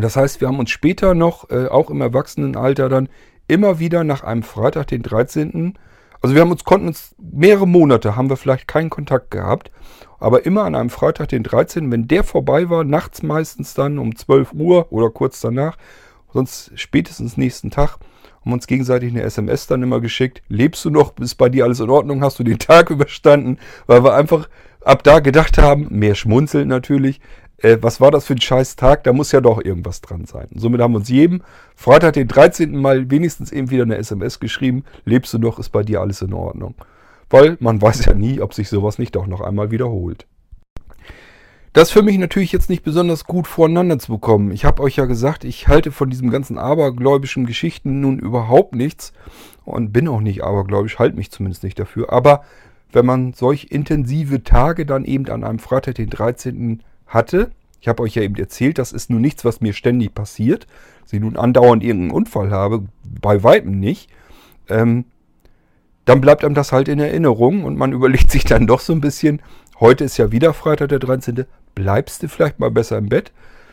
Das 0.00 0.16
heißt, 0.16 0.40
wir 0.40 0.48
haben 0.48 0.58
uns 0.58 0.70
später 0.70 1.14
noch, 1.14 1.50
äh, 1.50 1.66
auch 1.66 1.90
im 1.90 2.00
Erwachsenenalter 2.00 2.88
dann, 2.88 3.08
immer 3.46 3.78
wieder 3.78 4.04
nach 4.04 4.22
einem 4.22 4.42
Freitag, 4.42 4.88
den 4.88 5.02
13. 5.02 5.78
Also 6.20 6.34
wir 6.34 6.42
haben 6.42 6.50
uns, 6.50 6.64
konnten 6.64 6.88
uns 6.88 7.14
mehrere 7.18 7.68
Monate, 7.68 8.16
haben 8.16 8.30
wir 8.30 8.36
vielleicht 8.36 8.66
keinen 8.66 8.90
Kontakt 8.90 9.30
gehabt. 9.30 9.70
Aber 10.18 10.46
immer 10.46 10.64
an 10.64 10.74
einem 10.74 10.90
Freitag, 10.90 11.28
den 11.28 11.42
13., 11.42 11.92
wenn 11.92 12.08
der 12.08 12.24
vorbei 12.24 12.70
war, 12.70 12.82
nachts 12.82 13.22
meistens 13.22 13.74
dann 13.74 13.98
um 13.98 14.16
12 14.16 14.52
Uhr 14.54 14.90
oder 14.90 15.10
kurz 15.10 15.40
danach, 15.40 15.76
sonst 16.32 16.72
spätestens 16.76 17.36
nächsten 17.36 17.70
Tag, 17.70 17.98
haben 18.40 18.52
uns 18.52 18.66
gegenseitig 18.66 19.10
eine 19.10 19.22
SMS 19.22 19.66
dann 19.66 19.82
immer 19.82 20.00
geschickt. 20.00 20.42
Lebst 20.48 20.84
du 20.84 20.90
noch? 20.90 21.16
Ist 21.18 21.36
bei 21.36 21.48
dir 21.48 21.64
alles 21.64 21.80
in 21.80 21.90
Ordnung? 21.90 22.22
Hast 22.22 22.38
du 22.38 22.44
den 22.44 22.58
Tag 22.58 22.90
überstanden? 22.90 23.58
Weil 23.86 24.02
wir 24.02 24.14
einfach 24.14 24.48
ab 24.84 25.02
da 25.02 25.20
gedacht 25.20 25.58
haben, 25.58 25.88
mehr 25.90 26.14
schmunzeln 26.14 26.68
natürlich, 26.68 27.20
äh, 27.64 27.78
was 27.80 28.00
war 28.00 28.10
das 28.10 28.26
für 28.26 28.34
ein 28.34 28.40
scheiß 28.40 28.76
Tag? 28.76 29.04
Da 29.04 29.12
muss 29.12 29.32
ja 29.32 29.40
doch 29.40 29.64
irgendwas 29.64 30.00
dran 30.00 30.24
sein. 30.26 30.48
Und 30.52 30.60
somit 30.60 30.80
haben 30.80 30.92
wir 30.92 30.98
uns 30.98 31.08
jedem 31.08 31.42
Freitag, 31.74 32.12
den 32.14 32.28
13. 32.28 32.76
Mal 32.76 33.10
wenigstens 33.10 33.50
eben 33.52 33.70
wieder 33.70 33.84
eine 33.84 33.96
SMS 33.96 34.38
geschrieben. 34.38 34.84
Lebst 35.04 35.32
du 35.34 35.38
noch? 35.38 35.58
Ist 35.58 35.70
bei 35.70 35.82
dir 35.82 36.00
alles 36.00 36.22
in 36.22 36.32
Ordnung? 36.32 36.74
weil 37.30 37.56
man 37.60 37.82
weiß 37.82 38.04
ja 38.04 38.14
nie, 38.14 38.40
ob 38.40 38.54
sich 38.54 38.68
sowas 38.68 38.98
nicht 38.98 39.16
doch 39.16 39.26
noch 39.26 39.40
einmal 39.40 39.70
wiederholt. 39.70 40.26
Das 41.72 41.90
für 41.90 42.02
mich 42.02 42.16
natürlich 42.18 42.52
jetzt 42.52 42.70
nicht 42.70 42.84
besonders 42.84 43.24
gut 43.24 43.48
voreinander 43.48 43.98
zu 43.98 44.12
bekommen. 44.12 44.52
Ich 44.52 44.64
habe 44.64 44.80
euch 44.80 44.94
ja 44.94 45.06
gesagt, 45.06 45.42
ich 45.42 45.66
halte 45.66 45.90
von 45.90 46.08
diesem 46.08 46.30
ganzen 46.30 46.56
abergläubischen 46.56 47.46
Geschichten 47.46 48.00
nun 48.00 48.20
überhaupt 48.20 48.76
nichts 48.76 49.12
und 49.64 49.92
bin 49.92 50.06
auch 50.06 50.20
nicht 50.20 50.44
abergläubisch, 50.44 51.00
halte 51.00 51.16
mich 51.16 51.32
zumindest 51.32 51.64
nicht 51.64 51.76
dafür. 51.76 52.12
Aber 52.12 52.44
wenn 52.92 53.04
man 53.04 53.32
solch 53.32 53.68
intensive 53.70 54.44
Tage 54.44 54.86
dann 54.86 55.04
eben 55.04 55.28
an 55.28 55.42
einem 55.42 55.58
Freitag, 55.58 55.96
den 55.96 56.10
13. 56.10 56.84
hatte, 57.06 57.50
ich 57.80 57.88
habe 57.88 58.02
euch 58.02 58.14
ja 58.14 58.22
eben 58.22 58.36
erzählt, 58.36 58.78
das 58.78 58.92
ist 58.92 59.10
nun 59.10 59.20
nichts, 59.20 59.44
was 59.44 59.60
mir 59.60 59.72
ständig 59.72 60.14
passiert, 60.14 60.66
ich 61.14 61.20
nun 61.20 61.36
andauernd 61.36 61.82
irgendeinen 61.82 62.10
Unfall 62.10 62.50
habe, 62.50 62.84
bei 63.20 63.42
weitem 63.42 63.78
nicht. 63.78 64.10
Ähm, 64.68 65.04
dann 66.04 66.20
bleibt 66.20 66.44
einem 66.44 66.54
das 66.54 66.72
halt 66.72 66.88
in 66.88 66.98
Erinnerung 66.98 67.64
und 67.64 67.76
man 67.76 67.92
überlegt 67.98 68.30
sich 68.30 68.44
dann 68.44 68.66
doch 68.66 68.80
so 68.80 68.92
ein 68.92 69.00
bisschen, 69.00 69.40
heute 69.80 70.04
ist 70.04 70.16
ja 70.16 70.32
wieder 70.32 70.54
Freitag 70.54 70.90
der 70.90 70.98
13. 70.98 71.44
Bleibst 71.74 72.22
du 72.22 72.28
vielleicht 72.28 72.60
mal 72.60 72.70
besser 72.70 72.98
im 72.98 73.08
Bett? 73.08 73.32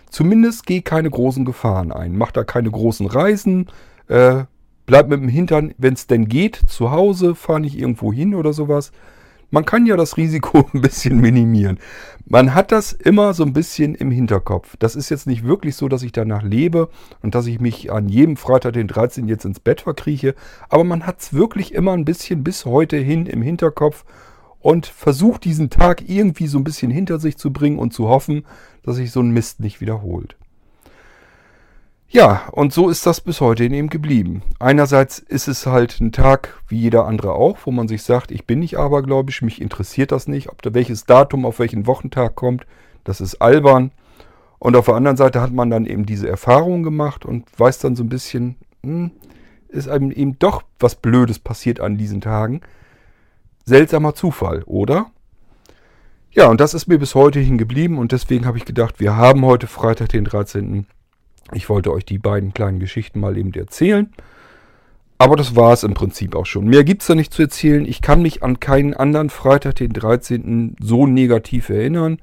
Zumindest 0.10 0.65
geh 0.65 0.82
keine 0.82 1.10
großen 1.10 1.46
Gefahren 1.46 1.91
ein. 1.91 2.17
Mach 2.17 2.32
da 2.32 2.44
keine 2.44 2.70
großen 2.70 3.08
Reisen. 3.08 3.67
Äh, 4.08 4.44
bleib 4.86 5.08
mit 5.08 5.22
dem 5.22 5.30
Hintern, 5.30 5.74
wenn 5.78 5.94
es 5.94 6.08
denn 6.08 6.28
geht, 6.28 6.60
zu 6.67 6.91
Hause. 6.91 7.36
Fahr 7.36 7.60
nicht 7.60 7.78
irgendwo 7.78 8.12
hin 8.12 8.36
oder 8.36 8.52
sowas. 8.52 8.91
Man 9.52 9.66
kann 9.66 9.86
ja 9.86 9.98
das 9.98 10.16
Risiko 10.16 10.70
ein 10.74 10.82
bisschen 10.82 11.20
minimieren. 11.20 11.78
Man 12.26 12.56
hat 12.56 12.72
das 12.72 12.94
immer 12.94 13.34
so 13.34 13.44
ein 13.44 13.52
bisschen 13.52 13.96
im 13.96 14.10
Hinterkopf. 14.10 14.78
Das 14.80 14.96
ist 14.96 15.10
jetzt 15.10 15.28
nicht 15.28 15.44
wirklich 15.44 15.76
so, 15.76 15.90
dass 15.90 16.04
ich 16.04 16.14
danach 16.14 16.42
lebe 16.42 16.90
und 17.22 17.36
dass 17.36 17.46
ich 17.48 17.60
mich 17.60 17.92
an 17.92 18.08
jedem 18.08 18.38
Freitag 18.38 18.74
den 18.74 18.88
13. 18.88 19.28
jetzt 19.28 19.44
ins 19.44 19.60
Bett 19.60 19.82
verkrieche. 19.82 20.36
Aber 20.70 20.86
man 20.86 21.06
hat 21.06 21.20
es 21.20 21.34
wirklich 21.34 21.74
immer 21.74 21.92
ein 21.92 22.06
bisschen 22.06 22.44
bis 22.44 22.66
heute 22.66 22.96
hin 22.96 23.26
im 23.26 23.42
Hinterkopf 23.42 24.06
und 24.62 24.86
versucht 24.86 25.44
diesen 25.44 25.70
Tag 25.70 26.08
irgendwie 26.08 26.48
so 26.48 26.58
ein 26.58 26.64
bisschen 26.64 26.90
hinter 26.90 27.20
sich 27.20 27.38
zu 27.38 27.52
bringen 27.52 27.80
und 27.80 27.94
zu 27.94 28.08
hoffen, 28.08 28.46
dass 28.84 28.96
sich 28.96 29.12
so 29.12 29.20
ein 29.20 29.32
Mist 29.32 29.60
nicht 29.60 29.82
wiederholt. 29.82 30.38
Ja, 32.13 32.50
und 32.52 32.74
so 32.74 32.89
ist 32.89 33.06
das 33.06 33.21
bis 33.21 33.39
heute 33.39 33.63
eben 33.63 33.89
geblieben. 33.89 34.43
Einerseits 34.60 35.17
ist 35.17 35.47
es 35.47 35.65
halt 35.65 36.02
ein 36.02 36.12
Tag 36.12 36.62
wie 36.67 36.78
jeder 36.78 37.06
andere 37.06 37.32
auch, 37.32 37.60
wo 37.63 37.71
man 37.71 37.88
sich 37.88 38.04
sagt, 38.04 38.32
ich 38.32 38.45
bin 38.45 38.60
nicht 38.60 38.78
abergläubisch, 38.78 39.41
mich 39.41 39.62
interessiert 39.62 40.12
das 40.12 40.28
nicht, 40.28 40.50
ob 40.50 40.62
da 40.62 40.74
welches 40.74 41.06
Datum 41.06 41.45
auf 41.45 41.60
welchen 41.60 41.88
Wochentag 41.88 42.36
kommt, 42.36 42.65
das 43.06 43.21
ist 43.21 43.36
albern. 43.36 43.91
Und 44.60 44.76
auf 44.76 44.88
der 44.88 44.95
anderen 44.95 45.15
Seite 45.15 45.39
hat 45.39 45.54
man 45.54 45.69
dann 45.69 45.86
eben 45.86 46.06
diese 46.06 46.28
Erfahrung 46.28 46.84
gemacht 46.84 47.24
und 47.24 47.47
weiß 47.58 47.80
dann 47.80 47.95
so 47.95 48.04
ein 48.04 48.10
bisschen, 48.10 48.58
hm, 48.84 49.12
ist 49.69 49.88
einem 49.88 50.12
eben 50.12 50.38
doch 50.38 50.63
was 50.82 50.95
Blödes 50.95 51.39
passiert 51.39 51.80
an 51.80 51.97
diesen 51.97 52.19
Tagen. 52.19 52.60
Seltsamer 53.63 54.15
Zufall, 54.15 54.63
oder? 54.63 55.12
Ja, 56.32 56.47
und 56.50 56.60
das 56.60 56.74
ist 56.74 56.88
mir 56.88 57.00
bis 57.00 57.15
heute 57.15 57.39
hingeblieben 57.39 57.97
und 57.97 58.12
deswegen 58.12 58.45
habe 58.45 58.58
ich 58.58 58.65
gedacht, 58.65 59.00
wir 59.00 59.15
haben 59.15 59.45
heute 59.45 59.67
Freitag, 59.67 60.10
den 60.10 60.26
13. 60.26 60.88
Ich 61.54 61.69
wollte 61.69 61.91
euch 61.91 62.06
die 62.06 62.17
beiden 62.17 62.54
kleinen 62.54 62.80
Geschichten 62.80 63.19
mal 63.19 63.38
eben 63.38 63.54
erzählen. 63.54 64.12
Aber 65.17 65.36
das 65.36 65.56
war 65.56 65.73
es 65.73 65.84
im 65.84 65.93
Prinzip 65.93 66.36
auch 66.36 66.47
schon. 66.47 66.65
Mehr 66.65 66.84
gibt 66.84 67.04
es 67.04 67.08
da 67.08 67.13
nicht 67.13 67.32
zu 67.32 67.43
erzählen. 67.43 67.86
Ich 67.86 68.01
kann 68.01 68.23
mich 68.23 68.41
an 68.41 68.60
keinen 68.60 68.95
anderen 68.95 69.30
Freitag, 69.30 69.75
den 69.75 69.93
13. 69.93 70.77
so 70.80 71.06
negativ 71.06 71.69
erinnern. 71.69 72.17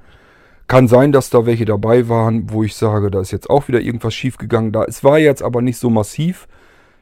Kann 0.66 0.88
sein, 0.88 1.12
dass 1.12 1.31
da 1.31 1.46
welche 1.46 1.64
dabei 1.64 2.09
waren, 2.09 2.50
wo 2.50 2.64
ich 2.64 2.74
sage, 2.74 3.11
da 3.11 3.20
ist 3.20 3.31
jetzt 3.31 3.50
auch 3.50 3.68
wieder 3.68 3.81
irgendwas 3.81 4.14
schiefgegangen. 4.14 4.72
Da 4.72 4.83
es 4.83 5.04
war 5.04 5.18
jetzt 5.18 5.42
aber 5.42 5.62
nicht 5.62 5.78
so 5.78 5.90
massiv, 5.90 6.48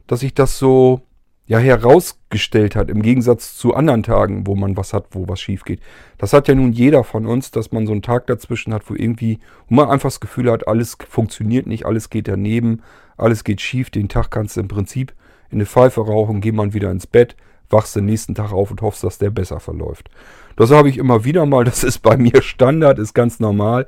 dass 0.06 0.22
ich 0.22 0.34
das 0.34 0.58
so 0.58 1.00
ja 1.46 1.58
herausgestellt 1.58 2.74
hat, 2.74 2.90
im 2.90 3.02
Gegensatz 3.02 3.56
zu 3.56 3.74
anderen 3.74 4.02
Tagen, 4.02 4.46
wo 4.46 4.56
man 4.56 4.76
was 4.76 4.92
hat, 4.92 5.06
wo 5.12 5.28
was 5.28 5.40
schief 5.40 5.64
geht. 5.64 5.80
Das 6.18 6.32
hat 6.32 6.48
ja 6.48 6.54
nun 6.54 6.72
jeder 6.72 7.04
von 7.04 7.26
uns, 7.26 7.50
dass 7.52 7.70
man 7.70 7.86
so 7.86 7.92
einen 7.92 8.02
Tag 8.02 8.26
dazwischen 8.26 8.74
hat, 8.74 8.88
wo 8.90 8.94
irgendwie, 8.94 9.38
wo 9.68 9.76
man 9.76 9.88
einfach 9.88 10.08
das 10.08 10.20
Gefühl 10.20 10.50
hat, 10.50 10.66
alles 10.66 10.96
funktioniert 11.08 11.66
nicht, 11.66 11.86
alles 11.86 12.10
geht 12.10 12.26
daneben, 12.26 12.82
alles 13.16 13.44
geht 13.44 13.60
schief, 13.60 13.90
den 13.90 14.08
Tag 14.08 14.30
kannst 14.30 14.56
du 14.56 14.60
im 14.60 14.68
Prinzip 14.68 15.14
in 15.50 15.58
eine 15.58 15.66
Pfeife 15.66 16.00
rauchen, 16.00 16.40
geh 16.40 16.50
mal 16.50 16.74
wieder 16.74 16.90
ins 16.90 17.06
Bett, 17.06 17.36
wachst 17.70 17.94
den 17.94 18.06
nächsten 18.06 18.34
Tag 18.34 18.52
auf 18.52 18.70
und 18.72 18.82
hoffst, 18.82 19.04
dass 19.04 19.18
der 19.18 19.30
besser 19.30 19.60
verläuft. 19.60 20.10
Das 20.56 20.70
habe 20.70 20.88
ich 20.88 20.98
immer 20.98 21.24
wieder 21.24 21.46
mal, 21.46 21.64
das 21.64 21.84
ist 21.84 22.00
bei 22.00 22.16
mir 22.16 22.42
Standard, 22.42 22.98
ist 22.98 23.14
ganz 23.14 23.38
normal. 23.38 23.86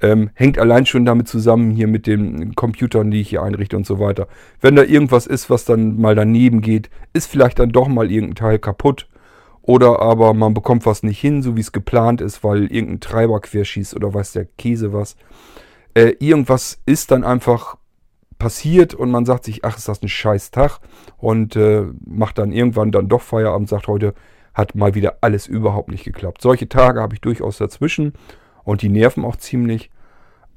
Ähm, 0.00 0.30
hängt 0.34 0.58
allein 0.58 0.84
schon 0.84 1.04
damit 1.04 1.26
zusammen 1.26 1.70
hier 1.70 1.86
mit 1.86 2.06
den 2.06 2.54
Computern, 2.54 3.10
die 3.10 3.20
ich 3.20 3.30
hier 3.30 3.42
einrichte 3.42 3.76
und 3.76 3.86
so 3.86 3.98
weiter. 3.98 4.28
Wenn 4.60 4.76
da 4.76 4.82
irgendwas 4.82 5.26
ist, 5.26 5.48
was 5.48 5.64
dann 5.64 5.98
mal 5.98 6.14
daneben 6.14 6.60
geht, 6.60 6.90
ist 7.14 7.30
vielleicht 7.30 7.58
dann 7.58 7.70
doch 7.70 7.88
mal 7.88 8.10
irgendein 8.10 8.34
Teil 8.34 8.58
kaputt. 8.58 9.08
Oder 9.62 10.00
aber 10.00 10.32
man 10.32 10.54
bekommt 10.54 10.86
was 10.86 11.02
nicht 11.02 11.20
hin, 11.20 11.42
so 11.42 11.56
wie 11.56 11.60
es 11.60 11.72
geplant 11.72 12.20
ist, 12.20 12.44
weil 12.44 12.66
irgendein 12.66 13.00
Treiber 13.00 13.40
querschießt 13.40 13.96
oder 13.96 14.14
weiß 14.14 14.32
der 14.32 14.44
Käse 14.44 14.92
was. 14.92 15.16
Äh, 15.94 16.14
irgendwas 16.20 16.80
ist 16.86 17.10
dann 17.10 17.24
einfach 17.24 17.76
passiert 18.38 18.94
und 18.94 19.10
man 19.10 19.24
sagt 19.24 19.44
sich, 19.44 19.64
ach, 19.64 19.76
ist 19.76 19.88
das 19.88 20.02
ein 20.02 20.08
scheiß 20.08 20.50
Tag 20.50 20.78
und 21.16 21.56
äh, 21.56 21.84
macht 22.04 22.38
dann 22.38 22.52
irgendwann 22.52 22.92
dann 22.92 23.08
doch 23.08 23.22
Feierabend, 23.22 23.68
sagt 23.68 23.88
heute, 23.88 24.14
hat 24.54 24.74
mal 24.74 24.94
wieder 24.94 25.18
alles 25.20 25.46
überhaupt 25.46 25.90
nicht 25.90 26.04
geklappt. 26.04 26.42
Solche 26.42 26.68
Tage 26.68 27.00
habe 27.00 27.14
ich 27.14 27.20
durchaus 27.20 27.58
dazwischen 27.58 28.12
und 28.66 28.82
die 28.82 28.90
nerven 28.90 29.24
auch 29.24 29.36
ziemlich. 29.36 29.90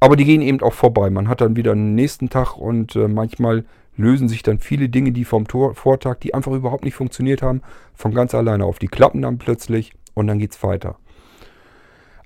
Aber 0.02 0.18
die 0.18 0.26
gehen 0.26 0.42
eben 0.42 0.62
auch 0.62 0.74
vorbei. 0.74 1.10
Man 1.10 1.30
hat 1.30 1.40
dann 1.40 1.56
wieder 1.56 1.72
einen 1.72 1.96
nächsten 1.96 2.30
Tag 2.30 2.58
und 2.58 2.96
äh, 2.96 3.08
manchmal 3.08 3.64
lösen 3.96 4.28
sich 4.28 4.44
dann 4.44 4.60
viele 4.60 4.90
Dinge, 4.90 5.12
die 5.12 5.26
vom 5.26 5.48
Tor 5.48 5.76
Vortag, 5.76 6.20
die 6.22 6.34
einfach 6.34 6.52
überhaupt 6.52 6.86
nicht 6.86 6.96
funktioniert 6.96 7.42
haben, 7.42 7.62
von 7.94 8.14
ganz 8.14 8.34
alleine 8.34 8.66
auf. 8.66 8.80
Die 8.80 8.88
klappen 8.88 9.22
dann 9.22 9.38
plötzlich 9.38 9.94
und 10.14 10.28
dann 10.28 10.40
geht's 10.40 10.64
weiter. 10.64 10.98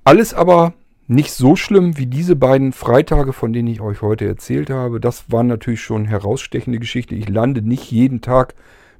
Alles 0.04 0.34
aber 0.34 0.72
nicht 1.06 1.32
so 1.32 1.54
schlimm 1.54 1.98
wie 1.98 2.06
diese 2.06 2.36
beiden 2.36 2.72
Freitage, 2.72 3.32
von 3.32 3.52
denen 3.52 3.68
ich 3.68 3.80
euch 3.80 4.00
heute 4.00 4.26
erzählt 4.26 4.70
habe. 4.70 5.00
Das 5.00 5.30
war 5.30 5.42
natürlich 5.42 5.82
schon 5.82 6.06
herausstechende 6.06 6.78
Geschichte. 6.78 7.14
Ich 7.14 7.28
lande 7.28 7.60
nicht 7.60 7.90
jeden 7.90 8.20
Tag 8.20 8.54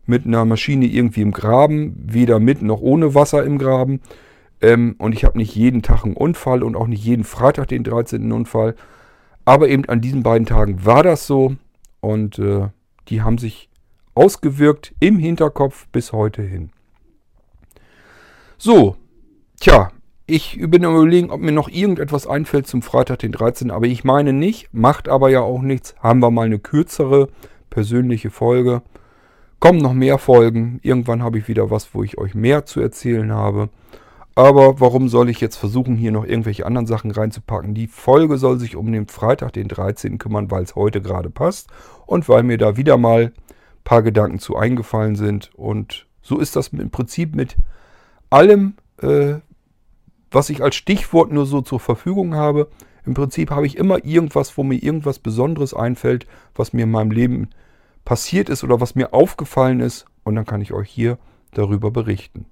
mit 0.05 0.27
einer 0.27 0.45
Maschine 0.45 0.87
irgendwie 0.87 1.23
im 1.23 1.33
Graben, 1.33 1.95
weder 1.97 2.41
mit 2.41 2.61
noch 2.61 2.81
ohne 2.81 3.15
Wasser 3.15 3.45
im 3.45 3.57
Graben. 3.57 4.01
Ähm, 4.65 4.95
und 4.97 5.13
ich 5.13 5.25
habe 5.25 5.37
nicht 5.37 5.55
jeden 5.55 5.83
Tag 5.83 6.05
einen 6.05 6.17
Unfall 6.17 6.63
und 6.63 6.75
auch 6.75 6.87
nicht 6.87 7.05
jeden 7.05 7.25
Freitag 7.25 7.69
den 7.69 7.85
13. 7.85 8.33
Unfall. 8.33 8.75
Aber 9.45 9.69
eben 9.69 9.85
an 9.87 10.01
diesen 10.01 10.23
beiden 10.23 10.47
Tagen 10.47 10.87
war 10.87 11.03
das 11.03 11.27
so. 11.27 11.57
Und 12.01 12.39
äh, 12.39 12.69
die 13.09 13.21
haben 13.21 13.37
sich 13.37 13.69
ausgewirkt 14.15 14.95
im 15.01 15.19
Hinterkopf 15.19 15.87
bis 15.89 16.13
heute 16.13 16.41
hin. 16.41 16.71
So, 18.57 18.97
tja, 19.61 19.91
ich 20.25 20.59
bin 20.59 20.87
am 20.87 20.97
überlegen, 20.97 21.31
ob 21.31 21.43
mir 21.43 21.53
noch 21.53 21.69
irgendetwas 21.69 22.27
einfällt 22.27 22.67
zum 22.67 22.81
Freitag, 22.81 23.19
den 23.19 23.33
13. 23.33 23.71
Aber 23.71 23.85
ich 23.85 24.03
meine 24.03 24.33
nicht, 24.33 24.73
macht 24.73 25.11
aber 25.11 25.29
ja 25.29 25.43
auch 25.43 25.61
nichts. 25.61 25.95
Haben 25.99 26.21
wir 26.21 26.31
mal 26.31 26.47
eine 26.47 26.59
kürzere 26.59 27.29
persönliche 27.69 28.31
Folge. 28.31 28.81
Kommen 29.61 29.81
noch 29.81 29.93
mehr 29.93 30.17
Folgen. 30.17 30.79
Irgendwann 30.83 31.23
habe 31.23 31.39
ich 31.39 31.49
wieder 31.49 31.71
was, 31.71 31.95
wo 31.95 32.03
ich 32.03 32.17
euch 32.17 32.35
mehr 32.35 32.65
zu 32.65 32.81
erzählen 32.81 33.31
habe. 33.31 33.69
Aber 34.37 34.81
warum 34.81 35.09
soll 35.09 35.29
ich 35.29 35.41
jetzt 35.41 35.57
versuchen, 35.57 35.97
hier 35.97 36.11
noch 36.11 36.25
irgendwelche 36.25 36.67
anderen 36.67 36.87
Sachen 36.87 37.13
reinzupacken? 37.13 37.75
Die 37.75 37.87
Folge 37.87 38.37
soll 38.37 38.59
sich 38.59 38.75
um 38.75 38.91
den 38.91 39.07
Freitag, 39.07 39.53
den 39.53 39.69
13. 39.69 40.19
kümmern, 40.19 40.51
weil 40.51 40.65
es 40.65 40.75
heute 40.75 41.01
gerade 41.01 41.31
passt 41.31 41.69
und 42.07 42.29
weil 42.29 42.43
mir 42.43 42.59
da 42.59 42.77
wieder 42.77 42.97
mal 42.97 43.27
ein 43.27 43.33
paar 43.85 44.03
Gedanken 44.03 44.41
zu 44.41 44.57
eingefallen 44.57 45.15
sind. 45.15 45.53
Und 45.55 46.07
so 46.21 46.39
ist 46.39 46.57
das 46.57 46.69
im 46.69 46.91
Prinzip 46.91 47.37
mit 47.37 47.57
allem, 48.29 48.75
äh, 49.01 49.35
was 50.33 50.51
ich 50.51 50.65
als 50.65 50.75
Stichwort 50.75 51.31
nur 51.31 51.47
so 51.47 51.61
zur 51.61 51.79
Verfügung 51.79 52.35
habe. 52.35 52.69
Im 53.07 53.15
Prinzip 53.15 53.51
habe 53.53 53.67
ich 53.67 53.77
immer 53.77 54.05
irgendwas, 54.05 54.59
wo 54.59 54.65
mir 54.65 54.83
irgendwas 54.83 55.21
Besonderes 55.21 55.75
einfällt, 55.75 56.27
was 56.57 56.73
mir 56.73 56.85
in 56.85 56.91
meinem 56.91 57.13
Leben 57.13 57.51
passiert 58.05 58.49
ist 58.49 58.65
oder 58.65 58.81
was 58.81 58.97
mir 58.97 59.15
aufgefallen 59.15 59.79
ist. 59.79 60.07
Und 60.25 60.35
dann 60.35 60.47
kann 60.47 60.61
ich 60.61 60.73
euch 60.73 60.91
hier 60.91 61.19
darüber 61.53 61.93
berichten. 61.93 62.47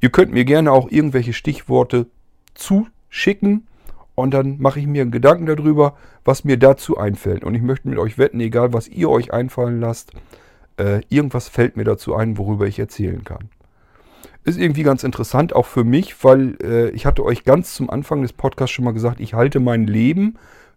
Ihr 0.00 0.10
könnt 0.10 0.32
mir 0.32 0.44
gerne 0.44 0.72
auch 0.72 0.90
irgendwelche 0.90 1.32
Stichworte 1.32 2.06
zuschicken 2.54 3.66
und 4.14 4.32
dann 4.32 4.58
mache 4.58 4.80
ich 4.80 4.86
mir 4.86 5.02
einen 5.02 5.10
Gedanken 5.10 5.46
darüber, 5.46 5.96
was 6.24 6.44
mir 6.44 6.56
dazu 6.56 6.98
einfällt. 6.98 7.44
Und 7.44 7.54
ich 7.54 7.62
möchte 7.62 7.88
mit 7.88 7.98
euch 7.98 8.18
wetten, 8.18 8.40
egal 8.40 8.72
was 8.72 8.88
ihr 8.88 9.10
euch 9.10 9.32
einfallen 9.32 9.80
lasst, 9.80 10.12
äh, 10.76 11.02
irgendwas 11.08 11.48
fällt 11.48 11.76
mir 11.76 11.84
dazu 11.84 12.14
ein, 12.14 12.38
worüber 12.38 12.66
ich 12.66 12.78
erzählen 12.78 13.24
kann. 13.24 13.50
Ist 14.44 14.58
irgendwie 14.58 14.82
ganz 14.82 15.04
interessant, 15.04 15.52
auch 15.52 15.66
für 15.66 15.84
mich, 15.84 16.24
weil 16.24 16.56
äh, 16.62 16.90
ich 16.90 17.06
hatte 17.06 17.24
euch 17.24 17.44
ganz 17.44 17.74
zum 17.74 17.90
Anfang 17.90 18.22
des 18.22 18.32
Podcasts 18.32 18.74
schon 18.74 18.84
mal 18.84 18.92
gesagt, 18.92 19.20
ich 19.20 19.34
halte 19.34 19.60
mein 19.60 19.86
Leben 19.86 20.36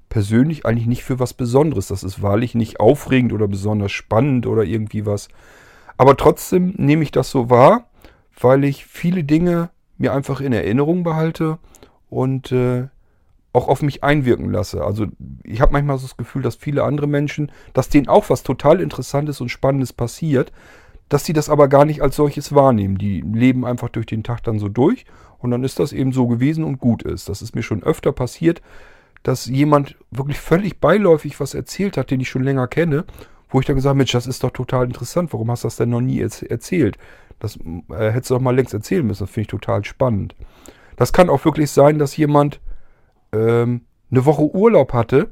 persönlich 0.10 0.66
eigentlich 0.66 0.88
nicht 0.88 1.04
für 1.04 1.20
was 1.20 1.34
Besonderes. 1.34 1.88
Das 1.88 2.04
ist 2.04 2.22
wahrlich 2.22 2.54
nicht 2.54 2.80
aufregend 2.80 3.34
oder 3.34 3.48
besonders 3.48 3.92
spannend 3.92 4.46
oder 4.46 4.64
irgendwie 4.64 5.06
was. 5.06 5.30
Aber 5.98 6.18
trotzdem 6.18 6.74
nehme 6.78 7.04
ich 7.04 7.12
das 7.12 7.32
so 7.32 7.50
wahr 7.50 7.88
weil 8.44 8.64
ich 8.64 8.86
viele 8.86 9.24
Dinge 9.24 9.70
mir 9.98 10.14
einfach 10.14 10.42
in 10.42 10.54
Erinnerung 10.54 11.04
behalte 11.04 11.60
und 12.10 12.52
äh, 12.52 12.88
auch 13.54 13.68
auf 13.68 13.82
mich 13.82 14.04
einwirken 14.04 14.52
lasse. 14.52 14.84
Also 14.84 15.08
ich 15.44 15.62
habe 15.62 15.74
manchmal 15.74 15.98
so 15.98 16.08
das 16.08 16.18
Gefühl, 16.18 16.42
dass 16.42 16.56
viele 16.56 16.84
andere 16.84 17.08
Menschen, 17.08 17.52
dass 17.74 17.90
denen 17.90 18.08
auch 18.08 18.30
was 18.30 18.44
total 18.44 18.82
Interessantes 18.82 19.42
und 19.42 19.50
Spannendes 19.50 19.94
passiert, 19.94 20.52
dass 21.10 21.26
sie 21.26 21.34
das 21.34 21.50
aber 21.50 21.68
gar 21.68 21.84
nicht 21.84 22.02
als 22.02 22.16
solches 22.16 22.56
wahrnehmen. 22.56 22.98
Die 22.98 23.22
leben 23.22 23.66
einfach 23.66 23.90
durch 23.90 24.06
den 24.06 24.24
Tag 24.24 24.44
dann 24.44 24.60
so 24.60 24.70
durch 24.70 25.06
und 25.40 25.52
dann 25.52 25.64
ist 25.64 25.80
das 25.80 25.92
eben 25.92 26.14
so 26.14 26.28
gewesen 26.28 26.64
und 26.64 26.80
gut 26.80 27.04
ist. 27.04 27.28
Das 27.28 27.42
ist 27.42 27.54
mir 27.54 27.64
schon 27.64 27.84
öfter 27.84 28.14
passiert, 28.14 28.62
dass 29.24 29.46
jemand 29.46 29.98
wirklich 30.10 30.40
völlig 30.40 30.80
beiläufig 30.80 31.40
was 31.40 31.54
erzählt 31.54 31.98
hat, 31.98 32.12
den 32.12 32.22
ich 32.22 32.30
schon 32.30 32.44
länger 32.44 32.68
kenne, 32.68 33.04
wo 33.50 33.60
ich 33.60 33.66
dann 33.66 33.76
gesagt 33.76 33.90
habe, 33.90 33.98
Mensch, 33.98 34.14
das 34.14 34.28
ist 34.28 34.44
doch 34.44 34.52
total 34.52 34.86
interessant, 34.86 35.34
warum 35.34 35.52
hast 35.52 35.64
du 35.64 35.68
das 35.68 35.76
denn 35.76 35.90
noch 35.90 36.02
nie 36.02 36.22
erzählt? 36.22 36.98
Das 37.42 37.58
äh, 37.58 38.12
hättest 38.12 38.30
du 38.30 38.36
doch 38.36 38.42
mal 38.42 38.56
längst 38.56 38.74
erzählen 38.74 39.06
müssen. 39.06 39.24
Das 39.24 39.30
finde 39.30 39.42
ich 39.42 39.48
total 39.48 39.84
spannend. 39.84 40.36
Das 40.96 41.12
kann 41.12 41.30
auch 41.30 41.44
wirklich 41.44 41.72
sein, 41.72 42.00
dass 42.00 42.16
jemand 42.16 42.62
ähm, 43.34 43.82
eine 44.10 44.26
Woche 44.26 44.44
Urlaub 44.44 44.94
hatte 44.94 45.32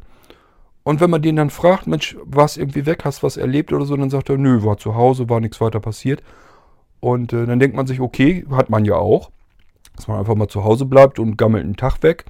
und 0.90 1.02
wenn 1.02 1.12
man 1.12 1.22
den 1.22 1.36
dann 1.36 1.52
fragt, 1.52 1.86
Mensch, 1.86 2.18
warst 2.24 2.58
irgendwie 2.58 2.88
weg, 2.88 3.06
hast 3.06 3.22
was 3.22 3.38
erlebt 3.38 3.74
oder 3.74 3.86
so, 3.86 3.96
dann 3.96 4.10
sagt 4.10 4.30
er, 4.30 4.38
nö, 4.38 4.64
war 4.64 4.78
zu 4.78 4.96
Hause, 4.96 5.30
war 5.30 5.40
nichts 5.40 5.62
weiter 5.62 5.80
passiert. 5.80 6.24
Und 7.00 7.32
äh, 7.32 7.46
dann 7.46 7.60
denkt 7.60 7.76
man 7.76 7.86
sich, 7.86 8.02
okay, 8.02 8.46
hat 8.50 8.72
man 8.72 8.86
ja 8.86 8.96
auch, 8.96 9.30
dass 9.96 10.08
man 10.08 10.18
einfach 10.18 10.34
mal 10.34 10.48
zu 10.48 10.64
Hause 10.64 10.86
bleibt 10.86 11.20
und 11.20 11.38
gammelt 11.38 11.64
einen 11.64 11.76
Tag 11.76 12.02
weg 12.02 12.26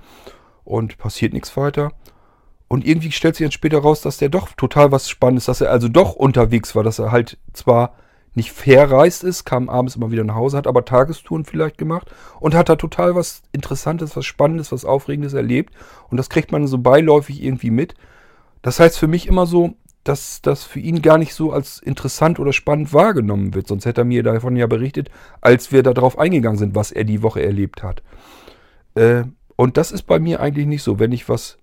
und 0.64 0.98
passiert 0.98 1.32
nichts 1.32 1.56
weiter. 1.56 1.94
Und 2.68 2.86
irgendwie 2.86 3.12
stellt 3.12 3.36
sich 3.36 3.46
dann 3.46 3.52
später 3.54 3.80
raus, 3.80 4.02
dass 4.02 4.18
der 4.18 4.28
doch 4.28 4.52
total 4.52 4.92
was 4.92 5.10
Spannendes, 5.10 5.46
dass 5.46 5.62
er 5.62 5.72
also 5.72 5.88
doch 5.88 6.16
unterwegs 6.16 6.76
war, 6.76 6.84
dass 6.84 7.00
er 7.00 7.14
halt 7.14 7.38
zwar 7.54 7.94
nicht 8.36 8.52
verreist 8.52 9.24
ist, 9.24 9.46
kam 9.46 9.70
abends 9.70 9.96
immer 9.96 10.12
wieder 10.12 10.24
nach 10.24 10.36
Hause, 10.36 10.58
hat 10.58 10.68
aber 10.68 10.86
Tagestouren 10.86 11.46
vielleicht 11.46 11.78
gemacht 11.78 12.10
und 12.40 12.56
hat 12.56 12.70
da 12.70 12.76
total 12.76 13.16
was 13.16 13.42
Interessantes, 13.52 14.16
was 14.16 14.26
Spannendes, 14.26 14.72
was 14.72 14.86
Aufregendes 14.86 15.34
erlebt. 15.34 15.74
Und 16.10 16.18
das 16.18 16.30
kriegt 16.30 16.52
man 16.52 16.68
so 16.68 16.78
beiläufig 16.78 17.44
irgendwie 17.44 17.72
mit. 17.72 17.96
Das 18.62 18.80
heißt 18.80 18.98
für 18.98 19.08
mich 19.08 19.28
immer 19.28 19.46
so, 19.46 19.76
dass 20.04 20.42
das 20.42 20.64
für 20.64 20.80
ihn 20.80 21.02
gar 21.02 21.18
nicht 21.18 21.34
so 21.34 21.52
als 21.52 21.80
interessant 21.80 22.40
oder 22.40 22.54
spannend 22.54 22.94
wahrgenommen 22.94 23.54
wird. 23.54 23.68
Sonst 23.68 23.86
hätte 23.86 24.02
er 24.02 24.06
mir 24.06 24.24
davon 24.24 24.56
ja 24.56 24.68
berichtet, 24.68 25.10
als 25.42 25.72
wir 25.72 25.84
darauf 25.84 26.18
eingegangen 26.18 26.58
sind, 26.58 26.76
was 26.76 26.92
er 26.92 27.04
die 27.04 27.22
Woche 27.22 27.44
erlebt 27.44 27.84
hat. 27.84 28.02
Äh, 28.96 29.24
und 29.56 29.78
das 29.78 29.92
ist 29.92 30.04
bei 30.04 30.20
mir 30.20 30.40
eigentlich 30.40 30.68
nicht 30.68 30.84
so. 30.84 31.00
Wenn 31.00 31.12
ich 31.12 31.28
was 31.28 31.58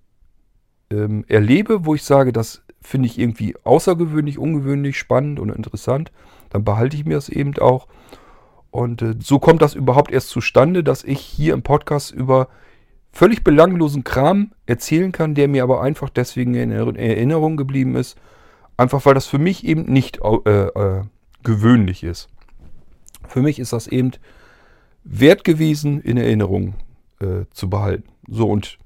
ähm, 0.91 1.25
erlebe, 1.29 1.87
wo 1.87 1.95
ich 1.95 2.03
sage, 2.03 2.33
das 2.33 2.63
finde 2.81 3.07
ich 3.07 3.19
irgendwie 3.19 3.57
außergewöhnlich, 3.65 4.39
ungewöhnlich, 4.39 4.99
spannend 4.99 5.41
und 5.41 5.51
interessant, 5.51 6.13
dann 6.57 6.65
behalte 6.65 6.97
ich 6.97 7.05
mir 7.05 7.15
das 7.15 7.29
eben 7.29 7.57
auch. 7.59 7.87
Und 8.71 9.03
äh, 9.03 9.15
so 9.19 9.39
kommt 9.39 9.61
das 9.61 9.75
überhaupt 9.75 10.11
erst 10.11 10.29
zustande, 10.31 10.83
dass 10.83 11.05
ich 11.05 11.21
hier 11.21 11.53
im 11.53 11.63
Podcast 11.63 12.13
über 12.13 12.49
völlig 13.13 13.45
belanglosen 13.45 14.05
Kram 14.05 14.53
erzählen 14.65 15.13
kann, 15.13 15.35
der 15.35 15.49
mir 15.49 15.63
aber 15.63 15.83
einfach 15.83 16.09
deswegen 16.09 16.55
in 16.55 16.71
Erinnerung 16.71 17.57
geblieben 17.57 17.95
ist. 17.95 18.19
Einfach 18.77 19.05
weil 19.07 19.15
das 19.15 19.27
für 19.27 19.39
mich 19.39 19.65
eben 19.67 19.85
nicht 19.85 20.21
äh, 20.23 20.51
äh, 20.51 21.03
gewöhnlich 21.43 22.05
ist. 22.05 22.29
Für 23.29 23.43
mich 23.43 23.59
ist 23.59 23.73
das 23.73 23.87
eben 23.87 24.13
wert 25.05 25.45
gewesen, 25.45 26.01
in 26.01 26.17
Erinnerung 26.17 26.75
äh, 27.21 27.45
zu 27.53 27.71
behalten. 27.71 28.09
So 28.29 28.49
und 28.49 28.79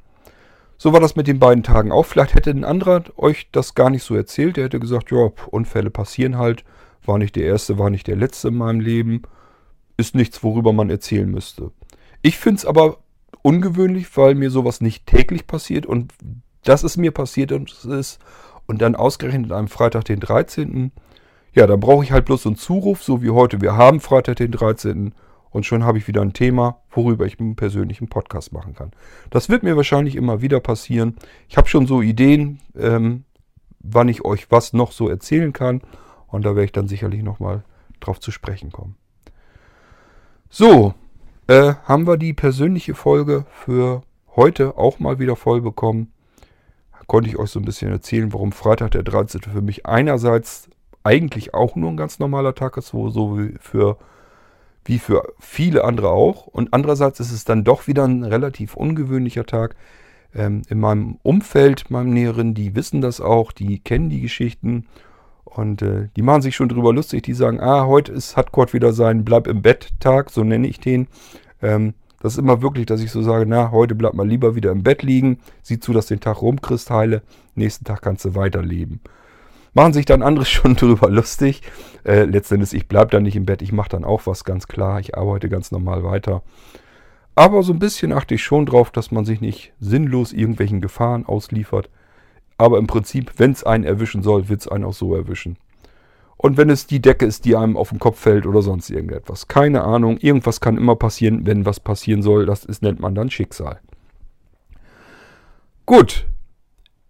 so 0.76 0.92
war 0.92 1.00
das 1.00 1.14
mit 1.14 1.26
den 1.26 1.38
beiden 1.38 1.62
Tagen 1.62 1.92
auch. 1.92 2.06
Vielleicht 2.06 2.34
hätte 2.34 2.50
ein 2.50 2.64
anderer 2.64 3.02
euch 3.16 3.48
das 3.52 3.74
gar 3.74 3.90
nicht 3.90 4.02
so 4.02 4.14
erzählt. 4.16 4.56
Der 4.56 4.64
hätte 4.64 4.80
gesagt, 4.80 5.10
ja, 5.10 5.30
Unfälle 5.50 5.90
passieren 5.90 6.38
halt. 6.38 6.64
War 7.04 7.18
nicht 7.18 7.36
der 7.36 7.44
erste, 7.44 7.78
war 7.78 7.90
nicht 7.90 8.06
der 8.06 8.16
letzte 8.16 8.48
in 8.48 8.56
meinem 8.56 8.80
Leben. 8.80 9.22
Ist 9.96 10.14
nichts, 10.14 10.42
worüber 10.42 10.72
man 10.72 10.90
erzählen 10.90 11.30
müsste. 11.30 11.72
Ich 12.22 12.36
finde 12.38 12.58
es 12.58 12.66
aber 12.66 12.98
ungewöhnlich, 13.42 14.16
weil 14.16 14.34
mir 14.34 14.50
sowas 14.50 14.80
nicht 14.80 15.06
täglich 15.06 15.46
passiert 15.46 15.86
und 15.86 16.12
dass 16.64 16.82
es 16.82 16.96
mir 16.96 17.10
passiert 17.10 17.52
ist 17.52 18.18
und 18.66 18.82
dann 18.82 18.94
ausgerechnet 18.94 19.52
am 19.52 19.68
Freitag 19.68 20.04
den 20.04 20.20
13. 20.20 20.92
Ja, 21.54 21.66
dann 21.66 21.80
brauche 21.80 22.04
ich 22.04 22.12
halt 22.12 22.26
bloß 22.26 22.46
einen 22.46 22.56
Zuruf, 22.56 23.02
so 23.02 23.22
wie 23.22 23.30
heute. 23.30 23.60
Wir 23.60 23.76
haben 23.76 24.00
Freitag 24.00 24.36
den 24.36 24.52
13. 24.52 25.14
und 25.50 25.66
schon 25.66 25.84
habe 25.84 25.98
ich 25.98 26.06
wieder 26.06 26.20
ein 26.20 26.34
Thema, 26.34 26.82
worüber 26.90 27.24
ich 27.26 27.40
einen 27.40 27.56
persönlichen 27.56 28.08
Podcast 28.08 28.52
machen 28.52 28.74
kann. 28.74 28.92
Das 29.30 29.48
wird 29.48 29.62
mir 29.62 29.76
wahrscheinlich 29.76 30.16
immer 30.16 30.42
wieder 30.42 30.60
passieren. 30.60 31.16
Ich 31.48 31.56
habe 31.56 31.68
schon 31.68 31.86
so 31.86 32.02
Ideen, 32.02 32.60
ähm, 32.78 33.24
wann 33.80 34.08
ich 34.08 34.24
euch 34.24 34.50
was 34.50 34.74
noch 34.74 34.92
so 34.92 35.08
erzählen 35.08 35.52
kann 35.52 35.80
und 36.30 36.44
da 36.44 36.50
werde 36.50 36.64
ich 36.64 36.72
dann 36.72 36.88
sicherlich 36.88 37.22
nochmal 37.22 37.62
drauf 38.00 38.20
zu 38.20 38.30
sprechen 38.30 38.72
kommen. 38.72 38.96
So, 40.48 40.94
äh, 41.46 41.74
haben 41.84 42.06
wir 42.06 42.16
die 42.16 42.32
persönliche 42.32 42.94
Folge 42.94 43.44
für 43.50 44.02
heute 44.36 44.76
auch 44.76 44.98
mal 44.98 45.18
wieder 45.18 45.36
voll 45.36 45.60
bekommen. 45.60 46.12
konnte 47.06 47.28
ich 47.28 47.38
euch 47.38 47.50
so 47.50 47.58
ein 47.58 47.64
bisschen 47.64 47.90
erzählen, 47.90 48.32
warum 48.32 48.52
Freitag 48.52 48.92
der 48.92 49.02
13. 49.02 49.40
für 49.42 49.62
mich 49.62 49.84
einerseits 49.84 50.70
eigentlich 51.02 51.54
auch 51.54 51.74
nur 51.74 51.90
ein 51.90 51.96
ganz 51.96 52.18
normaler 52.18 52.54
Tag 52.54 52.76
ist, 52.76 52.94
wo 52.94 53.10
so 53.10 53.38
wie 53.38 53.54
für, 53.58 53.96
wie 54.84 54.98
für 54.98 55.32
viele 55.40 55.84
andere 55.84 56.10
auch. 56.10 56.46
Und 56.46 56.72
andererseits 56.72 57.18
ist 57.20 57.32
es 57.32 57.44
dann 57.44 57.64
doch 57.64 57.86
wieder 57.86 58.04
ein 58.04 58.22
relativ 58.22 58.74
ungewöhnlicher 58.74 59.46
Tag. 59.46 59.74
Ähm, 60.32 60.62
in 60.68 60.78
meinem 60.78 61.18
Umfeld, 61.22 61.90
meinem 61.90 62.12
Näheren, 62.12 62.54
die 62.54 62.76
wissen 62.76 63.00
das 63.00 63.20
auch, 63.20 63.50
die 63.50 63.80
kennen 63.80 64.10
die 64.10 64.20
Geschichten 64.20 64.86
und 65.50 65.82
äh, 65.82 66.08
die 66.16 66.22
machen 66.22 66.42
sich 66.42 66.56
schon 66.56 66.68
drüber 66.68 66.92
lustig. 66.92 67.24
Die 67.24 67.34
sagen, 67.34 67.60
ah, 67.60 67.86
heute 67.86 68.12
ist, 68.12 68.36
hat 68.36 68.52
Gott 68.52 68.72
wieder 68.72 68.92
seinen 68.92 69.24
Bleib 69.24 69.46
im 69.46 69.62
Bett-Tag, 69.62 70.30
so 70.30 70.44
nenne 70.44 70.68
ich 70.68 70.80
den. 70.80 71.08
Ähm, 71.60 71.94
das 72.20 72.34
ist 72.34 72.38
immer 72.38 72.62
wirklich, 72.62 72.86
dass 72.86 73.00
ich 73.00 73.10
so 73.10 73.22
sage, 73.22 73.46
na, 73.46 73.70
heute 73.70 73.94
bleibt 73.94 74.14
mal 74.14 74.28
lieber 74.28 74.54
wieder 74.54 74.70
im 74.70 74.82
Bett 74.82 75.02
liegen, 75.02 75.38
sieh 75.62 75.80
zu, 75.80 75.92
dass 75.92 76.06
den 76.06 76.20
Tag 76.20 76.42
rumkriegst, 76.42 76.90
heile, 76.90 77.22
nächsten 77.54 77.84
Tag 77.84 78.02
kannst 78.02 78.24
du 78.24 78.34
weiterleben. 78.34 79.00
Machen 79.72 79.92
sich 79.92 80.04
dann 80.04 80.22
andere 80.22 80.44
schon 80.46 80.76
drüber 80.76 81.10
lustig. 81.10 81.62
Äh, 82.04 82.24
letztendlich, 82.24 82.74
ich 82.74 82.88
bleibe 82.88 83.10
dann 83.10 83.22
nicht 83.22 83.36
im 83.36 83.46
Bett, 83.46 83.62
ich 83.62 83.72
mache 83.72 83.88
dann 83.88 84.04
auch 84.04 84.26
was 84.26 84.44
ganz 84.44 84.68
klar, 84.68 85.00
ich 85.00 85.16
arbeite 85.16 85.48
ganz 85.48 85.70
normal 85.72 86.04
weiter. 86.04 86.42
Aber 87.34 87.62
so 87.62 87.72
ein 87.72 87.78
bisschen 87.78 88.12
achte 88.12 88.34
ich 88.34 88.42
schon 88.42 88.66
drauf, 88.66 88.90
dass 88.90 89.10
man 89.10 89.24
sich 89.24 89.40
nicht 89.40 89.72
sinnlos 89.80 90.32
irgendwelchen 90.32 90.80
Gefahren 90.80 91.24
ausliefert. 91.24 91.88
Aber 92.60 92.76
im 92.76 92.86
Prinzip, 92.86 93.32
wenn 93.38 93.52
es 93.52 93.64
einen 93.64 93.84
erwischen 93.84 94.22
soll, 94.22 94.50
wird 94.50 94.60
es 94.60 94.68
einen 94.68 94.84
auch 94.84 94.92
so 94.92 95.14
erwischen. 95.14 95.56
Und 96.36 96.58
wenn 96.58 96.68
es 96.68 96.86
die 96.86 97.00
Decke 97.00 97.24
ist, 97.24 97.46
die 97.46 97.56
einem 97.56 97.74
auf 97.74 97.88
den 97.88 97.98
Kopf 97.98 98.18
fällt 98.18 98.44
oder 98.44 98.60
sonst 98.60 98.90
irgendetwas. 98.90 99.48
Keine 99.48 99.82
Ahnung. 99.82 100.18
Irgendwas 100.18 100.60
kann 100.60 100.76
immer 100.76 100.94
passieren, 100.94 101.46
wenn 101.46 101.64
was 101.64 101.80
passieren 101.80 102.20
soll. 102.20 102.44
Das 102.44 102.66
ist, 102.66 102.82
nennt 102.82 103.00
man 103.00 103.14
dann 103.14 103.30
Schicksal. 103.30 103.80
Gut. 105.86 106.26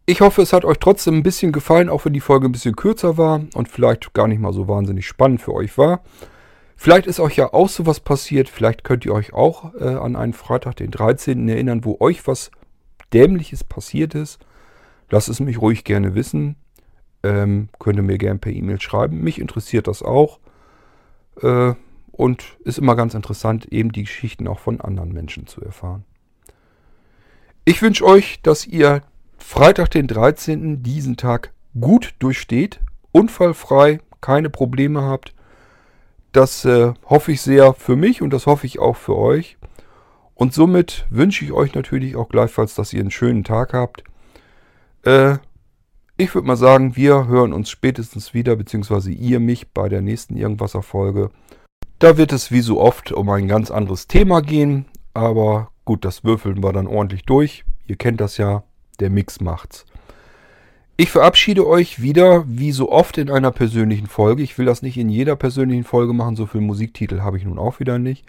Ich 0.06 0.20
hoffe, 0.20 0.40
es 0.40 0.52
hat 0.52 0.64
euch 0.64 0.78
trotzdem 0.78 1.16
ein 1.16 1.24
bisschen 1.24 1.50
gefallen, 1.50 1.88
auch 1.88 2.04
wenn 2.04 2.12
die 2.12 2.20
Folge 2.20 2.48
ein 2.48 2.52
bisschen 2.52 2.76
kürzer 2.76 3.18
war 3.18 3.40
und 3.54 3.68
vielleicht 3.68 4.12
gar 4.14 4.28
nicht 4.28 4.40
mal 4.40 4.52
so 4.52 4.68
wahnsinnig 4.68 5.04
spannend 5.04 5.42
für 5.42 5.52
euch 5.52 5.76
war. 5.76 6.04
Vielleicht 6.76 7.08
ist 7.08 7.18
euch 7.18 7.34
ja 7.34 7.52
auch 7.52 7.68
sowas 7.68 7.98
passiert. 7.98 8.48
Vielleicht 8.48 8.84
könnt 8.84 9.04
ihr 9.04 9.14
euch 9.14 9.32
auch 9.32 9.74
äh, 9.74 9.96
an 9.96 10.14
einen 10.14 10.32
Freitag, 10.32 10.76
den 10.76 10.92
13. 10.92 11.48
erinnern, 11.48 11.84
wo 11.84 11.96
euch 11.98 12.28
was 12.28 12.52
Dämliches 13.12 13.64
passiert 13.64 14.14
ist. 14.14 14.38
Lasst 15.10 15.28
es 15.28 15.40
mich 15.40 15.60
ruhig 15.60 15.84
gerne 15.84 16.14
wissen. 16.14 16.56
Ähm, 17.22 17.68
könnt 17.78 17.96
ihr 17.96 18.02
mir 18.02 18.18
gerne 18.18 18.38
per 18.38 18.52
E-Mail 18.52 18.80
schreiben. 18.80 19.20
Mich 19.20 19.40
interessiert 19.40 19.86
das 19.86 20.02
auch. 20.02 20.38
Äh, 21.42 21.74
und 22.12 22.44
ist 22.64 22.78
immer 22.78 22.96
ganz 22.96 23.14
interessant, 23.14 23.66
eben 23.72 23.92
die 23.92 24.02
Geschichten 24.02 24.46
auch 24.46 24.58
von 24.58 24.80
anderen 24.80 25.12
Menschen 25.12 25.46
zu 25.46 25.62
erfahren. 25.62 26.04
Ich 27.64 27.82
wünsche 27.82 28.04
euch, 28.04 28.40
dass 28.42 28.66
ihr 28.66 29.02
Freitag, 29.38 29.90
den 29.90 30.06
13. 30.06 30.82
diesen 30.82 31.16
Tag 31.16 31.52
gut 31.78 32.14
durchsteht, 32.18 32.80
unfallfrei, 33.12 34.00
keine 34.20 34.50
Probleme 34.50 35.02
habt. 35.02 35.34
Das 36.32 36.64
äh, 36.64 36.92
hoffe 37.06 37.32
ich 37.32 37.40
sehr 37.40 37.74
für 37.74 37.96
mich 37.96 38.22
und 38.22 38.30
das 38.30 38.46
hoffe 38.46 38.66
ich 38.66 38.78
auch 38.78 38.96
für 38.96 39.16
euch. 39.16 39.56
Und 40.34 40.54
somit 40.54 41.06
wünsche 41.10 41.44
ich 41.44 41.52
euch 41.52 41.74
natürlich 41.74 42.16
auch 42.16 42.28
gleichfalls, 42.28 42.74
dass 42.74 42.92
ihr 42.92 43.00
einen 43.00 43.10
schönen 43.10 43.44
Tag 43.44 43.72
habt. 43.72 44.04
Äh, 45.04 45.38
ich 46.16 46.34
würde 46.34 46.46
mal 46.46 46.56
sagen, 46.56 46.96
wir 46.96 47.26
hören 47.28 47.52
uns 47.52 47.70
spätestens 47.70 48.34
wieder, 48.34 48.56
beziehungsweise 48.56 49.10
ihr 49.10 49.40
mich 49.40 49.72
bei 49.72 49.88
der 49.88 50.02
nächsten 50.02 50.36
Irgendwasser-Folge. 50.36 51.30
Da 51.98 52.16
wird 52.16 52.32
es 52.32 52.50
wie 52.50 52.60
so 52.60 52.80
oft 52.80 53.12
um 53.12 53.28
ein 53.30 53.48
ganz 53.48 53.70
anderes 53.70 54.06
Thema 54.06 54.42
gehen, 54.42 54.86
aber 55.14 55.70
gut, 55.84 56.04
das 56.04 56.24
würfeln 56.24 56.62
wir 56.62 56.72
dann 56.72 56.86
ordentlich 56.86 57.24
durch. 57.24 57.64
Ihr 57.86 57.96
kennt 57.96 58.20
das 58.20 58.36
ja, 58.36 58.64
der 59.00 59.10
Mix 59.10 59.40
macht's. 59.40 59.86
Ich 60.96 61.10
verabschiede 61.10 61.66
euch 61.66 62.02
wieder, 62.02 62.44
wie 62.46 62.72
so 62.72 62.92
oft 62.92 63.16
in 63.16 63.30
einer 63.30 63.50
persönlichen 63.50 64.06
Folge. 64.06 64.42
Ich 64.42 64.58
will 64.58 64.66
das 64.66 64.82
nicht 64.82 64.98
in 64.98 65.08
jeder 65.08 65.34
persönlichen 65.34 65.84
Folge 65.84 66.12
machen, 66.12 66.36
so 66.36 66.44
viele 66.44 66.62
Musiktitel 66.62 67.22
habe 67.22 67.38
ich 67.38 67.44
nun 67.44 67.58
auch 67.58 67.80
wieder 67.80 67.98
nicht. 67.98 68.26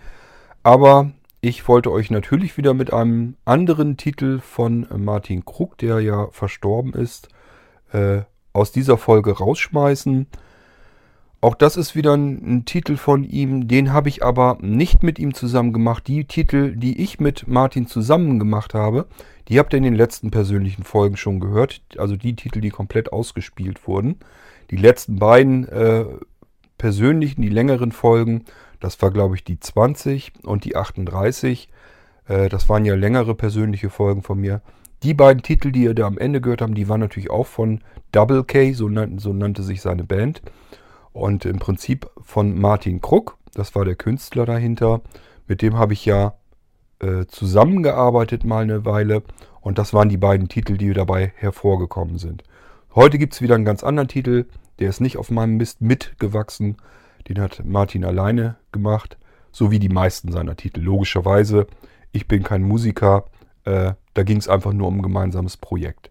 Aber 0.63 1.11
ich 1.41 1.67
wollte 1.67 1.91
euch 1.91 2.11
natürlich 2.11 2.55
wieder 2.55 2.75
mit 2.75 2.93
einem 2.93 3.35
anderen 3.45 3.97
Titel 3.97 4.39
von 4.39 4.85
Martin 4.95 5.43
Krug, 5.43 5.77
der 5.79 5.99
ja 5.99 6.27
verstorben 6.27 6.93
ist, 6.93 7.29
äh, 7.91 8.21
aus 8.53 8.71
dieser 8.71 8.97
Folge 8.97 9.37
rausschmeißen. 9.37 10.27
Auch 11.43 11.55
das 11.55 11.77
ist 11.77 11.95
wieder 11.95 12.15
ein, 12.15 12.57
ein 12.57 12.65
Titel 12.65 12.95
von 12.95 13.23
ihm, 13.23 13.67
den 13.67 13.91
habe 13.91 14.09
ich 14.09 14.23
aber 14.23 14.59
nicht 14.61 15.01
mit 15.01 15.17
ihm 15.17 15.33
zusammen 15.33 15.73
gemacht. 15.73 16.07
Die 16.07 16.25
Titel, 16.25 16.75
die 16.75 17.01
ich 17.01 17.19
mit 17.19 17.47
Martin 17.47 17.87
zusammen 17.87 18.37
gemacht 18.37 18.75
habe, 18.75 19.07
die 19.47 19.57
habt 19.57 19.73
ihr 19.73 19.77
in 19.77 19.83
den 19.83 19.95
letzten 19.95 20.29
persönlichen 20.29 20.83
Folgen 20.83 21.17
schon 21.17 21.39
gehört. 21.39 21.81
Also 21.97 22.15
die 22.15 22.35
Titel, 22.35 22.61
die 22.61 22.69
komplett 22.69 23.11
ausgespielt 23.11 23.87
wurden. 23.87 24.17
Die 24.69 24.77
letzten 24.77 25.17
beiden 25.17 25.67
äh, 25.67 26.05
persönlichen, 26.77 27.41
die 27.41 27.49
längeren 27.49 27.91
Folgen, 27.91 28.45
das 28.81 29.01
war 29.01 29.11
glaube 29.11 29.35
ich 29.35 29.45
die 29.45 29.59
20 29.59 30.33
und 30.43 30.65
die 30.65 30.75
38. 30.75 31.69
Äh, 32.27 32.49
das 32.49 32.67
waren 32.67 32.83
ja 32.83 32.95
längere 32.95 33.35
persönliche 33.35 33.89
Folgen 33.89 34.23
von 34.23 34.39
mir. 34.39 34.61
Die 35.03 35.13
beiden 35.13 35.41
Titel, 35.41 35.71
die 35.71 35.83
ihr 35.83 35.95
da 35.95 36.05
am 36.05 36.17
Ende 36.17 36.41
gehört 36.41 36.61
habt, 36.61 36.77
die 36.77 36.89
waren 36.89 36.99
natürlich 36.99 37.31
auch 37.31 37.47
von 37.47 37.81
Double 38.11 38.43
K, 38.43 38.73
so, 38.73 38.89
nan 38.89 39.17
so 39.17 39.33
nannte 39.33 39.63
sich 39.63 39.81
seine 39.81 40.03
Band. 40.03 40.41
Und 41.13 41.45
im 41.45 41.59
Prinzip 41.59 42.09
von 42.21 42.59
Martin 42.59 43.01
Krug, 43.01 43.37
das 43.53 43.73
war 43.73 43.83
der 43.83 43.95
Künstler 43.95 44.45
dahinter. 44.45 45.01
Mit 45.47 45.61
dem 45.61 45.77
habe 45.77 45.93
ich 45.93 46.05
ja 46.05 46.35
äh, 46.99 47.25
zusammengearbeitet 47.25 48.45
mal 48.45 48.63
eine 48.63 48.85
Weile. 48.85 49.23
Und 49.59 49.77
das 49.77 49.93
waren 49.93 50.09
die 50.09 50.17
beiden 50.17 50.49
Titel, 50.49 50.77
die 50.77 50.93
dabei 50.93 51.33
hervorgekommen 51.35 52.17
sind. 52.17 52.43
Heute 52.93 53.17
gibt 53.17 53.33
es 53.33 53.41
wieder 53.41 53.55
einen 53.55 53.65
ganz 53.65 53.83
anderen 53.83 54.07
Titel. 54.07 54.45
Der 54.79 54.89
ist 54.89 55.01
nicht 55.01 55.17
auf 55.17 55.31
meinem 55.31 55.57
Mist 55.57 55.81
mitgewachsen. 55.81 56.77
Den 57.27 57.39
hat 57.39 57.63
Martin 57.65 58.05
alleine 58.05 58.57
gemacht. 58.71 59.17
So 59.51 59.71
wie 59.71 59.79
die 59.79 59.89
meisten 59.89 60.31
seiner 60.31 60.55
Titel. 60.55 60.81
Logischerweise, 60.81 61.67
ich 62.11 62.27
bin 62.27 62.43
kein 62.43 62.63
Musiker. 62.63 63.25
Äh, 63.65 63.93
da 64.13 64.23
ging 64.23 64.37
es 64.37 64.47
einfach 64.47 64.73
nur 64.73 64.87
um 64.87 64.99
ein 64.99 65.01
gemeinsames 65.01 65.57
Projekt. 65.57 66.09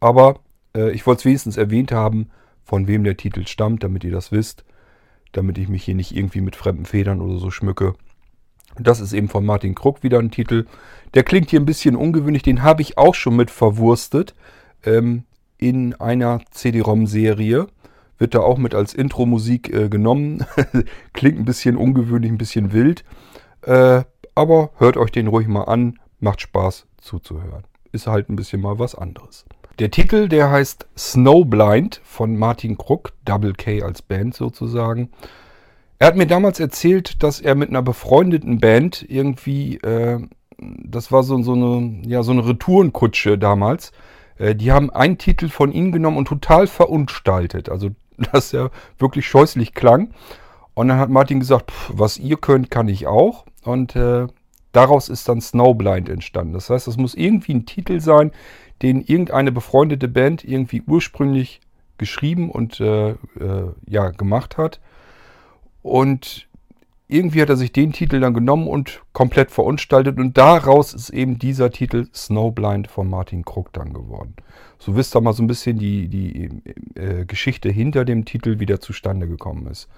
Aber 0.00 0.40
äh, 0.76 0.90
ich 0.90 1.06
wollte 1.06 1.20
es 1.20 1.24
wenigstens 1.24 1.56
erwähnt 1.56 1.92
haben, 1.92 2.30
von 2.64 2.86
wem 2.86 3.04
der 3.04 3.16
Titel 3.16 3.46
stammt, 3.46 3.82
damit 3.82 4.04
ihr 4.04 4.12
das 4.12 4.32
wisst. 4.32 4.64
Damit 5.32 5.58
ich 5.58 5.68
mich 5.68 5.84
hier 5.84 5.94
nicht 5.94 6.14
irgendwie 6.14 6.40
mit 6.40 6.56
fremden 6.56 6.84
Federn 6.84 7.20
oder 7.20 7.38
so 7.38 7.50
schmücke. 7.50 7.94
Das 8.78 9.00
ist 9.00 9.12
eben 9.12 9.28
von 9.28 9.44
Martin 9.44 9.74
Krug 9.74 10.02
wieder 10.02 10.18
ein 10.18 10.30
Titel. 10.30 10.66
Der 11.14 11.24
klingt 11.24 11.50
hier 11.50 11.60
ein 11.60 11.66
bisschen 11.66 11.96
ungewöhnlich. 11.96 12.42
Den 12.42 12.62
habe 12.62 12.82
ich 12.82 12.98
auch 12.98 13.14
schon 13.14 13.36
mit 13.36 13.50
verwurstet. 13.50 14.34
Ähm, 14.84 15.24
in 15.62 15.94
einer 15.94 16.40
CD-ROM-Serie. 16.50 17.68
Wird 18.22 18.36
da 18.36 18.38
auch 18.38 18.56
mit 18.56 18.72
als 18.72 18.94
Intro-Musik 18.94 19.74
äh, 19.74 19.88
genommen. 19.88 20.46
klingt 21.12 21.40
ein 21.40 21.44
bisschen 21.44 21.76
ungewöhnlich, 21.76 22.30
ein 22.30 22.38
bisschen 22.38 22.72
wild. 22.72 23.02
Äh, 23.62 24.04
aber 24.36 24.70
hört 24.76 24.96
euch 24.96 25.10
den 25.10 25.26
ruhig 25.26 25.48
mal 25.48 25.64
an. 25.64 25.98
Macht 26.20 26.40
Spaß 26.40 26.86
zuzuhören. 26.98 27.64
Ist 27.90 28.06
halt 28.06 28.28
ein 28.28 28.36
bisschen 28.36 28.60
mal 28.60 28.78
was 28.78 28.94
anderes. 28.94 29.44
Der 29.80 29.90
Titel, 29.90 30.28
der 30.28 30.52
heißt 30.52 30.86
Snowblind 30.96 32.00
von 32.04 32.36
Martin 32.36 32.78
Krug, 32.78 33.10
Double 33.24 33.54
K 33.54 33.82
als 33.82 34.02
Band 34.02 34.36
sozusagen. 34.36 35.10
Er 35.98 36.06
hat 36.06 36.16
mir 36.16 36.28
damals 36.28 36.60
erzählt, 36.60 37.24
dass 37.24 37.40
er 37.40 37.56
mit 37.56 37.70
einer 37.70 37.82
befreundeten 37.82 38.60
Band 38.60 39.04
irgendwie, 39.08 39.78
äh, 39.78 40.20
das 40.58 41.10
war 41.10 41.24
so, 41.24 41.42
so, 41.42 41.54
eine, 41.54 42.02
ja, 42.06 42.22
so 42.22 42.30
eine 42.30 42.46
Retourenkutsche 42.46 43.36
damals, 43.36 43.90
äh, 44.36 44.54
die 44.54 44.70
haben 44.70 44.90
einen 44.90 45.18
Titel 45.18 45.48
von 45.48 45.72
ihm 45.72 45.90
genommen 45.90 46.18
und 46.18 46.28
total 46.28 46.68
verunstaltet. 46.68 47.68
Also, 47.68 47.90
dass 48.32 48.52
er 48.52 48.70
wirklich 48.98 49.26
scheußlich 49.26 49.74
klang. 49.74 50.12
Und 50.74 50.88
dann 50.88 50.98
hat 50.98 51.10
Martin 51.10 51.40
gesagt, 51.40 51.70
pff, 51.70 51.90
was 51.94 52.18
ihr 52.18 52.36
könnt, 52.36 52.70
kann 52.70 52.88
ich 52.88 53.06
auch. 53.06 53.44
Und 53.62 53.94
äh, 53.94 54.26
daraus 54.72 55.08
ist 55.08 55.28
dann 55.28 55.40
Snowblind 55.40 56.08
entstanden. 56.08 56.54
Das 56.54 56.70
heißt, 56.70 56.88
es 56.88 56.96
muss 56.96 57.14
irgendwie 57.14 57.54
ein 57.54 57.66
Titel 57.66 58.00
sein, 58.00 58.32
den 58.80 59.02
irgendeine 59.02 59.52
befreundete 59.52 60.08
Band 60.08 60.44
irgendwie 60.44 60.82
ursprünglich 60.86 61.60
geschrieben 61.98 62.50
und 62.50 62.80
äh, 62.80 63.10
äh, 63.10 63.16
ja, 63.86 64.10
gemacht 64.10 64.56
hat. 64.56 64.80
Und 65.82 66.48
irgendwie 67.12 67.42
hat 67.42 67.50
er 67.50 67.56
sich 67.56 67.72
den 67.72 67.92
Titel 67.92 68.20
dann 68.20 68.34
genommen 68.34 68.66
und 68.66 69.02
komplett 69.12 69.50
verunstaltet. 69.50 70.18
Und 70.18 70.38
daraus 70.38 70.94
ist 70.94 71.10
eben 71.10 71.38
dieser 71.38 71.70
Titel 71.70 72.06
Snowblind 72.14 72.88
von 72.88 73.08
Martin 73.08 73.44
Krug 73.44 73.72
dann 73.72 73.92
geworden. 73.92 74.34
So 74.78 74.96
wisst 74.96 75.14
ihr 75.14 75.20
mal 75.20 75.32
so 75.32 75.42
ein 75.42 75.46
bisschen 75.46 75.78
die, 75.78 76.08
die 76.08 76.50
äh, 76.94 77.24
Geschichte 77.24 77.68
hinter 77.70 78.04
dem 78.04 78.24
Titel, 78.24 78.58
wie 78.58 78.66
der 78.66 78.80
zustande 78.80 79.28
gekommen 79.28 79.66
ist. 79.66 79.88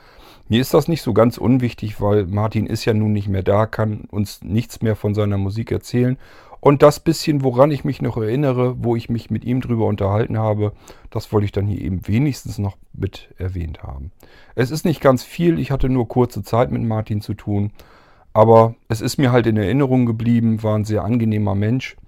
Mir 0.48 0.60
ist 0.60 0.74
das 0.74 0.88
nicht 0.88 1.00
so 1.00 1.14
ganz 1.14 1.38
unwichtig, 1.38 2.00
weil 2.00 2.26
Martin 2.26 2.66
ist 2.66 2.84
ja 2.84 2.92
nun 2.92 3.12
nicht 3.12 3.28
mehr 3.28 3.42
da, 3.42 3.64
kann 3.64 4.02
uns 4.10 4.42
nichts 4.42 4.82
mehr 4.82 4.94
von 4.94 5.14
seiner 5.14 5.38
Musik 5.38 5.70
erzählen. 5.70 6.18
Und 6.64 6.82
das 6.82 6.98
bisschen, 6.98 7.44
woran 7.44 7.70
ich 7.70 7.84
mich 7.84 8.00
noch 8.00 8.16
erinnere, 8.16 8.82
wo 8.82 8.96
ich 8.96 9.10
mich 9.10 9.28
mit 9.28 9.44
ihm 9.44 9.60
drüber 9.60 9.84
unterhalten 9.84 10.38
habe, 10.38 10.72
das 11.10 11.30
wollte 11.30 11.44
ich 11.44 11.52
dann 11.52 11.66
hier 11.66 11.78
eben 11.78 12.08
wenigstens 12.08 12.56
noch 12.56 12.78
mit 12.94 13.28
erwähnt 13.36 13.82
haben. 13.82 14.12
Es 14.54 14.70
ist 14.70 14.86
nicht 14.86 15.02
ganz 15.02 15.24
viel, 15.24 15.58
ich 15.58 15.70
hatte 15.70 15.90
nur 15.90 16.08
kurze 16.08 16.42
Zeit 16.42 16.72
mit 16.72 16.82
Martin 16.82 17.20
zu 17.20 17.34
tun, 17.34 17.70
aber 18.32 18.76
es 18.88 19.02
ist 19.02 19.18
mir 19.18 19.30
halt 19.30 19.46
in 19.46 19.58
Erinnerung 19.58 20.06
geblieben, 20.06 20.62
war 20.62 20.74
ein 20.78 20.86
sehr 20.86 21.04
angenehmer 21.04 21.54
Mensch, 21.54 21.98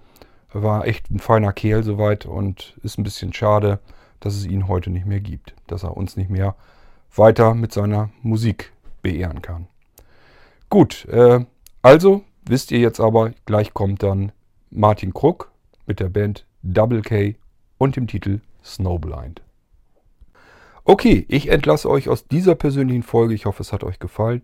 war 0.54 0.86
echt 0.86 1.11
ein 1.11 1.18
feiner 1.18 1.52
Kerl 1.52 1.82
soweit 1.82 2.24
und 2.24 2.78
ist 2.82 2.96
ein 2.96 3.04
bisschen 3.04 3.34
schade, 3.34 3.78
dass 4.20 4.36
es 4.36 4.46
ihn 4.46 4.68
heute 4.68 4.88
nicht 4.88 5.04
mehr 5.04 5.20
gibt, 5.20 5.54
dass 5.66 5.82
er 5.82 5.98
uns 5.98 6.16
nicht 6.16 6.30
mehr 6.30 6.57
weiter 7.14 7.54
mit 7.54 7.74
seiner 7.74 8.09
Musik 8.22 8.72
beehren 9.02 9.42
kann. 9.42 9.66
Gut, 10.70 11.04
äh, 11.11 11.44
also 11.82 12.24
wisst 12.46 12.70
ihr 12.72 12.78
jetzt 12.78 13.00
aber, 13.00 13.32
gleich 13.44 13.74
kommt 13.74 14.02
dann 14.02 14.32
Martin 14.71 15.14
Krug 15.14 15.51
mit 15.87 16.01
der 16.01 16.09
Band 16.09 16.47
Double 16.62 17.03
K 17.03 17.37
und 17.79 17.97
dem 17.97 18.07
Titel 18.07 18.41
Snowblind. 18.64 19.43
Okay, 20.85 21.25
ich 21.29 21.49
entlasse 21.49 21.91
euch 21.91 22.09
aus 22.09 22.27
dieser 22.27 22.55
persönlichen 22.55 23.03
Folge. 23.03 23.35
Ich 23.35 23.47
hoffe, 23.47 23.62
es 23.62 23.73
hat 23.73 23.85
euch 23.85 23.99
gefallen. 23.99 24.43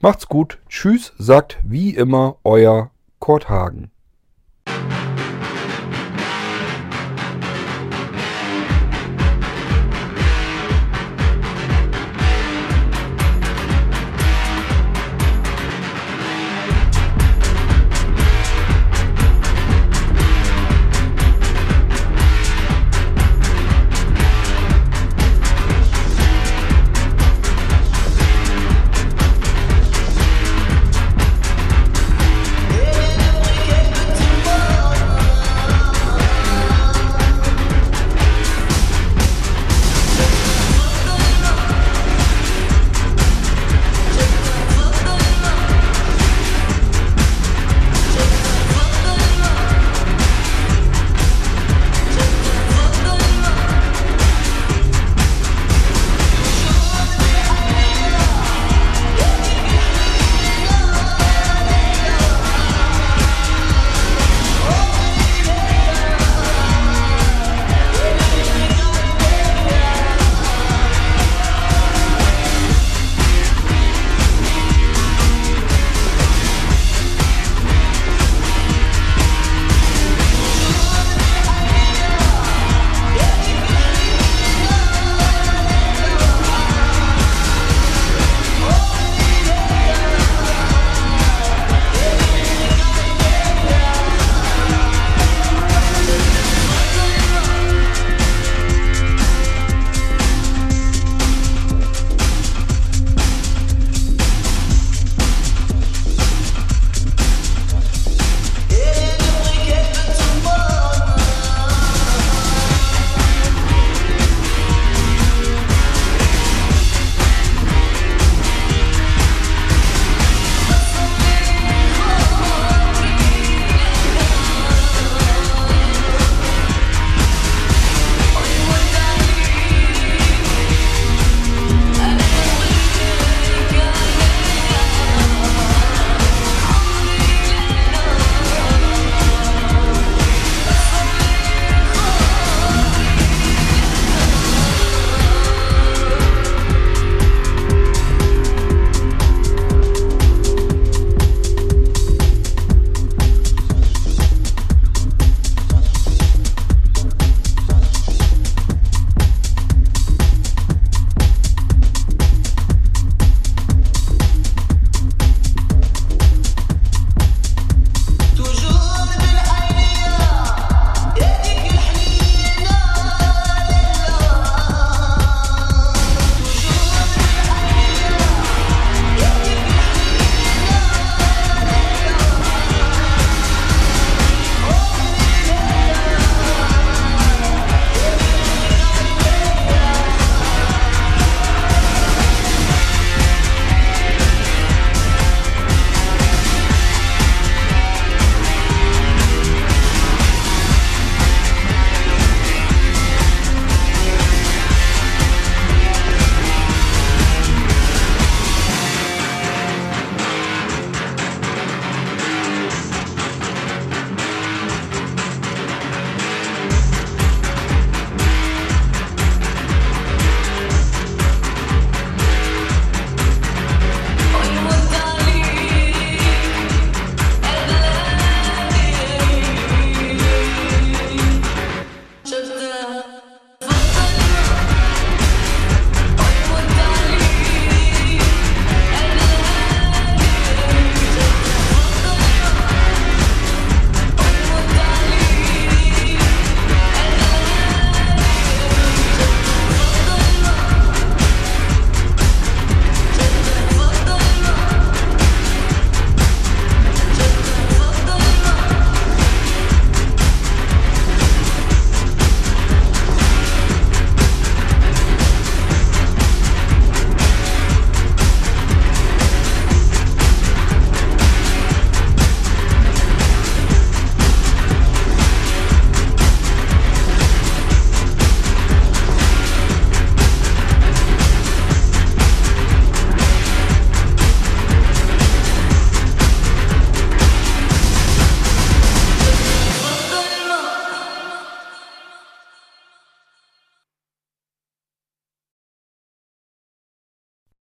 Macht's 0.00 0.28
gut. 0.28 0.58
Tschüss, 0.68 1.12
sagt 1.18 1.58
wie 1.64 1.90
immer 1.94 2.36
euer 2.44 2.90
Kurt 3.18 3.48
Hagen. 3.48 3.90